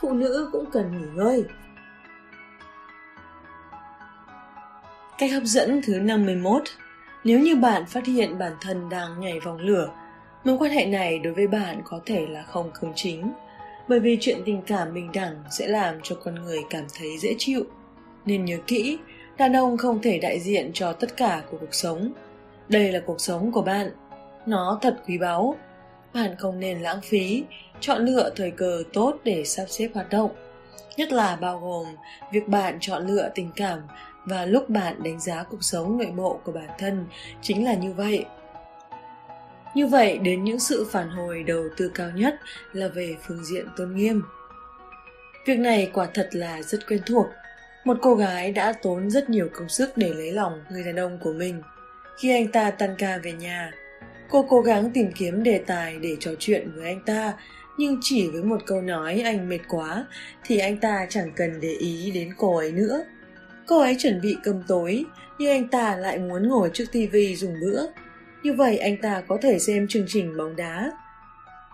[0.00, 1.44] Phụ nữ cũng cần nghỉ ngơi.
[5.20, 6.62] Cách hấp dẫn thứ 51
[7.24, 9.90] Nếu như bạn phát hiện bản thân đang nhảy vòng lửa,
[10.44, 13.32] mối quan hệ này đối với bạn có thể là không cứng chính,
[13.88, 17.34] bởi vì chuyện tình cảm bình đẳng sẽ làm cho con người cảm thấy dễ
[17.38, 17.64] chịu.
[18.24, 18.98] Nên nhớ kỹ,
[19.38, 22.12] đàn ông không thể đại diện cho tất cả của cuộc sống.
[22.68, 23.90] Đây là cuộc sống của bạn.
[24.46, 25.56] Nó thật quý báu.
[26.14, 27.44] Bạn không nên lãng phí,
[27.80, 30.30] chọn lựa thời cơ tốt để sắp xếp hoạt động.
[30.96, 31.86] Nhất là bao gồm
[32.32, 33.80] việc bạn chọn lựa tình cảm
[34.24, 37.06] và lúc bạn đánh giá cuộc sống nội bộ của bản thân
[37.42, 38.24] chính là như vậy.
[39.74, 42.34] Như vậy, đến những sự phản hồi đầu tư cao nhất
[42.72, 44.22] là về phương diện tôn nghiêm.
[45.46, 47.26] Việc này quả thật là rất quen thuộc.
[47.84, 51.18] Một cô gái đã tốn rất nhiều công sức để lấy lòng người đàn ông
[51.22, 51.62] của mình.
[52.18, 53.72] Khi anh ta tan ca về nhà,
[54.30, 57.32] cô cố gắng tìm kiếm đề tài để trò chuyện với anh ta,
[57.78, 60.06] nhưng chỉ với một câu nói anh mệt quá
[60.44, 63.04] thì anh ta chẳng cần để ý đến cô ấy nữa.
[63.70, 65.04] Cô ấy chuẩn bị cơm tối,
[65.38, 67.86] nhưng anh ta lại muốn ngồi trước tivi dùng bữa.
[68.42, 70.92] Như vậy anh ta có thể xem chương trình bóng đá.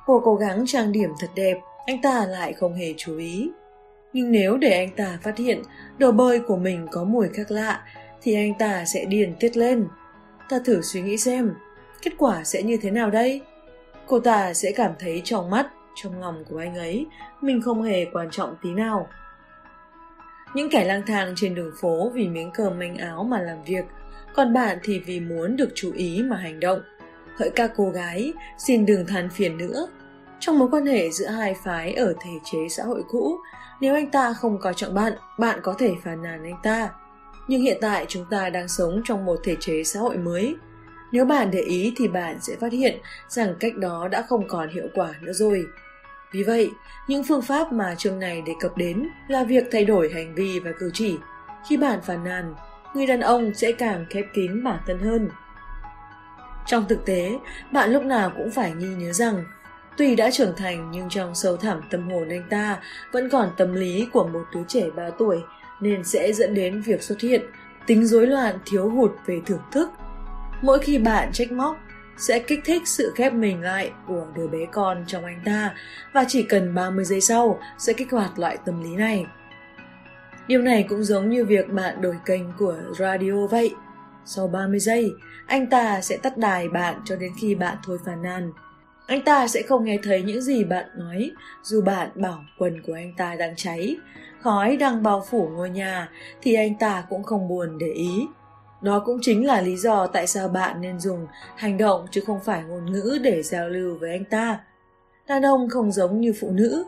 [0.07, 3.51] Cô cố gắng trang điểm thật đẹp, anh ta lại không hề chú ý.
[4.13, 5.63] Nhưng nếu để anh ta phát hiện
[5.99, 7.85] đồ bơi của mình có mùi khác lạ,
[8.23, 9.87] thì anh ta sẽ điền tiết lên.
[10.49, 11.55] Ta thử suy nghĩ xem,
[12.03, 13.41] kết quả sẽ như thế nào đây?
[14.07, 17.07] Cô ta sẽ cảm thấy trong mắt, trong lòng của anh ấy,
[17.41, 19.09] mình không hề quan trọng tí nào.
[20.57, 23.85] Những kẻ lang thang trên đường phố vì miếng cơm manh áo mà làm việc,
[24.35, 26.81] còn bạn thì vì muốn được chú ý mà hành động.
[27.39, 29.89] Hỡi các cô gái, xin đừng than phiền nữa.
[30.41, 33.39] Trong mối quan hệ giữa hai phái ở thể chế xã hội cũ,
[33.81, 36.89] nếu anh ta không coi trọng bạn, bạn có thể phàn nàn anh ta.
[37.49, 40.57] Nhưng hiện tại chúng ta đang sống trong một thể chế xã hội mới.
[41.13, 42.99] Nếu bạn để ý thì bạn sẽ phát hiện
[43.29, 45.67] rằng cách đó đã không còn hiệu quả nữa rồi.
[46.37, 46.71] Vì vậy,
[47.09, 50.61] những phương pháp mà chương này đề cập đến là việc thay đổi hành vi
[50.61, 51.19] và cử chỉ.
[51.69, 52.55] Khi bạn phàn nàn,
[52.95, 55.29] người đàn ông sẽ càng khép kín bản thân hơn.
[56.67, 57.39] Trong thực tế,
[57.73, 59.45] bạn lúc nào cũng phải ghi nhớ rằng
[59.97, 62.79] Tuy đã trưởng thành nhưng trong sâu thẳm tâm hồn anh ta
[63.13, 65.39] vẫn còn tâm lý của một đứa trẻ 3 tuổi
[65.81, 67.43] nên sẽ dẫn đến việc xuất hiện
[67.87, 69.91] tính rối loạn thiếu hụt về thưởng thức.
[70.63, 71.77] Mỗi khi bạn trách móc
[72.17, 75.75] sẽ kích thích sự khép mình lại của đứa bé con trong anh ta
[76.13, 79.27] và chỉ cần 30 giây sau sẽ kích hoạt loại tâm lý này.
[80.49, 83.75] Điều này cũng giống như việc bạn đổi kênh của radio vậy.
[84.25, 85.13] Sau 30 giây,
[85.47, 88.53] anh ta sẽ tắt đài bạn cho đến khi bạn thôi phàn nàn.
[89.07, 91.31] Anh ta sẽ không nghe thấy những gì bạn nói,
[91.63, 93.97] dù bạn bảo quần của anh ta đang cháy,
[94.41, 96.09] khói đang bao phủ ngôi nhà
[96.43, 98.27] thì anh ta cũng không buồn để ý.
[98.81, 102.41] Đó cũng chính là lý do tại sao bạn nên dùng hành động chứ không
[102.45, 104.61] phải ngôn ngữ để giao lưu với anh ta.
[105.29, 106.85] Đàn ông không giống như phụ nữ,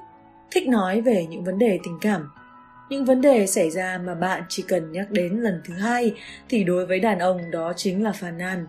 [0.50, 2.30] thích nói về những vấn đề tình cảm.
[2.90, 6.14] Những vấn đề xảy ra mà bạn chỉ cần nhắc đến lần thứ hai
[6.48, 8.66] thì đối với đàn ông đó chính là phàn nàn.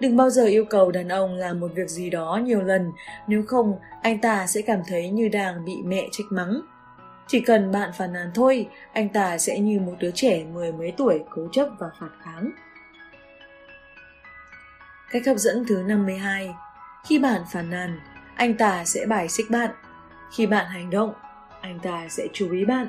[0.00, 2.92] Đừng bao giờ yêu cầu đàn ông làm một việc gì đó nhiều lần,
[3.28, 6.60] nếu không anh ta sẽ cảm thấy như đang bị mẹ trách mắng.
[7.26, 10.92] Chỉ cần bạn phàn nàn thôi, anh ta sẽ như một đứa trẻ mười mấy
[10.96, 12.50] tuổi cố chấp và phản kháng.
[15.10, 16.54] Cách hấp dẫn thứ 52
[17.08, 18.00] Khi bạn phàn nàn,
[18.34, 19.70] anh ta sẽ bài xích bạn.
[20.36, 21.12] Khi bạn hành động,
[21.60, 22.86] anh ta sẽ chú ý bạn.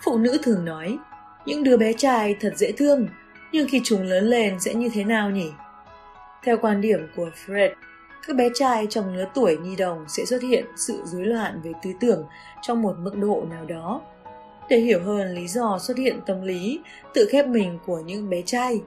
[0.00, 0.98] Phụ nữ thường nói,
[1.46, 3.08] những đứa bé trai thật dễ thương,
[3.52, 5.50] nhưng khi chúng lớn lên sẽ như thế nào nhỉ?
[6.42, 7.70] Theo quan điểm của Fred,
[8.26, 11.72] các bé trai trong lứa tuổi nhi đồng sẽ xuất hiện sự rối loạn về
[11.82, 12.26] tư tưởng
[12.62, 14.00] trong một mức độ nào đó.
[14.68, 16.80] Để hiểu hơn lý do xuất hiện tâm lý
[17.14, 18.80] tự khép mình của những bé trai,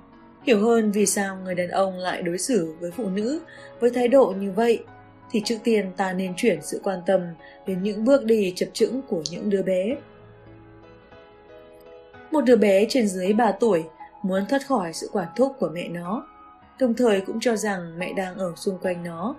[0.44, 3.42] hiểu hơn vì sao người đàn ông lại đối xử với phụ nữ
[3.80, 4.84] với thái độ như vậy,
[5.32, 7.22] thì trước tiên ta nên chuyển sự quan tâm
[7.68, 9.96] đến những bước đi chập chững của những đứa bé.
[12.32, 13.84] Một đứa bé trên dưới 3 tuổi
[14.22, 16.29] muốn thoát khỏi sự quản thúc của mẹ nó
[16.80, 19.36] đồng thời cũng cho rằng mẹ đang ở xung quanh nó.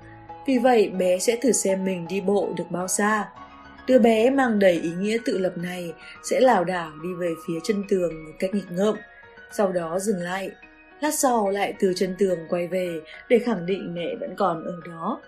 [0.46, 3.28] Vì vậy bé sẽ thử xem mình đi bộ được bao xa.
[3.86, 7.58] Đứa bé mang đầy ý nghĩa tự lập này sẽ lảo đảo đi về phía
[7.64, 8.96] chân tường một cách nghịch ngợm,
[9.52, 10.50] sau đó dừng lại.
[11.00, 14.74] Lát sau lại từ chân tường quay về để khẳng định mẹ vẫn còn ở
[14.88, 15.20] đó.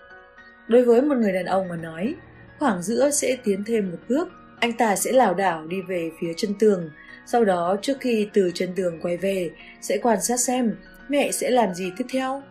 [0.67, 2.15] Đối với một người đàn ông mà nói,
[2.59, 4.27] khoảng giữa sẽ tiến thêm một bước,
[4.59, 6.89] anh ta sẽ lảo đảo đi về phía chân tường,
[7.25, 9.51] sau đó trước khi từ chân tường quay về
[9.81, 10.75] sẽ quan sát xem
[11.09, 12.41] Mẹ sẽ làm gì tiếp theo?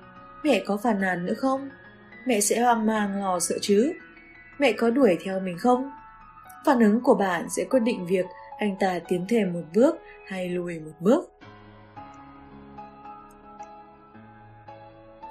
[0.44, 1.68] Mẹ có phàn nàn nữa không?
[2.26, 3.92] Mẹ sẽ hoang mang lo sợ chứ?
[4.58, 5.90] Mẹ có đuổi theo mình không?
[6.66, 8.26] Phản ứng của bạn sẽ quyết định việc
[8.58, 9.96] anh ta tiến thêm một bước
[10.26, 11.32] hay lùi một bước.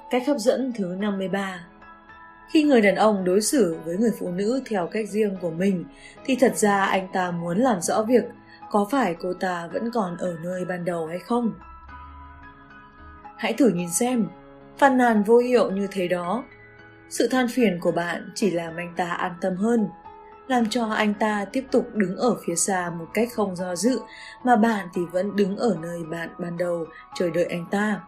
[0.10, 1.66] Cách hấp dẫn thứ 53
[2.52, 5.86] Khi người đàn ông đối xử với người phụ nữ theo cách riêng của mình,
[6.26, 8.24] thì thật ra anh ta muốn làm rõ việc
[8.72, 11.54] có phải cô ta vẫn còn ở nơi ban đầu hay không.
[13.42, 14.28] Hãy thử nhìn xem,
[14.78, 16.44] phàn nàn vô hiệu như thế đó.
[17.10, 19.88] Sự than phiền của bạn chỉ làm anh ta an tâm hơn,
[20.48, 24.00] làm cho anh ta tiếp tục đứng ở phía xa một cách không do dự,
[24.44, 26.86] mà bạn thì vẫn đứng ở nơi bạn ban đầu
[27.16, 28.02] chờ đợi anh ta.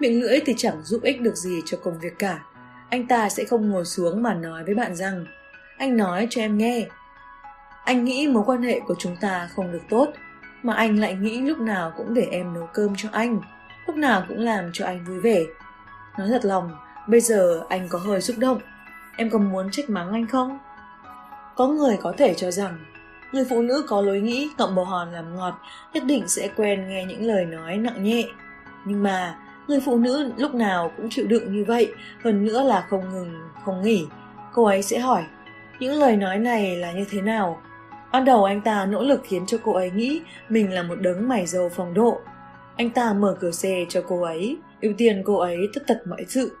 [0.00, 2.44] Miệng lưỡi thì chẳng giúp ích được gì cho công việc cả.
[2.90, 5.26] Anh ta sẽ không ngồi xuống mà nói với bạn rằng
[5.78, 6.86] Anh nói cho em nghe.
[7.84, 10.12] Anh nghĩ mối quan hệ của chúng ta không được tốt
[10.62, 13.40] mà anh lại nghĩ lúc nào cũng để em nấu cơm cho anh,
[13.86, 15.40] lúc nào cũng làm cho anh vui vẻ.
[16.18, 16.70] Nói thật lòng,
[17.08, 18.60] bây giờ anh có hơi xúc động.
[19.16, 20.58] Em có muốn trách mắng anh không?
[21.56, 22.78] Có người có thể cho rằng
[23.32, 25.60] người phụ nữ có lối nghĩ cộng bồ hòn làm ngọt
[25.92, 28.24] nhất định sẽ quen nghe những lời nói nặng nhẹ.
[28.84, 29.38] Nhưng mà
[29.68, 31.92] người phụ nữ lúc nào cũng chịu đựng như vậy,
[32.24, 34.06] hơn nữa là không ngừng, không nghỉ.
[34.52, 35.24] Cô ấy sẽ hỏi,
[35.80, 37.62] những lời nói này là như thế nào?
[38.12, 41.28] Ban đầu anh ta nỗ lực khiến cho cô ấy nghĩ mình là một đấng
[41.28, 42.20] mày dầu phong độ.
[42.76, 46.24] Anh ta mở cửa xe cho cô ấy, ưu tiên cô ấy tất tật mọi
[46.28, 46.56] sự.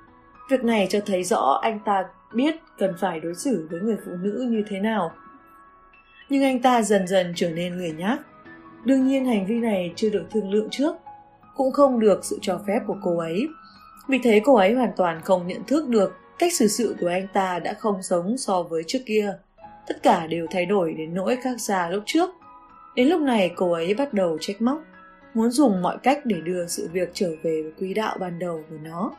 [0.50, 4.12] Việc này cho thấy rõ anh ta biết cần phải đối xử với người phụ
[4.22, 5.12] nữ như thế nào.
[6.28, 8.18] Nhưng anh ta dần dần trở nên lười nhác.
[8.84, 10.96] Đương nhiên hành vi này chưa được thương lượng trước,
[11.56, 13.48] cũng không được sự cho phép của cô ấy.
[14.08, 17.26] Vì thế cô ấy hoàn toàn không nhận thức được cách xử sự của anh
[17.32, 19.38] ta đã không giống so với trước kia
[19.90, 22.30] tất cả đều thay đổi đến nỗi khác xa lúc trước.
[22.94, 24.82] Đến lúc này cô ấy bắt đầu trách móc,
[25.34, 28.64] muốn dùng mọi cách để đưa sự việc trở về với quỹ đạo ban đầu
[28.70, 29.12] của nó.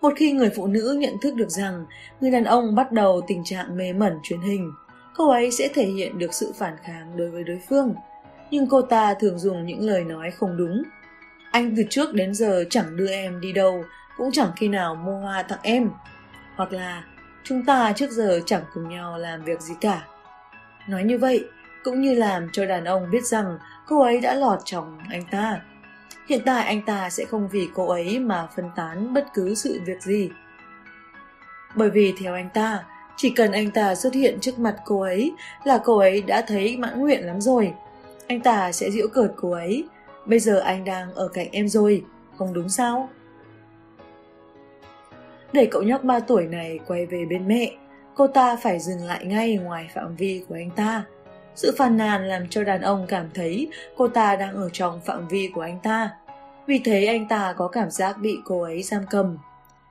[0.00, 1.86] Một khi người phụ nữ nhận thức được rằng
[2.20, 4.72] người đàn ông bắt đầu tình trạng mê mẩn truyền hình,
[5.16, 7.94] cô ấy sẽ thể hiện được sự phản kháng đối với đối phương.
[8.50, 10.82] Nhưng cô ta thường dùng những lời nói không đúng.
[11.50, 13.84] Anh từ trước đến giờ chẳng đưa em đi đâu,
[14.16, 15.90] cũng chẳng khi nào mua hoa tặng em.
[16.56, 17.04] Hoặc là
[17.44, 20.06] chúng ta trước giờ chẳng cùng nhau làm việc gì cả.
[20.88, 21.44] Nói như vậy,
[21.84, 25.60] cũng như làm cho đàn ông biết rằng cô ấy đã lọt chồng anh ta.
[26.28, 29.80] Hiện tại anh ta sẽ không vì cô ấy mà phân tán bất cứ sự
[29.84, 30.30] việc gì.
[31.74, 32.84] Bởi vì theo anh ta,
[33.16, 35.32] chỉ cần anh ta xuất hiện trước mặt cô ấy
[35.64, 37.72] là cô ấy đã thấy mãn nguyện lắm rồi.
[38.28, 39.84] Anh ta sẽ giễu cợt cô ấy.
[40.26, 42.04] Bây giờ anh đang ở cạnh em rồi,
[42.38, 43.08] không đúng sao?
[45.52, 47.72] Để cậu nhóc 3 tuổi này quay về bên mẹ.
[48.14, 51.04] Cô ta phải dừng lại ngay ngoài phạm vi của anh ta.
[51.54, 55.28] Sự phàn nàn làm cho đàn ông cảm thấy cô ta đang ở trong phạm
[55.28, 56.10] vi của anh ta.
[56.66, 59.38] Vì thế anh ta có cảm giác bị cô ấy giam cầm.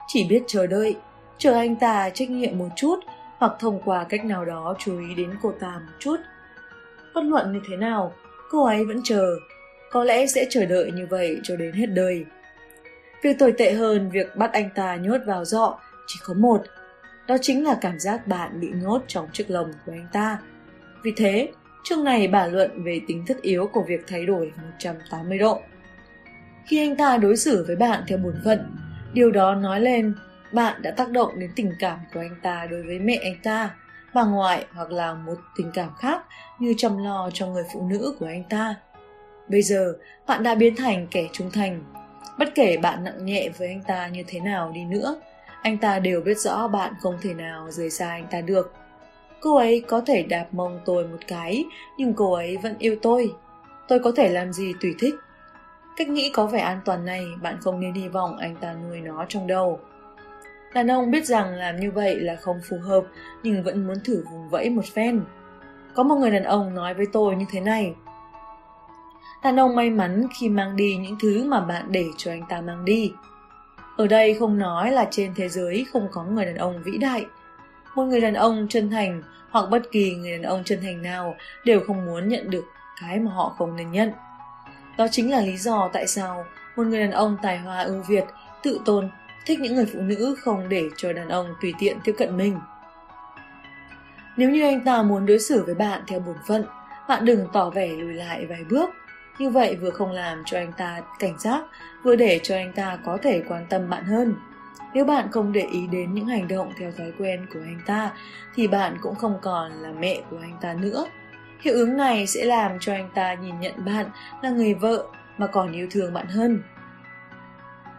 [0.07, 0.95] Chỉ biết chờ đợi,
[1.38, 2.99] chờ anh ta trách nhiệm một chút
[3.38, 6.18] hoặc thông qua cách nào đó chú ý đến cô ta một chút.
[7.16, 8.14] bất luận như thế nào,
[8.49, 9.36] cô ấy vẫn chờ.
[9.91, 12.26] Có lẽ sẽ chờ đợi như vậy cho đến hết đời.
[13.22, 16.63] Việc tồi tệ hơn việc bắt anh ta nhốt vào dọ chỉ có một,
[17.28, 20.38] đó chính là cảm giác bạn bị nhốt trong chiếc lồng của anh ta.
[21.03, 21.49] Vì thế,
[21.84, 24.51] chương này bàn luận về tính thất yếu của việc thay đổi
[24.82, 25.61] 180 độ.
[26.67, 28.76] Khi anh ta đối xử với bạn theo bổn phận,
[29.13, 30.15] điều đó nói lên
[30.53, 33.76] bạn đã tác động đến tình cảm của anh ta đối với mẹ anh ta,
[34.13, 36.22] bà ngoại hoặc là một tình cảm khác
[36.59, 38.76] như chăm lo cho người phụ nữ của anh ta.
[39.47, 39.93] Bây giờ,
[40.28, 41.84] bạn đã biến thành kẻ trung thành.
[42.40, 45.22] Bất kể bạn nặng nhẹ với anh ta như thế nào đi nữa,
[45.62, 48.74] anh ta đều biết rõ bạn không thể nào rời xa anh ta được.
[49.42, 51.66] Cô ấy có thể đạp mông tôi một cái,
[51.98, 53.34] nhưng cô ấy vẫn yêu tôi.
[53.88, 55.16] Tôi có thể làm gì tùy thích.
[55.98, 59.00] Cách nghĩ có vẻ an toàn này, bạn không nên hy vọng anh ta nuôi
[59.02, 59.80] nó trong đầu.
[60.74, 63.04] Đàn ông biết rằng làm như vậy là không phù hợp,
[63.44, 65.22] nhưng vẫn muốn thử vùng vẫy một phen.
[65.96, 67.94] Có một người đàn ông nói với tôi như thế này.
[69.44, 72.62] Đàn ông may mắn khi mang đi những thứ mà bạn để cho anh ta
[72.62, 73.14] mang đi.
[73.98, 77.26] Ở đây không nói là trên thế giới không có người đàn ông vĩ đại.
[77.96, 81.36] Một người đàn ông chân thành hoặc bất kỳ người đàn ông chân thành nào
[81.66, 82.64] đều không muốn nhận được
[83.02, 84.12] cái mà họ không nên nhận.
[84.98, 88.24] Đó chính là lý do tại sao một người đàn ông tài hoa ưu việt,
[88.64, 89.10] tự tôn,
[89.46, 92.60] thích những người phụ nữ không để cho đàn ông tùy tiện tiếp cận mình.
[94.38, 96.66] Nếu như anh ta muốn đối xử với bạn theo bổn phận,
[97.08, 98.90] bạn đừng tỏ vẻ lùi lại vài bước.
[99.40, 101.64] Như vậy vừa không làm cho anh ta cảnh giác,
[102.04, 104.36] vừa để cho anh ta có thể quan tâm bạn hơn.
[104.94, 108.12] Nếu bạn không để ý đến những hành động theo thói quen của anh ta,
[108.56, 111.06] thì bạn cũng không còn là mẹ của anh ta nữa.
[111.62, 114.06] Hiệu ứng này sẽ làm cho anh ta nhìn nhận bạn
[114.42, 115.04] là người vợ
[115.38, 116.62] mà còn yêu thương bạn hơn.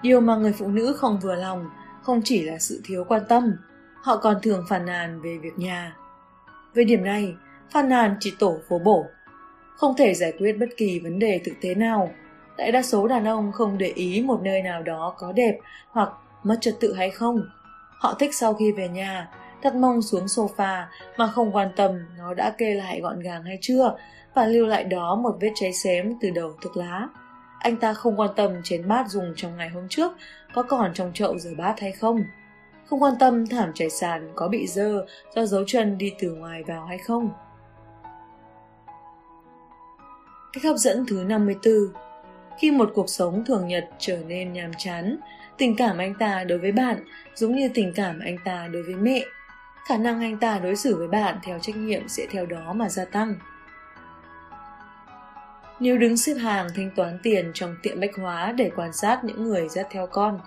[0.02, 1.70] Điều mà người phụ nữ không vừa lòng
[2.02, 3.52] không chỉ là sự thiếu quan tâm,
[4.02, 5.96] họ còn thường phàn nàn về việc nhà.
[6.74, 7.34] Về điểm này,
[7.72, 9.06] phàn nàn chỉ tổ phố bổ,
[9.80, 12.10] không thể giải quyết bất kỳ vấn đề thực tế nào.
[12.56, 15.58] Đại đa số đàn ông không để ý một nơi nào đó có đẹp
[15.90, 16.08] hoặc
[16.42, 17.40] mất trật tự hay không.
[17.98, 19.28] Họ thích sau khi về nhà,
[19.62, 20.84] đặt mông xuống sofa
[21.16, 23.96] mà không quan tâm nó đã kê lại gọn gàng hay chưa
[24.34, 27.08] và lưu lại đó một vết cháy xém từ đầu thuốc lá.
[27.58, 30.12] Anh ta không quan tâm chén bát dùng trong ngày hôm trước
[30.54, 32.24] có còn trong chậu rửa bát hay không.
[32.86, 36.62] Không quan tâm thảm trải sàn có bị dơ do dấu chân đi từ ngoài
[36.62, 37.30] vào hay không.
[40.52, 41.74] Cách hấp dẫn thứ 54
[42.58, 45.16] Khi một cuộc sống thường nhật trở nên nhàm chán,
[45.58, 48.94] tình cảm anh ta đối với bạn giống như tình cảm anh ta đối với
[48.94, 49.24] mẹ.
[49.88, 52.88] Khả năng anh ta đối xử với bạn theo trách nhiệm sẽ theo đó mà
[52.88, 53.34] gia tăng.
[55.80, 59.44] Nếu đứng xếp hàng thanh toán tiền trong tiệm bách hóa để quan sát những
[59.44, 60.40] người dắt theo con,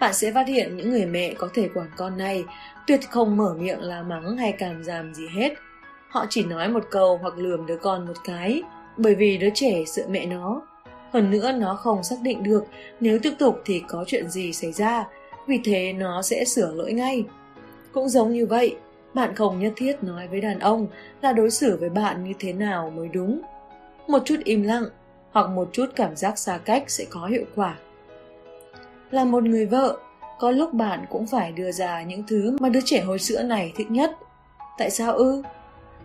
[0.00, 2.44] bạn sẽ phát hiện những người mẹ có thể quản con này
[2.86, 5.54] tuyệt không mở miệng la mắng hay cảm giảm gì hết.
[6.08, 8.62] Họ chỉ nói một câu hoặc lườm đứa con một cái,
[8.96, 10.62] bởi vì đứa trẻ sợ mẹ nó.
[11.12, 12.64] Hơn nữa nó không xác định được
[13.00, 15.04] nếu tiếp tục thì có chuyện gì xảy ra,
[15.46, 17.24] vì thế nó sẽ sửa lỗi ngay.
[17.92, 18.76] Cũng giống như vậy,
[19.14, 20.86] bạn không nhất thiết nói với đàn ông
[21.22, 23.40] là đối xử với bạn như thế nào mới đúng
[24.08, 24.84] một chút im lặng
[25.32, 27.76] hoặc một chút cảm giác xa cách sẽ có hiệu quả
[29.10, 29.98] là một người vợ
[30.38, 33.72] có lúc bạn cũng phải đưa ra những thứ mà đứa trẻ hồi sữa này
[33.76, 34.10] thích nhất
[34.78, 35.42] tại sao ư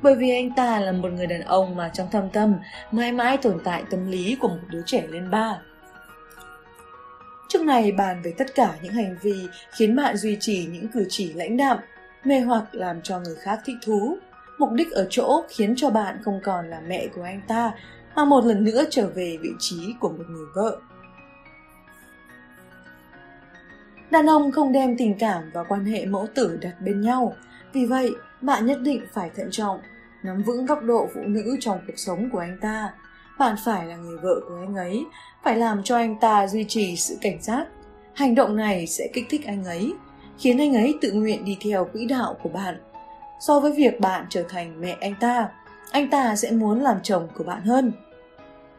[0.02, 2.56] bởi vì anh ta là một người đàn ông mà trong thâm tâm,
[2.92, 5.60] mãi mãi tồn tại tâm lý của một đứa trẻ lên ba.
[7.50, 11.06] Trước này bàn về tất cả những hành vi khiến bạn duy trì những cử
[11.10, 11.78] chỉ lãnh đạm,
[12.24, 14.18] mê hoặc làm cho người khác thích thú.
[14.58, 17.72] Mục đích ở chỗ khiến cho bạn không còn là mẹ của anh ta,
[18.16, 20.80] mà một lần nữa trở về vị trí của một người vợ.
[24.12, 27.36] Đàn ông không đem tình cảm và quan hệ mẫu tử đặt bên nhau.
[27.74, 28.12] Vì vậy
[28.42, 29.80] bạn nhất định phải thận trọng,
[30.24, 32.94] nắm vững góc độ phụ nữ trong cuộc sống của anh ta.
[33.40, 35.06] Bạn phải là người vợ của anh ấy,
[35.44, 37.68] phải làm cho anh ta duy trì sự cảnh giác.
[38.14, 39.94] Hành động này sẽ kích thích anh ấy,
[40.40, 42.78] khiến anh ấy tự nguyện đi theo quỹ đạo của bạn.
[43.40, 45.50] So với việc bạn trở thành mẹ anh ta
[45.92, 47.92] anh ta sẽ muốn làm chồng của bạn hơn.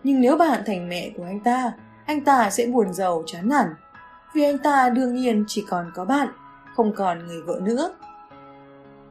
[0.05, 1.73] Nhưng nếu bạn thành mẹ của anh ta
[2.07, 3.67] anh ta sẽ buồn giàu chán nản.
[4.35, 6.29] Vì anh ta đương nhiên chỉ còn có bạn,
[6.77, 7.95] không còn người vợ nữa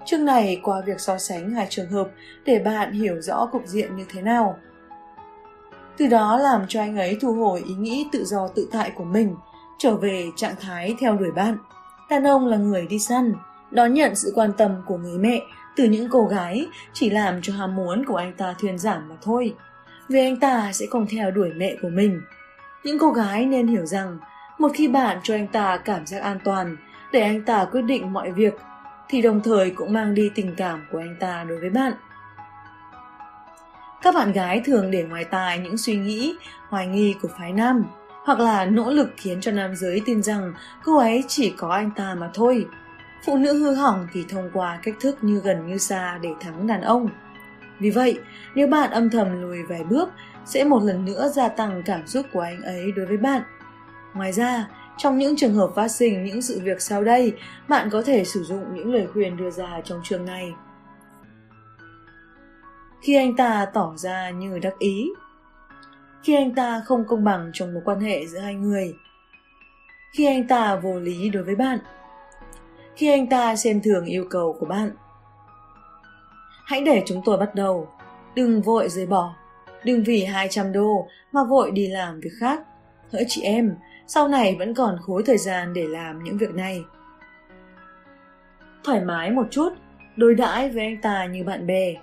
[0.08, 2.08] chương này, qua việc so sánh hai trường hợp,
[2.46, 4.58] để bạn hiểu rõ cục diện như thế nào.
[5.98, 9.04] Từ đó làm cho anh ấy thu hồi ý nghĩ tự do tự tại của
[9.04, 9.36] mình,
[9.78, 11.58] trở về trạng thái theo đuổi bạn.
[12.10, 13.34] Đàn ông là người đi săn,
[13.72, 15.42] đón nhận sự quan tâm của người mẹ
[15.76, 19.16] từ những cô gái chỉ làm cho ham muốn của anh ta thuyên giảm mà
[19.22, 19.54] thôi.
[20.10, 22.22] Vì anh ta sẽ không theo đuổi mẹ của mình.
[22.84, 24.18] Những cô gái nên hiểu rằng,
[24.58, 26.78] một khi bạn cho anh ta cảm giác an toàn,
[27.12, 28.54] để anh ta quyết định mọi việc
[29.10, 31.94] thì đồng thời cũng mang đi tình cảm của anh ta đối với bạn
[34.02, 36.36] Các bạn gái thường để ngoài tai những suy nghĩ,
[36.70, 37.84] hoài nghi của phái nam,
[38.26, 40.54] hoặc là nỗ lực khiến cho nam giới tin rằng
[40.84, 42.68] cô ấy chỉ có anh ta mà thôi.
[43.26, 46.68] Phụ nữ hư hỏng thì thông qua cách thức như gần như xa để thắng
[46.68, 47.10] đàn ông.
[47.80, 48.20] Vì vậy,
[48.56, 50.10] nếu bạn âm thầm lùi vài bước,
[50.46, 53.42] sẽ một lần nữa gia tăng cảm xúc của anh ấy đối với bạn.
[54.14, 54.68] Ngoài ra,
[54.98, 57.34] trong những trường hợp phát sinh những sự việc sau đây,
[57.68, 60.52] bạn có thể sử dụng những lời khuyên đưa ra trong chương này.
[63.02, 65.10] Khi anh ta tỏ ra như đắc ý,
[66.24, 68.94] khi anh ta không công bằng trong mối quan hệ giữa hai người,
[70.14, 71.80] khi anh ta vô lý đối với bạn,
[72.96, 74.92] khi anh ta xem thường yêu cầu của bạn.
[76.66, 77.90] Hãy để chúng tôi bắt đầu,
[78.36, 79.36] đừng vội rời bỏ,
[79.84, 82.62] đừng vì 200 đô mà vội đi làm việc khác.
[83.14, 83.76] Hỡi chị em,
[84.08, 86.84] sau này vẫn còn khối thời gian để làm những việc này.
[88.84, 89.70] Thoải mái một chút,
[90.16, 91.96] đối đãi với anh ta như bạn bè.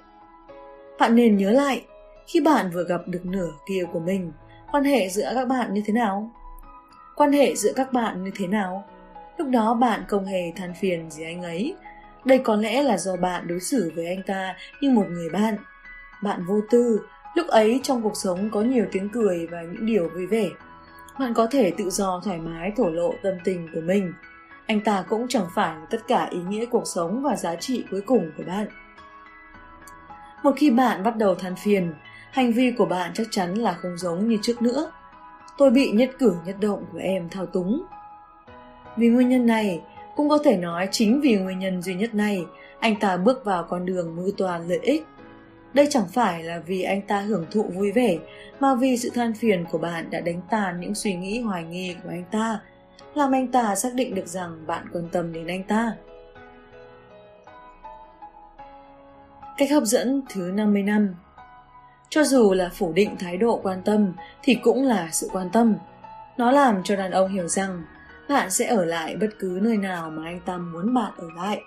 [0.98, 1.84] Bạn nên nhớ lại,
[2.26, 4.32] khi bạn vừa gặp được nửa kia của mình,
[4.72, 6.30] quan hệ giữa các bạn như thế nào?
[7.16, 8.84] Quan hệ giữa các bạn như thế nào?
[9.38, 11.74] Lúc đó bạn không hề than phiền gì anh ấy.
[12.24, 15.56] Đây có lẽ là do bạn đối xử với anh ta như một người bạn.
[16.22, 17.00] Bạn vô tư,
[17.34, 20.48] lúc ấy trong cuộc sống có nhiều tiếng cười và những điều vui vẻ
[21.18, 24.12] bạn có thể tự do, thoải mái, thổ lộ tâm tình của mình.
[24.66, 27.84] Anh ta cũng chẳng phải là tất cả ý nghĩa cuộc sống và giá trị
[27.90, 28.66] cuối cùng của bạn.
[30.42, 31.92] Một khi bạn bắt đầu than phiền,
[32.30, 34.90] hành vi của bạn chắc chắn là không giống như trước nữa.
[35.58, 37.82] Tôi bị nhất cử nhất động của em thao túng.
[38.96, 39.82] Vì nguyên nhân này,
[40.16, 42.44] cũng có thể nói chính vì nguyên nhân duy nhất này,
[42.80, 45.06] anh ta bước vào con đường mưu toàn lợi ích
[45.74, 48.16] đây chẳng phải là vì anh ta hưởng thụ vui vẻ,
[48.60, 51.96] mà vì sự than phiền của bạn đã đánh tàn những suy nghĩ hoài nghi
[52.02, 52.60] của anh ta,
[53.14, 55.92] làm anh ta xác định được rằng bạn quan tâm đến anh ta.
[59.56, 61.14] Cách hấp dẫn thứ 50 năm
[62.08, 64.12] Cho dù là phủ định thái độ quan tâm
[64.42, 65.74] thì cũng là sự quan tâm.
[66.36, 67.82] Nó làm cho đàn ông hiểu rằng
[68.28, 71.60] bạn sẽ ở lại bất cứ nơi nào mà anh ta muốn bạn ở lại.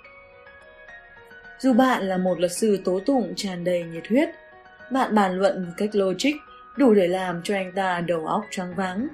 [1.60, 4.30] Dù bạn là một luật sư tố tụng tràn đầy nhiệt huyết,
[4.91, 6.32] bạn bàn luận một cách logic
[6.78, 9.08] đủ để làm cho anh ta đầu óc choáng váng,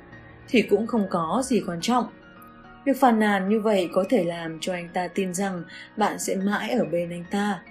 [0.48, 2.06] thì cũng không có gì quan trọng.
[2.86, 5.64] Việc phàn nàn như vậy có thể làm cho anh ta tin rằng
[5.98, 7.62] bạn sẽ mãi ở bên anh ta.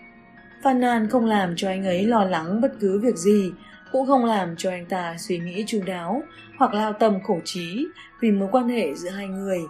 [0.62, 3.52] Phàn nàn không làm cho anh ấy lo lắng bất cứ việc gì,
[3.92, 6.22] cũng không làm cho anh ta suy nghĩ chu đáo
[6.58, 7.86] hoặc lao tâm khổ trí
[8.20, 9.60] vì mối quan hệ giữa hai người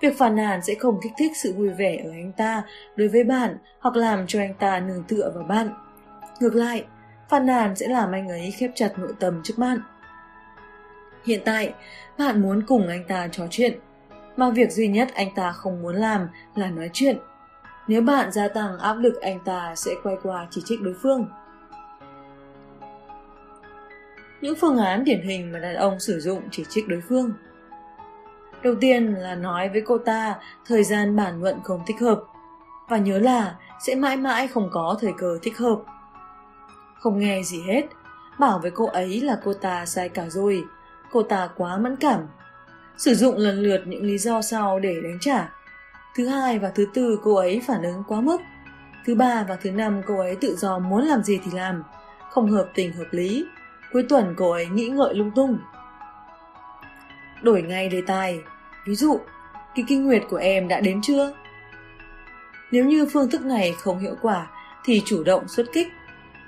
[0.00, 2.62] Việc phàn nàn sẽ không kích thích sự vui vẻ ở anh ta
[2.96, 5.68] đối với bạn hoặc làm cho anh ta nương tựa vào bạn.
[6.40, 6.84] Ngược lại,
[7.28, 9.78] phàn nàn sẽ làm anh ấy khép chặt nội tâm trước bạn.
[11.24, 11.74] Hiện tại,
[12.18, 13.78] bạn muốn cùng anh ta trò chuyện,
[14.36, 17.18] mà việc duy nhất anh ta không muốn làm là nói chuyện.
[17.88, 21.26] Nếu bạn gia tăng áp lực anh ta sẽ quay qua chỉ trích đối phương.
[24.40, 27.32] Những phương án điển hình mà đàn ông sử dụng chỉ trích đối phương–
[28.62, 30.34] Đầu tiên là nói với cô ta
[30.66, 32.22] thời gian bản luận không thích hợp.
[32.88, 33.56] Và nhớ là
[33.86, 35.78] sẽ mãi mãi không có thời cơ thích hợp.
[37.00, 37.82] Không nghe gì hết,
[38.38, 40.64] bảo với cô ấy là cô ta sai cả rồi,
[41.12, 42.20] cô ta quá mẫn cảm.
[42.96, 45.52] Sử dụng lần lượt những lý do sau để đánh trả.
[46.16, 48.38] Thứ hai và thứ tư cô ấy phản ứng quá mức.
[49.06, 51.82] Thứ ba và thứ năm cô ấy tự do muốn làm gì thì làm,
[52.30, 53.46] không hợp tình hợp lý.
[53.92, 55.58] Cuối tuần cô ấy nghĩ ngợi lung tung
[57.42, 58.40] đổi ngay đề tài.
[58.86, 59.20] Ví dụ,
[59.74, 61.32] kỳ kinh nguyệt của em đã đến chưa?
[62.70, 64.46] Nếu như phương thức này không hiệu quả
[64.84, 65.88] thì chủ động xuất kích,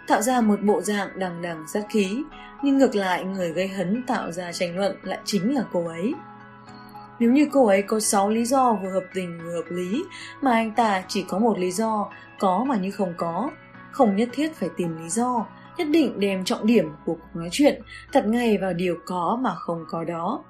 [0.06, 2.22] tạo ra một bộ dạng đằng đằng sát khí,
[2.62, 6.14] nhưng ngược lại người gây hấn tạo ra tranh luận lại chính là cô ấy.
[7.18, 10.04] Nếu như cô ấy có 6 lý do vừa hợp tình vừa hợp lý,
[10.40, 13.50] mà anh ta chỉ có một lý do, có mà như không có,
[13.90, 15.46] không nhất thiết phải tìm lý do,
[15.78, 17.82] nhất định đem trọng điểm của cuộc nói chuyện
[18.12, 20.44] đặt ngay vào điều có mà không có đó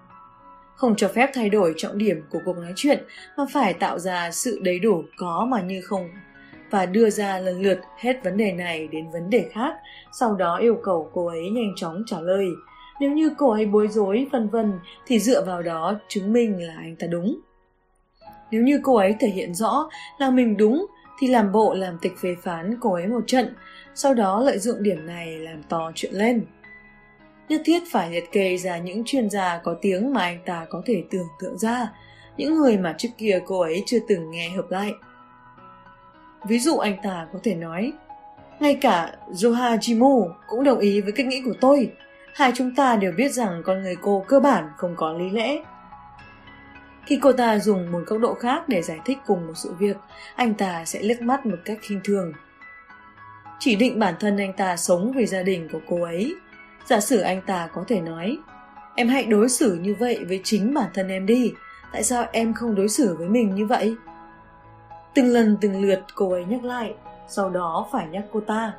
[0.80, 3.04] không cho phép thay đổi trọng điểm của cuộc nói chuyện
[3.36, 6.08] mà phải tạo ra sự đầy đủ có mà như không
[6.70, 9.74] và đưa ra lần lượt hết vấn đề này đến vấn đề khác,
[10.12, 12.46] sau đó yêu cầu cô ấy nhanh chóng trả lời.
[13.00, 14.72] Nếu như cô ấy bối rối, vân vân
[15.06, 17.40] thì dựa vào đó chứng minh là anh ta đúng.
[18.50, 20.86] Nếu như cô ấy thể hiện rõ là mình đúng
[21.18, 23.54] thì làm bộ làm tịch phê phán cô ấy một trận,
[23.94, 26.44] sau đó lợi dụng điểm này làm to chuyện lên
[27.50, 30.82] nhất thiết phải liệt kê ra những chuyên gia có tiếng mà anh ta có
[30.86, 31.88] thể tưởng tượng ra,
[32.36, 34.92] những người mà trước kia cô ấy chưa từng nghe hợp lại.
[36.48, 37.92] Ví dụ anh ta có thể nói,
[38.60, 41.92] ngay cả Johajimu cũng đồng ý với cách nghĩ của tôi.
[42.34, 45.58] Hai chúng ta đều biết rằng con người cô cơ bản không có lý lẽ.
[47.06, 49.96] Khi cô ta dùng một góc độ khác để giải thích cùng một sự việc,
[50.34, 52.32] anh ta sẽ liếc mắt một cách khinh thường.
[53.58, 56.36] chỉ định bản thân anh ta sống vì gia đình của cô ấy.
[56.86, 58.38] Giả sử anh ta có thể nói,
[58.96, 61.52] em hãy đối xử như vậy với chính bản thân em đi,
[61.92, 63.94] tại sao em không đối xử với mình như vậy?
[65.14, 66.94] Từng lần từng lượt cô ấy nhắc lại,
[67.28, 68.72] sau đó phải nhắc cô ta.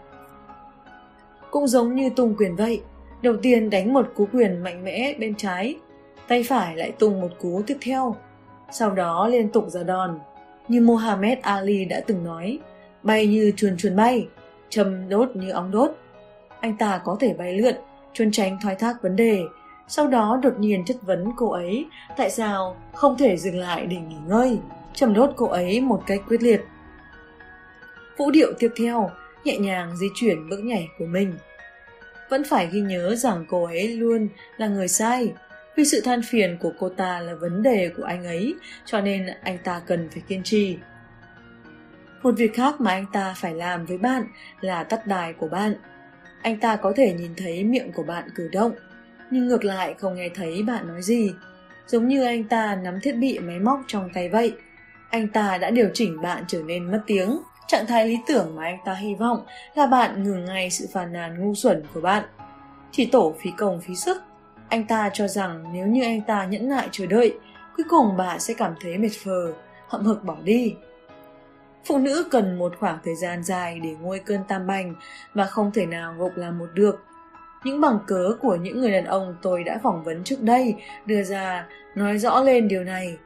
[1.52, 2.82] Cũng giống như tung quyền vậy,
[3.22, 5.76] đầu tiên đánh một cú quyền mạnh mẽ bên trái,
[6.28, 8.16] tay phải lại tung một cú tiếp theo,
[8.72, 10.20] sau đó liên tục ra đòn.
[10.68, 12.60] Như Muhammad Ali đã từng nói,
[13.04, 14.28] bay như chuồn chuồn bay,
[14.70, 15.92] châm đốt như ong đốt.
[16.60, 17.76] Anh ta có thể bay lượn,
[18.14, 19.44] trốn tránh thoái thác vấn đề,
[19.88, 21.86] sau đó đột nhiên chất vấn cô ấy
[22.18, 24.60] tại sao không thể dừng lại để nghỉ ngơi,
[24.94, 26.62] châm đốt cô ấy một cách quyết liệt.
[28.18, 29.12] Vũ điệu tiếp theo,
[29.44, 31.34] nhẹ nhàng di chuyển bước nhảy của mình.
[32.30, 35.34] Vẫn phải ghi nhớ rằng cô ấy luôn là người sai,
[35.76, 38.56] vì sự than phiền của cô ta là vấn đề của anh ấy,
[38.86, 40.78] cho nên anh ta cần phải kiên trì.
[42.24, 44.24] Một việc khác mà anh ta phải làm với bạn
[44.62, 45.76] là tắt đài của bạn.
[46.42, 48.72] Anh ta có thể nhìn thấy miệng của bạn cử động,
[49.32, 51.34] nhưng ngược lại không nghe thấy bạn nói gì.
[51.88, 54.54] Giống như anh ta nắm thiết bị máy móc trong tay vậy.
[55.10, 57.40] Anh ta đã điều chỉnh bạn trở nên mất tiếng.
[57.68, 61.14] Trạng thái lý tưởng mà anh ta hy vọng là bạn ngừng ngay sự phàn
[61.14, 62.24] nàn ngu xuẩn của bạn.
[62.92, 64.18] Chỉ tổ phí công phí sức.
[64.70, 67.34] Anh ta cho rằng nếu như anh ta nhẫn nại chờ đợi,
[67.78, 69.54] cuối cùng bạn sẽ cảm thấy mệt phờ,
[69.88, 70.76] hậm hực bỏ đi.
[71.86, 74.96] Phụ nữ cần một khoảng thời gian dài để nguôi cơn tam bành
[75.34, 77.04] và không thể nào gộp làm một được.
[77.64, 80.76] Những bằng cớ của những người đàn ông tôi đã phỏng vấn trước đây
[81.06, 81.66] đưa ra
[81.96, 83.18] nói rõ lên điều này.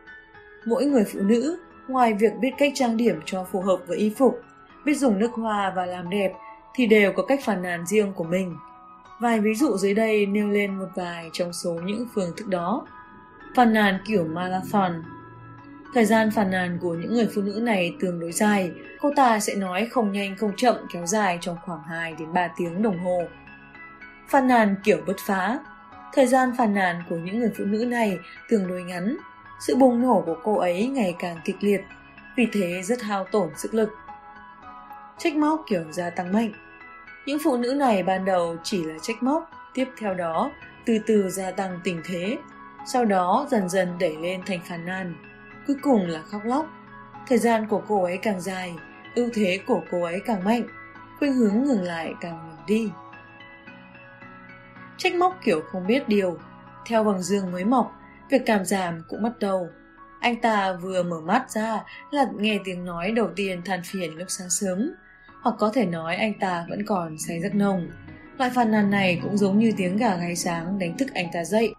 [0.66, 4.10] Mỗi người phụ nữ, ngoài việc biết cách trang điểm cho phù hợp với y
[4.10, 4.42] phục,
[4.86, 6.34] biết dùng nước hoa và làm đẹp,
[6.76, 8.58] thì đều có cách phản nàn riêng của mình.
[9.20, 12.88] Vài ví dụ dưới đây nêu lên một vài trong số những phương thức đó.
[13.56, 15.04] Phàn nàn kiểu marathon
[15.96, 19.40] Thời gian phàn nàn của những người phụ nữ này tương đối dài, cô ta
[19.40, 23.00] sẽ nói không nhanh không chậm kéo dài trong khoảng 2 đến 3 tiếng đồng
[23.00, 23.22] hồ.
[24.28, 25.60] Phàn nàn kiểu bứt phá.
[26.14, 28.18] Thời gian phàn nàn của những người phụ nữ này
[28.50, 29.18] tương đối ngắn,
[29.60, 31.82] sự bùng nổ của cô ấy ngày càng kịch liệt,
[32.38, 33.90] vì thế rất hao tổn sức lực.
[35.18, 36.52] Trách móc kiểu gia tăng mạnh.
[37.26, 40.52] Những phụ nữ này ban đầu chỉ là trách móc, tiếp theo đó
[40.86, 42.38] từ từ gia tăng tình thế,
[42.88, 45.16] sau đó dần dần đẩy lên thành phàn nàn
[45.68, 46.66] cuối cùng là khóc lóc.
[47.28, 48.76] Thời gian của cô ấy càng dài,
[49.16, 50.64] ưu thế của cô ấy càng mạnh,
[51.20, 52.90] khuynh hướng ngừng lại càng nhỏ đi.
[54.98, 56.38] Trách móc kiểu không biết điều,
[56.86, 57.92] theo vầng dương mới mọc,
[58.30, 59.70] việc cảm giảm cũng bắt đầu.
[60.20, 64.26] Anh ta vừa mở mắt ra là nghe tiếng nói đầu tiên than phiền lúc
[64.30, 64.92] sáng sớm,
[65.42, 67.90] hoặc có thể nói anh ta vẫn còn say giấc nồng.
[68.38, 71.44] Loại phàn nàn này cũng giống như tiếng gà gáy sáng đánh thức anh ta
[71.44, 71.76] dậy.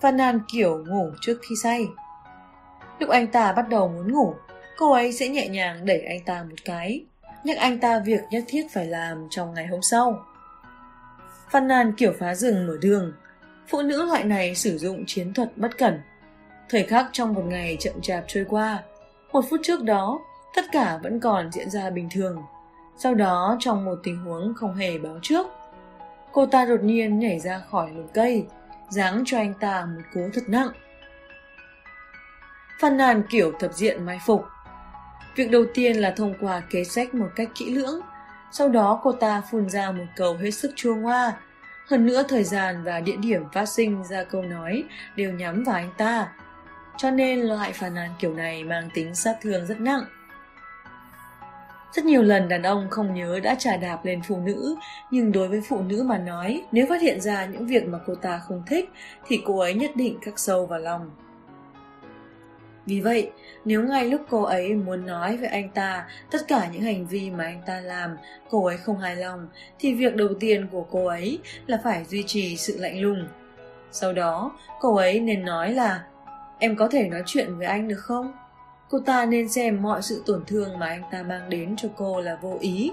[0.00, 1.86] Phàn nàn kiểu ngủ trước khi say.
[3.02, 4.34] Lúc anh ta bắt đầu muốn ngủ,
[4.76, 7.04] cô ấy sẽ nhẹ nhàng đẩy anh ta một cái,
[7.44, 10.24] nhắc anh ta việc nhất thiết phải làm trong ngày hôm sau.
[11.50, 13.12] Phàn nàn kiểu phá rừng mở đường,
[13.68, 16.00] phụ nữ loại này sử dụng chiến thuật bất cẩn.
[16.68, 18.82] Thời khắc trong một ngày chậm chạp trôi qua,
[19.32, 20.20] một phút trước đó,
[20.56, 22.42] tất cả vẫn còn diễn ra bình thường.
[22.98, 25.46] Sau đó, trong một tình huống không hề báo trước,
[26.32, 28.46] cô ta đột nhiên nhảy ra khỏi lùm cây,
[28.88, 30.70] giáng cho anh ta một cú thật nặng
[32.82, 34.44] phàn nàn kiểu thập diện mai phục.
[35.36, 38.00] Việc đầu tiên là thông qua kế sách một cách kỹ lưỡng,
[38.50, 41.32] sau đó cô ta phun ra một câu hết sức chua ngoa.
[41.86, 44.84] Hơn nữa thời gian và địa điểm phát sinh ra câu nói
[45.16, 46.32] đều nhắm vào anh ta.
[46.96, 50.04] Cho nên loại phàn nàn kiểu này mang tính sát thương rất nặng.
[51.92, 54.76] Rất nhiều lần đàn ông không nhớ đã trà đạp lên phụ nữ,
[55.10, 58.14] nhưng đối với phụ nữ mà nói, nếu phát hiện ra những việc mà cô
[58.14, 58.90] ta không thích,
[59.26, 61.10] thì cô ấy nhất định khắc sâu vào lòng.
[62.86, 63.30] Vì vậy,
[63.64, 67.30] nếu ngay lúc cô ấy muốn nói với anh ta tất cả những hành vi
[67.30, 68.16] mà anh ta làm,
[68.50, 69.48] cô ấy không hài lòng,
[69.78, 73.28] thì việc đầu tiên của cô ấy là phải duy trì sự lạnh lùng.
[73.92, 76.04] Sau đó, cô ấy nên nói là
[76.62, 78.32] Em có thể nói chuyện với anh được không?
[78.90, 82.20] Cô ta nên xem mọi sự tổn thương mà anh ta mang đến cho cô
[82.20, 82.92] là vô ý.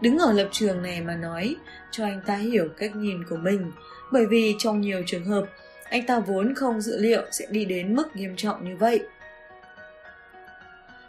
[0.00, 1.56] Đứng ở lập trường này mà nói,
[1.90, 3.72] cho anh ta hiểu cách nhìn của mình,
[4.12, 5.44] bởi vì trong nhiều trường hợp,
[5.90, 9.00] anh ta vốn không dự liệu sẽ đi đến mức nghiêm trọng như vậy.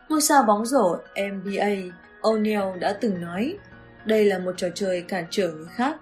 [0.09, 3.57] Ngôi sao bóng rổ NBA O'Neal đã từng nói,
[4.05, 5.95] đây là một trò chơi cản trở người khác.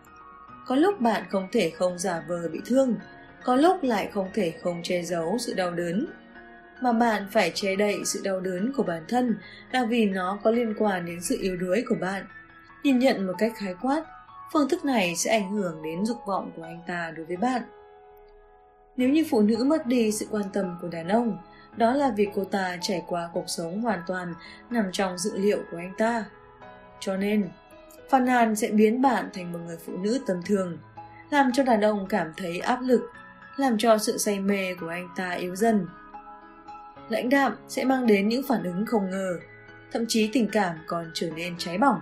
[0.67, 2.95] Có lúc bạn không thể không giả vờ bị thương,
[3.43, 6.07] có lúc lại không thể không che giấu sự đau đớn.
[6.81, 9.37] Mà bạn phải che đậy sự đau đớn của bản thân
[9.71, 12.25] là vì nó có liên quan đến sự yếu đuối của bạn.
[12.83, 14.03] Nhìn nhận một cách khái quát,
[14.53, 17.61] phương thức này sẽ ảnh hưởng đến dục vọng của anh ta đối với bạn.
[18.97, 21.37] Nếu như phụ nữ mất đi sự quan tâm của đàn ông,
[21.77, 24.33] đó là vì cô ta trải qua cuộc sống hoàn toàn
[24.69, 26.25] nằm trong dự liệu của anh ta.
[26.99, 27.49] Cho nên,
[28.09, 30.77] phàn nàn sẽ biến bạn thành một người phụ nữ tầm thường,
[31.29, 33.01] làm cho đàn ông cảm thấy áp lực,
[33.57, 35.87] làm cho sự say mê của anh ta yếu dần.
[37.09, 39.39] Lãnh đạm sẽ mang đến những phản ứng không ngờ,
[39.91, 41.99] thậm chí tình cảm còn trở nên cháy bỏng.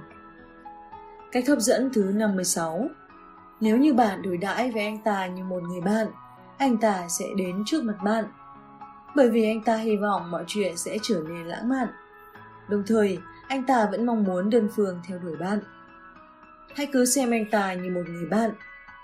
[1.32, 2.88] Cách hấp dẫn thứ 56
[3.62, 6.08] Nếu như bạn đối đãi với anh ta như một người bạn,
[6.58, 8.26] anh ta sẽ đến trước mặt bạn.
[9.16, 11.88] Bởi vì anh ta hy vọng mọi chuyện sẽ trở nên lãng mạn.
[12.68, 15.60] Đồng thời, anh ta vẫn mong muốn đơn phương theo đuổi bạn.
[16.76, 18.52] Hãy cứ xem anh ta như một người bạn.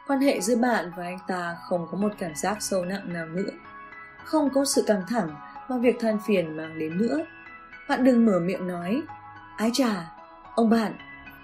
[0.07, 3.25] Quan hệ giữa bạn và anh ta không có một cảm giác sâu nặng nào
[3.25, 3.49] nữa.
[4.25, 5.35] Không có sự căng thẳng
[5.69, 7.25] mà việc than phiền mang đến nữa.
[7.89, 9.01] Bạn đừng mở miệng nói,
[9.57, 10.11] ái chà,
[10.55, 10.93] ông bạn,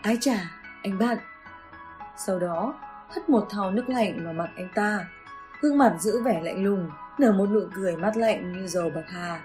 [0.01, 0.37] ái chà,
[0.83, 1.17] anh bạn.
[2.17, 2.73] Sau đó,
[3.09, 5.05] hất một thau nước lạnh vào mặt anh ta.
[5.61, 6.89] Gương mặt giữ vẻ lạnh lùng,
[7.19, 9.41] nở một nụ cười mắt lạnh như dầu bạc hà.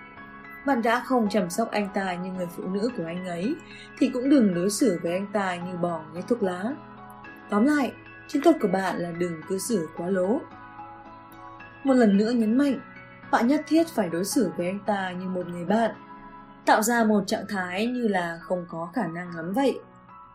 [0.66, 3.54] Bạn đã không chăm sóc anh ta như người phụ nữ của anh ấy,
[3.98, 6.64] thì cũng đừng đối xử với anh ta như bò nhét thuốc lá.
[7.50, 7.92] Tóm lại,
[8.28, 10.40] chiến thuật của bạn là đừng cư xử quá lố.
[11.84, 12.80] Một lần nữa nhấn mạnh,
[13.30, 15.90] bạn nhất thiết phải đối xử với anh ta như một người bạn,
[16.66, 19.78] tạo ra một trạng thái như là không có khả năng lắm vậy.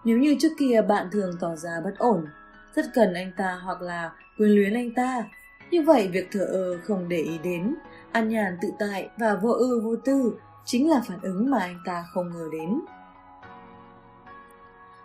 [0.04, 2.28] Nếu như trước kia bạn thường tỏ ra bất ổn,
[2.76, 5.24] rất cần anh ta hoặc là quyến luyến anh ta,
[5.72, 7.76] như vậy việc thở ơ không để ý đến,
[8.12, 11.80] an nhàn tự tại và vô ư vô tư chính là phản ứng mà anh
[11.86, 12.80] ta không ngờ đến.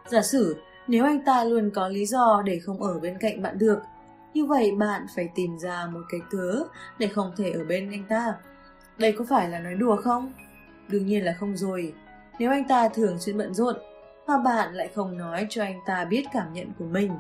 [0.09, 0.57] Giả sử
[0.87, 3.79] nếu anh ta luôn có lý do để không ở bên cạnh bạn được,
[4.35, 6.65] như vậy bạn phải tìm ra một cái cớ
[6.99, 8.35] để không thể ở bên anh ta.
[8.99, 10.33] Đây có phải là nói đùa không?
[10.89, 11.95] Đương nhiên là không rồi.
[12.39, 13.77] Nếu anh ta thường xuyên bận rộn,
[14.27, 17.13] mà bạn lại không nói cho anh ta biết cảm nhận của mình,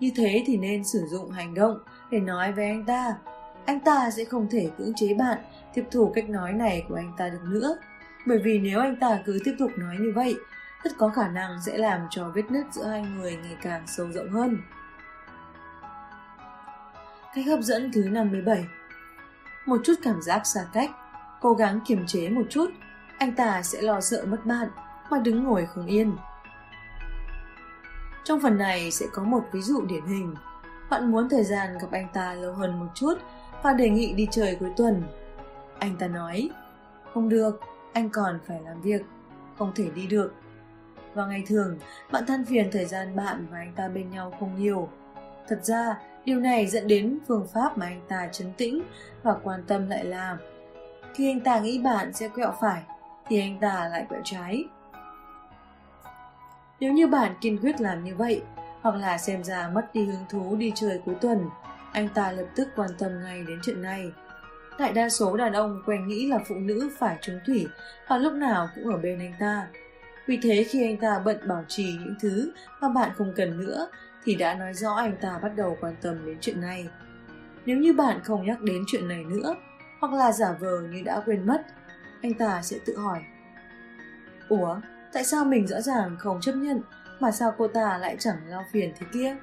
[0.00, 1.78] như thế thì nên sử dụng hành động
[2.10, 3.14] để nói với anh ta.
[3.64, 5.38] Anh ta sẽ không thể cưỡng chế bạn
[5.74, 7.76] tiếp thủ cách nói này của anh ta được nữa.
[8.26, 10.36] Bởi vì nếu anh ta cứ tiếp tục nói như vậy,
[10.84, 14.12] rất có khả năng sẽ làm cho vết nứt giữa hai người ngày càng sâu
[14.12, 14.58] rộng hơn.
[17.34, 18.64] Cách hấp dẫn thứ 57
[19.66, 20.90] Một chút cảm giác xa cách,
[21.40, 22.70] cố gắng kiềm chế một chút,
[23.18, 24.68] anh ta sẽ lo sợ mất bạn
[25.10, 26.16] mà đứng ngồi không yên.
[28.24, 30.34] Trong phần này sẽ có một ví dụ điển hình.
[30.90, 33.14] Bạn muốn thời gian gặp anh ta lâu hơn một chút
[33.62, 35.02] và đề nghị đi chơi cuối tuần.
[35.78, 36.50] Anh ta nói,
[37.14, 37.60] không được,
[37.92, 39.02] anh còn phải làm việc,
[39.58, 40.34] không thể đi được.
[41.14, 41.78] và ngày thường,
[42.12, 44.88] bạn than phiền thời gian bạn và anh ta bên nhau không nhiều.
[45.48, 48.82] Thật ra, điều này dẫn đến phương pháp mà anh ta chấn tĩnh
[49.22, 50.36] và quan tâm lại là
[51.14, 52.82] khi anh ta nghĩ bạn sẽ quẹo phải,
[53.28, 54.64] thì anh ta lại quẹo trái.
[56.80, 58.42] Nếu như bạn kiên quyết làm như vậy,
[58.80, 61.48] hoặc là xem ra mất đi hứng thú đi chơi cuối tuần,
[61.92, 64.12] anh ta lập tức quan tâm ngay đến chuyện này.
[64.78, 67.66] Đại đa số đàn ông quen nghĩ là phụ nữ phải trúng thủy
[68.08, 69.66] và lúc nào cũng ở bên anh ta.
[70.26, 73.88] Vì thế khi anh ta bận bảo trì những thứ mà bạn không cần nữa
[74.24, 76.88] thì đã nói rõ anh ta bắt đầu quan tâm đến chuyện này.
[77.66, 79.54] Nếu như bạn không nhắc đến chuyện này nữa
[80.00, 81.62] hoặc là giả vờ như đã quên mất,
[82.22, 83.20] anh ta sẽ tự hỏi
[84.48, 84.80] Ủa,
[85.12, 86.80] tại sao mình rõ ràng không chấp nhận
[87.20, 89.36] mà sao cô ta lại chẳng lo phiền thế kia?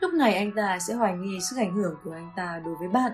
[0.00, 2.88] Lúc này anh ta sẽ hoài nghi sức ảnh hưởng của anh ta đối với
[2.88, 3.12] bạn.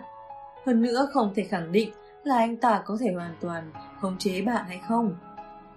[0.66, 1.92] Hơn nữa không thể khẳng định
[2.24, 5.16] là anh ta có thể hoàn toàn khống chế bạn hay không.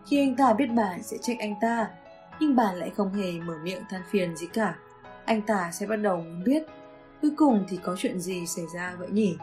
[0.06, 1.88] Khi anh ta biết bạn sẽ trách anh ta,
[2.40, 4.76] nhưng bạn lại không hề mở miệng than phiền gì cả,
[5.26, 6.64] anh ta sẽ bắt đầu muốn biết
[7.22, 9.38] cuối cùng thì có chuyện gì xảy ra vậy nhỉ?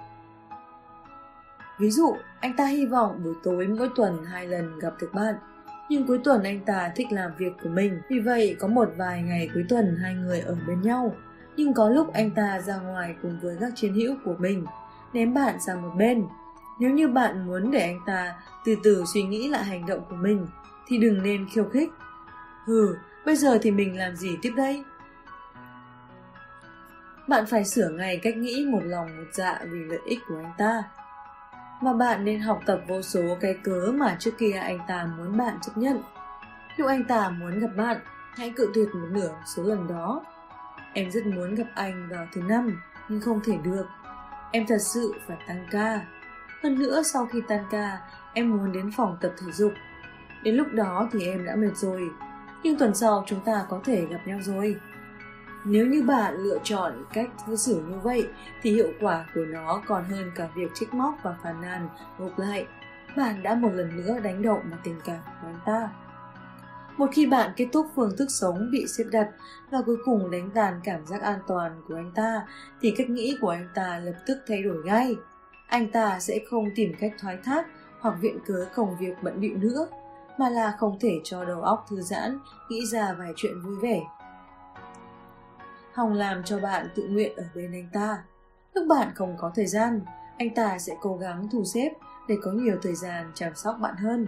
[1.78, 5.34] Ví dụ, anh ta hy vọng buổi tối mỗi tuần hai lần gặp được bạn,
[5.90, 9.22] nhưng cuối tuần anh ta thích làm việc của mình, vì vậy có một vài
[9.22, 11.14] ngày cuối tuần hai người ở bên nhau.
[11.56, 14.66] Nhưng có lúc anh ta ra ngoài cùng với các chiến hữu của mình,
[15.12, 16.26] ném bạn sang một bên.
[16.80, 18.34] Nếu như bạn muốn để anh ta
[18.64, 20.46] từ từ suy nghĩ lại hành động của mình,
[20.86, 21.88] thì đừng nên khiêu khích.
[22.64, 22.94] Hừ,
[23.26, 24.84] bây giờ thì mình làm gì tiếp đây?
[27.28, 30.52] Bạn phải sửa ngay cách nghĩ một lòng một dạ vì lợi ích của anh
[30.58, 30.82] ta
[31.80, 35.36] mà bạn nên học tập vô số cái cớ mà trước kia anh ta muốn
[35.36, 36.02] bạn chấp nhận.
[36.76, 37.96] Lúc anh ta muốn gặp bạn,
[38.36, 40.22] hãy cự tuyệt một nửa số lần đó.
[40.92, 43.86] Em rất muốn gặp anh vào thứ năm, nhưng không thể được.
[44.52, 46.00] Em thật sự phải tăng ca.
[46.62, 47.98] Hơn nữa sau khi tan ca,
[48.34, 49.72] em muốn đến phòng tập thể dục.
[50.42, 52.10] Đến lúc đó thì em đã mệt rồi,
[52.62, 54.76] nhưng tuần sau chúng ta có thể gặp nhau rồi.
[55.64, 58.28] Nếu như bạn lựa chọn cách cư xử như vậy
[58.62, 61.88] thì hiệu quả của nó còn hơn cả việc trích móc và phàn nàn
[62.18, 62.66] ngược lại.
[63.16, 65.90] Bạn đã một lần nữa đánh động vào tình cảm của anh ta.
[66.96, 69.28] Một khi bạn kết thúc phương thức sống bị xếp đặt
[69.70, 72.42] và cuối cùng đánh tàn cảm giác an toàn của anh ta
[72.80, 75.16] thì cách nghĩ của anh ta lập tức thay đổi ngay.
[75.66, 77.66] Anh ta sẽ không tìm cách thoái thác
[78.00, 79.86] hoặc viện cớ công việc bận bịu nữa
[80.38, 82.38] mà là không thể cho đầu óc thư giãn,
[82.68, 84.00] nghĩ ra vài chuyện vui vẻ.
[85.92, 88.22] Hồng làm cho bạn tự nguyện ở bên anh ta.
[88.74, 90.00] Lúc bạn không có thời gian,
[90.38, 91.90] anh ta sẽ cố gắng thu xếp
[92.28, 94.26] để có nhiều thời gian chăm sóc bạn hơn.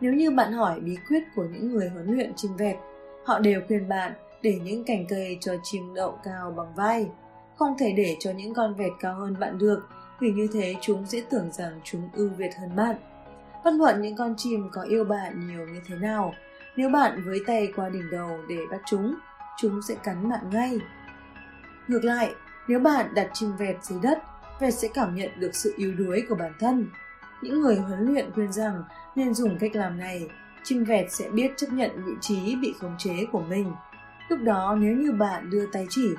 [0.00, 2.76] Nếu như bạn hỏi bí quyết của những người huấn luyện chim vẹt,
[3.24, 4.12] họ đều khuyên bạn
[4.42, 7.10] để những cành cây cho chim đậu cao bằng vai.
[7.56, 9.88] Không thể để cho những con vẹt cao hơn bạn được,
[10.20, 12.96] vì như thế chúng sẽ tưởng rằng chúng ưu việt hơn bạn.
[13.64, 16.34] Bất luận những con chim có yêu bạn nhiều như thế nào,
[16.76, 19.14] nếu bạn với tay qua đỉnh đầu để bắt chúng,
[19.58, 20.80] chúng sẽ cắn bạn ngay.
[21.88, 22.34] Ngược lại,
[22.68, 24.18] nếu bạn đặt chim vẹt dưới đất,
[24.60, 26.86] vẹt sẽ cảm nhận được sự yếu đuối của bản thân.
[27.42, 28.84] Những người huấn luyện khuyên rằng
[29.14, 30.28] nên dùng cách làm này,
[30.64, 33.72] chim vẹt sẽ biết chấp nhận vị trí bị khống chế của mình.
[34.28, 36.10] Lúc đó nếu như bạn đưa tay chỉ,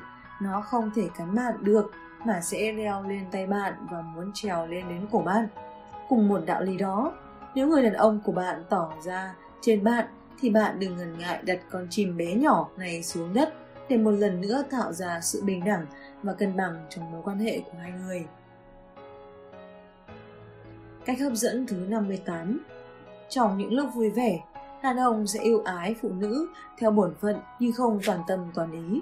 [0.41, 1.91] nó không thể cắn bạn được
[2.25, 5.47] mà sẽ leo lên tay bạn và muốn trèo lên đến cổ bạn.
[6.09, 7.13] Cùng một đạo lý đó,
[7.55, 10.05] nếu người đàn ông của bạn tỏ ra trên bạn
[10.41, 13.53] thì bạn đừng ngần ngại đặt con chim bé nhỏ này xuống đất
[13.89, 15.85] để một lần nữa tạo ra sự bình đẳng
[16.23, 18.25] và cân bằng trong mối quan hệ của hai người.
[21.05, 22.59] Cách hấp dẫn thứ 58
[23.29, 24.39] Trong những lúc vui vẻ,
[24.83, 26.47] đàn ông sẽ yêu ái phụ nữ
[26.77, 29.01] theo bổn phận nhưng không toàn tâm toàn ý.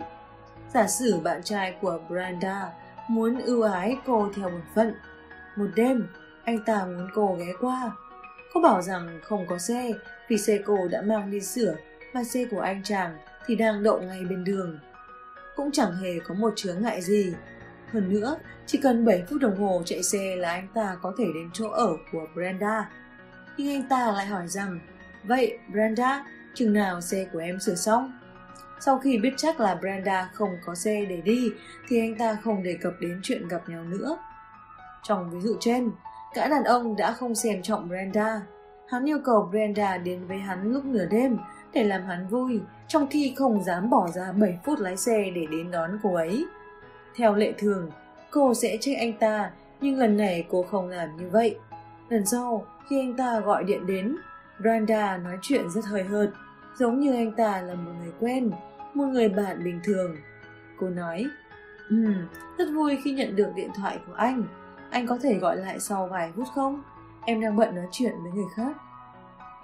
[0.73, 2.71] Giả sử bạn trai của Brenda
[3.07, 4.93] muốn ưu ái cô theo bổn phận.
[5.55, 6.07] Một đêm,
[6.43, 7.91] anh ta muốn cô ghé qua.
[8.53, 9.91] Cô bảo rằng không có xe
[10.27, 11.75] vì xe cô đã mang đi sửa
[12.13, 14.79] mà xe của anh chàng thì đang đậu ngay bên đường.
[15.55, 17.33] Cũng chẳng hề có một chướng ngại gì.
[17.91, 21.25] Hơn nữa, chỉ cần 7 phút đồng hồ chạy xe là anh ta có thể
[21.35, 22.89] đến chỗ ở của Brenda.
[23.57, 24.79] Nhưng anh ta lại hỏi rằng,
[25.23, 28.19] vậy Brenda, chừng nào xe của em sửa xong?
[28.79, 31.51] Sau khi biết chắc là Brenda không có xe để đi
[31.87, 34.17] thì anh ta không đề cập đến chuyện gặp nhau nữa.
[35.03, 35.91] Trong ví dụ trên,
[36.33, 38.41] cả đàn ông đã không xem trọng Brenda.
[38.87, 41.37] Hắn yêu cầu Brenda đến với hắn lúc nửa đêm
[41.73, 45.45] để làm hắn vui, trong khi không dám bỏ ra 7 phút lái xe để
[45.51, 46.45] đến đón cô ấy.
[47.15, 47.91] Theo lệ thường,
[48.31, 49.51] cô sẽ trách anh ta,
[49.81, 51.57] nhưng lần này cô không làm như vậy.
[52.09, 54.15] Lần sau, khi anh ta gọi điện đến,
[54.59, 56.29] Brenda nói chuyện rất hơi hợt,
[56.79, 58.51] giống như anh ta là một người quen,
[58.93, 60.15] một người bạn bình thường.
[60.79, 61.25] Cô nói,
[61.89, 62.13] Ừm, um,
[62.57, 64.43] rất vui khi nhận được điện thoại của anh.
[64.89, 66.83] Anh có thể gọi lại sau vài phút không?
[67.25, 68.73] Em đang bận nói chuyện với người khác.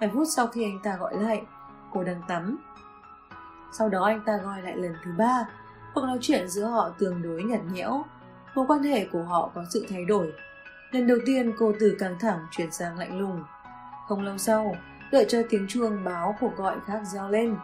[0.00, 1.42] Vài phút sau khi anh ta gọi lại,
[1.92, 2.58] cô đang tắm.
[3.72, 5.48] Sau đó anh ta gọi lại lần thứ ba.
[5.94, 8.04] Cuộc nói chuyện giữa họ tương đối nhạt nhẽo.
[8.54, 10.32] Mối quan hệ của họ có sự thay đổi.
[10.90, 13.44] Lần đầu tiên cô từ căng thẳng chuyển sang lạnh lùng.
[14.08, 14.76] Không lâu sau,
[15.12, 17.56] đợi cho tiếng chuông báo cuộc gọi khác reo lên.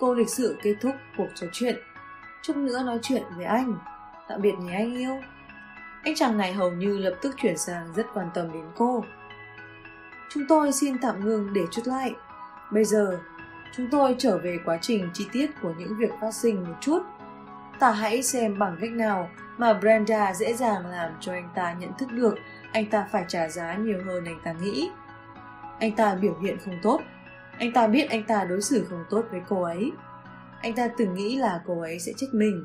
[0.00, 1.76] Cô lịch sự kết thúc cuộc trò chuyện.
[2.42, 3.74] Chút nữa nói chuyện với anh.
[4.28, 5.16] Tạm biệt nhé anh yêu.
[6.02, 9.04] Anh chàng này hầu như lập tức chuyển sang rất quan tâm đến cô.
[10.34, 12.14] Chúng tôi xin tạm ngừng để chút lại.
[12.72, 13.18] Bây giờ,
[13.76, 17.02] chúng tôi trở về quá trình chi tiết của những việc phát sinh một chút.
[17.78, 21.90] Ta hãy xem bằng cách nào mà Brenda dễ dàng làm cho anh ta nhận
[21.98, 22.34] thức được
[22.72, 24.90] anh ta phải trả giá nhiều hơn anh ta nghĩ.
[25.78, 27.00] Anh ta biểu hiện không tốt.
[27.58, 29.92] Anh ta biết anh ta đối xử không tốt với cô ấy.
[30.62, 32.64] Anh ta từng nghĩ là cô ấy sẽ trách mình.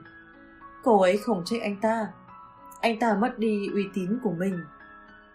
[0.83, 2.07] Cô ấy không trách anh ta.
[2.81, 4.59] Anh ta mất đi uy tín của mình.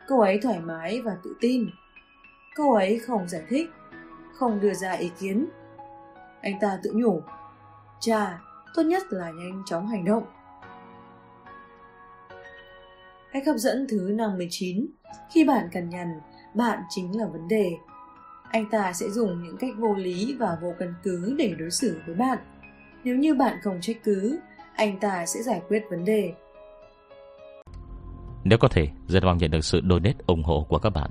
[0.09, 1.70] Cô ấy thoải mái và tự tin.
[2.57, 3.71] Cô ấy không giải thích,
[4.33, 5.47] không đưa ra ý kiến.
[6.43, 7.23] Anh ta tự nhủ,
[8.01, 8.41] cha
[8.75, 10.25] tốt nhất là nhanh chóng hành động.
[13.33, 14.87] Cách hấp dẫn thứ 59
[15.35, 16.21] Khi bạn cần nhằn,
[16.55, 17.73] bạn chính là vấn đề.
[18.51, 22.01] Anh ta sẽ dùng những cách vô lý và vô căn cứ để đối xử
[22.07, 22.39] với bạn.
[23.05, 24.39] Nếu như bạn không trách cứ,
[24.75, 26.33] anh ta sẽ giải quyết vấn đề.
[28.45, 31.11] Nếu có thể, rất mong nhận được sự donate ủng hộ của các bạn.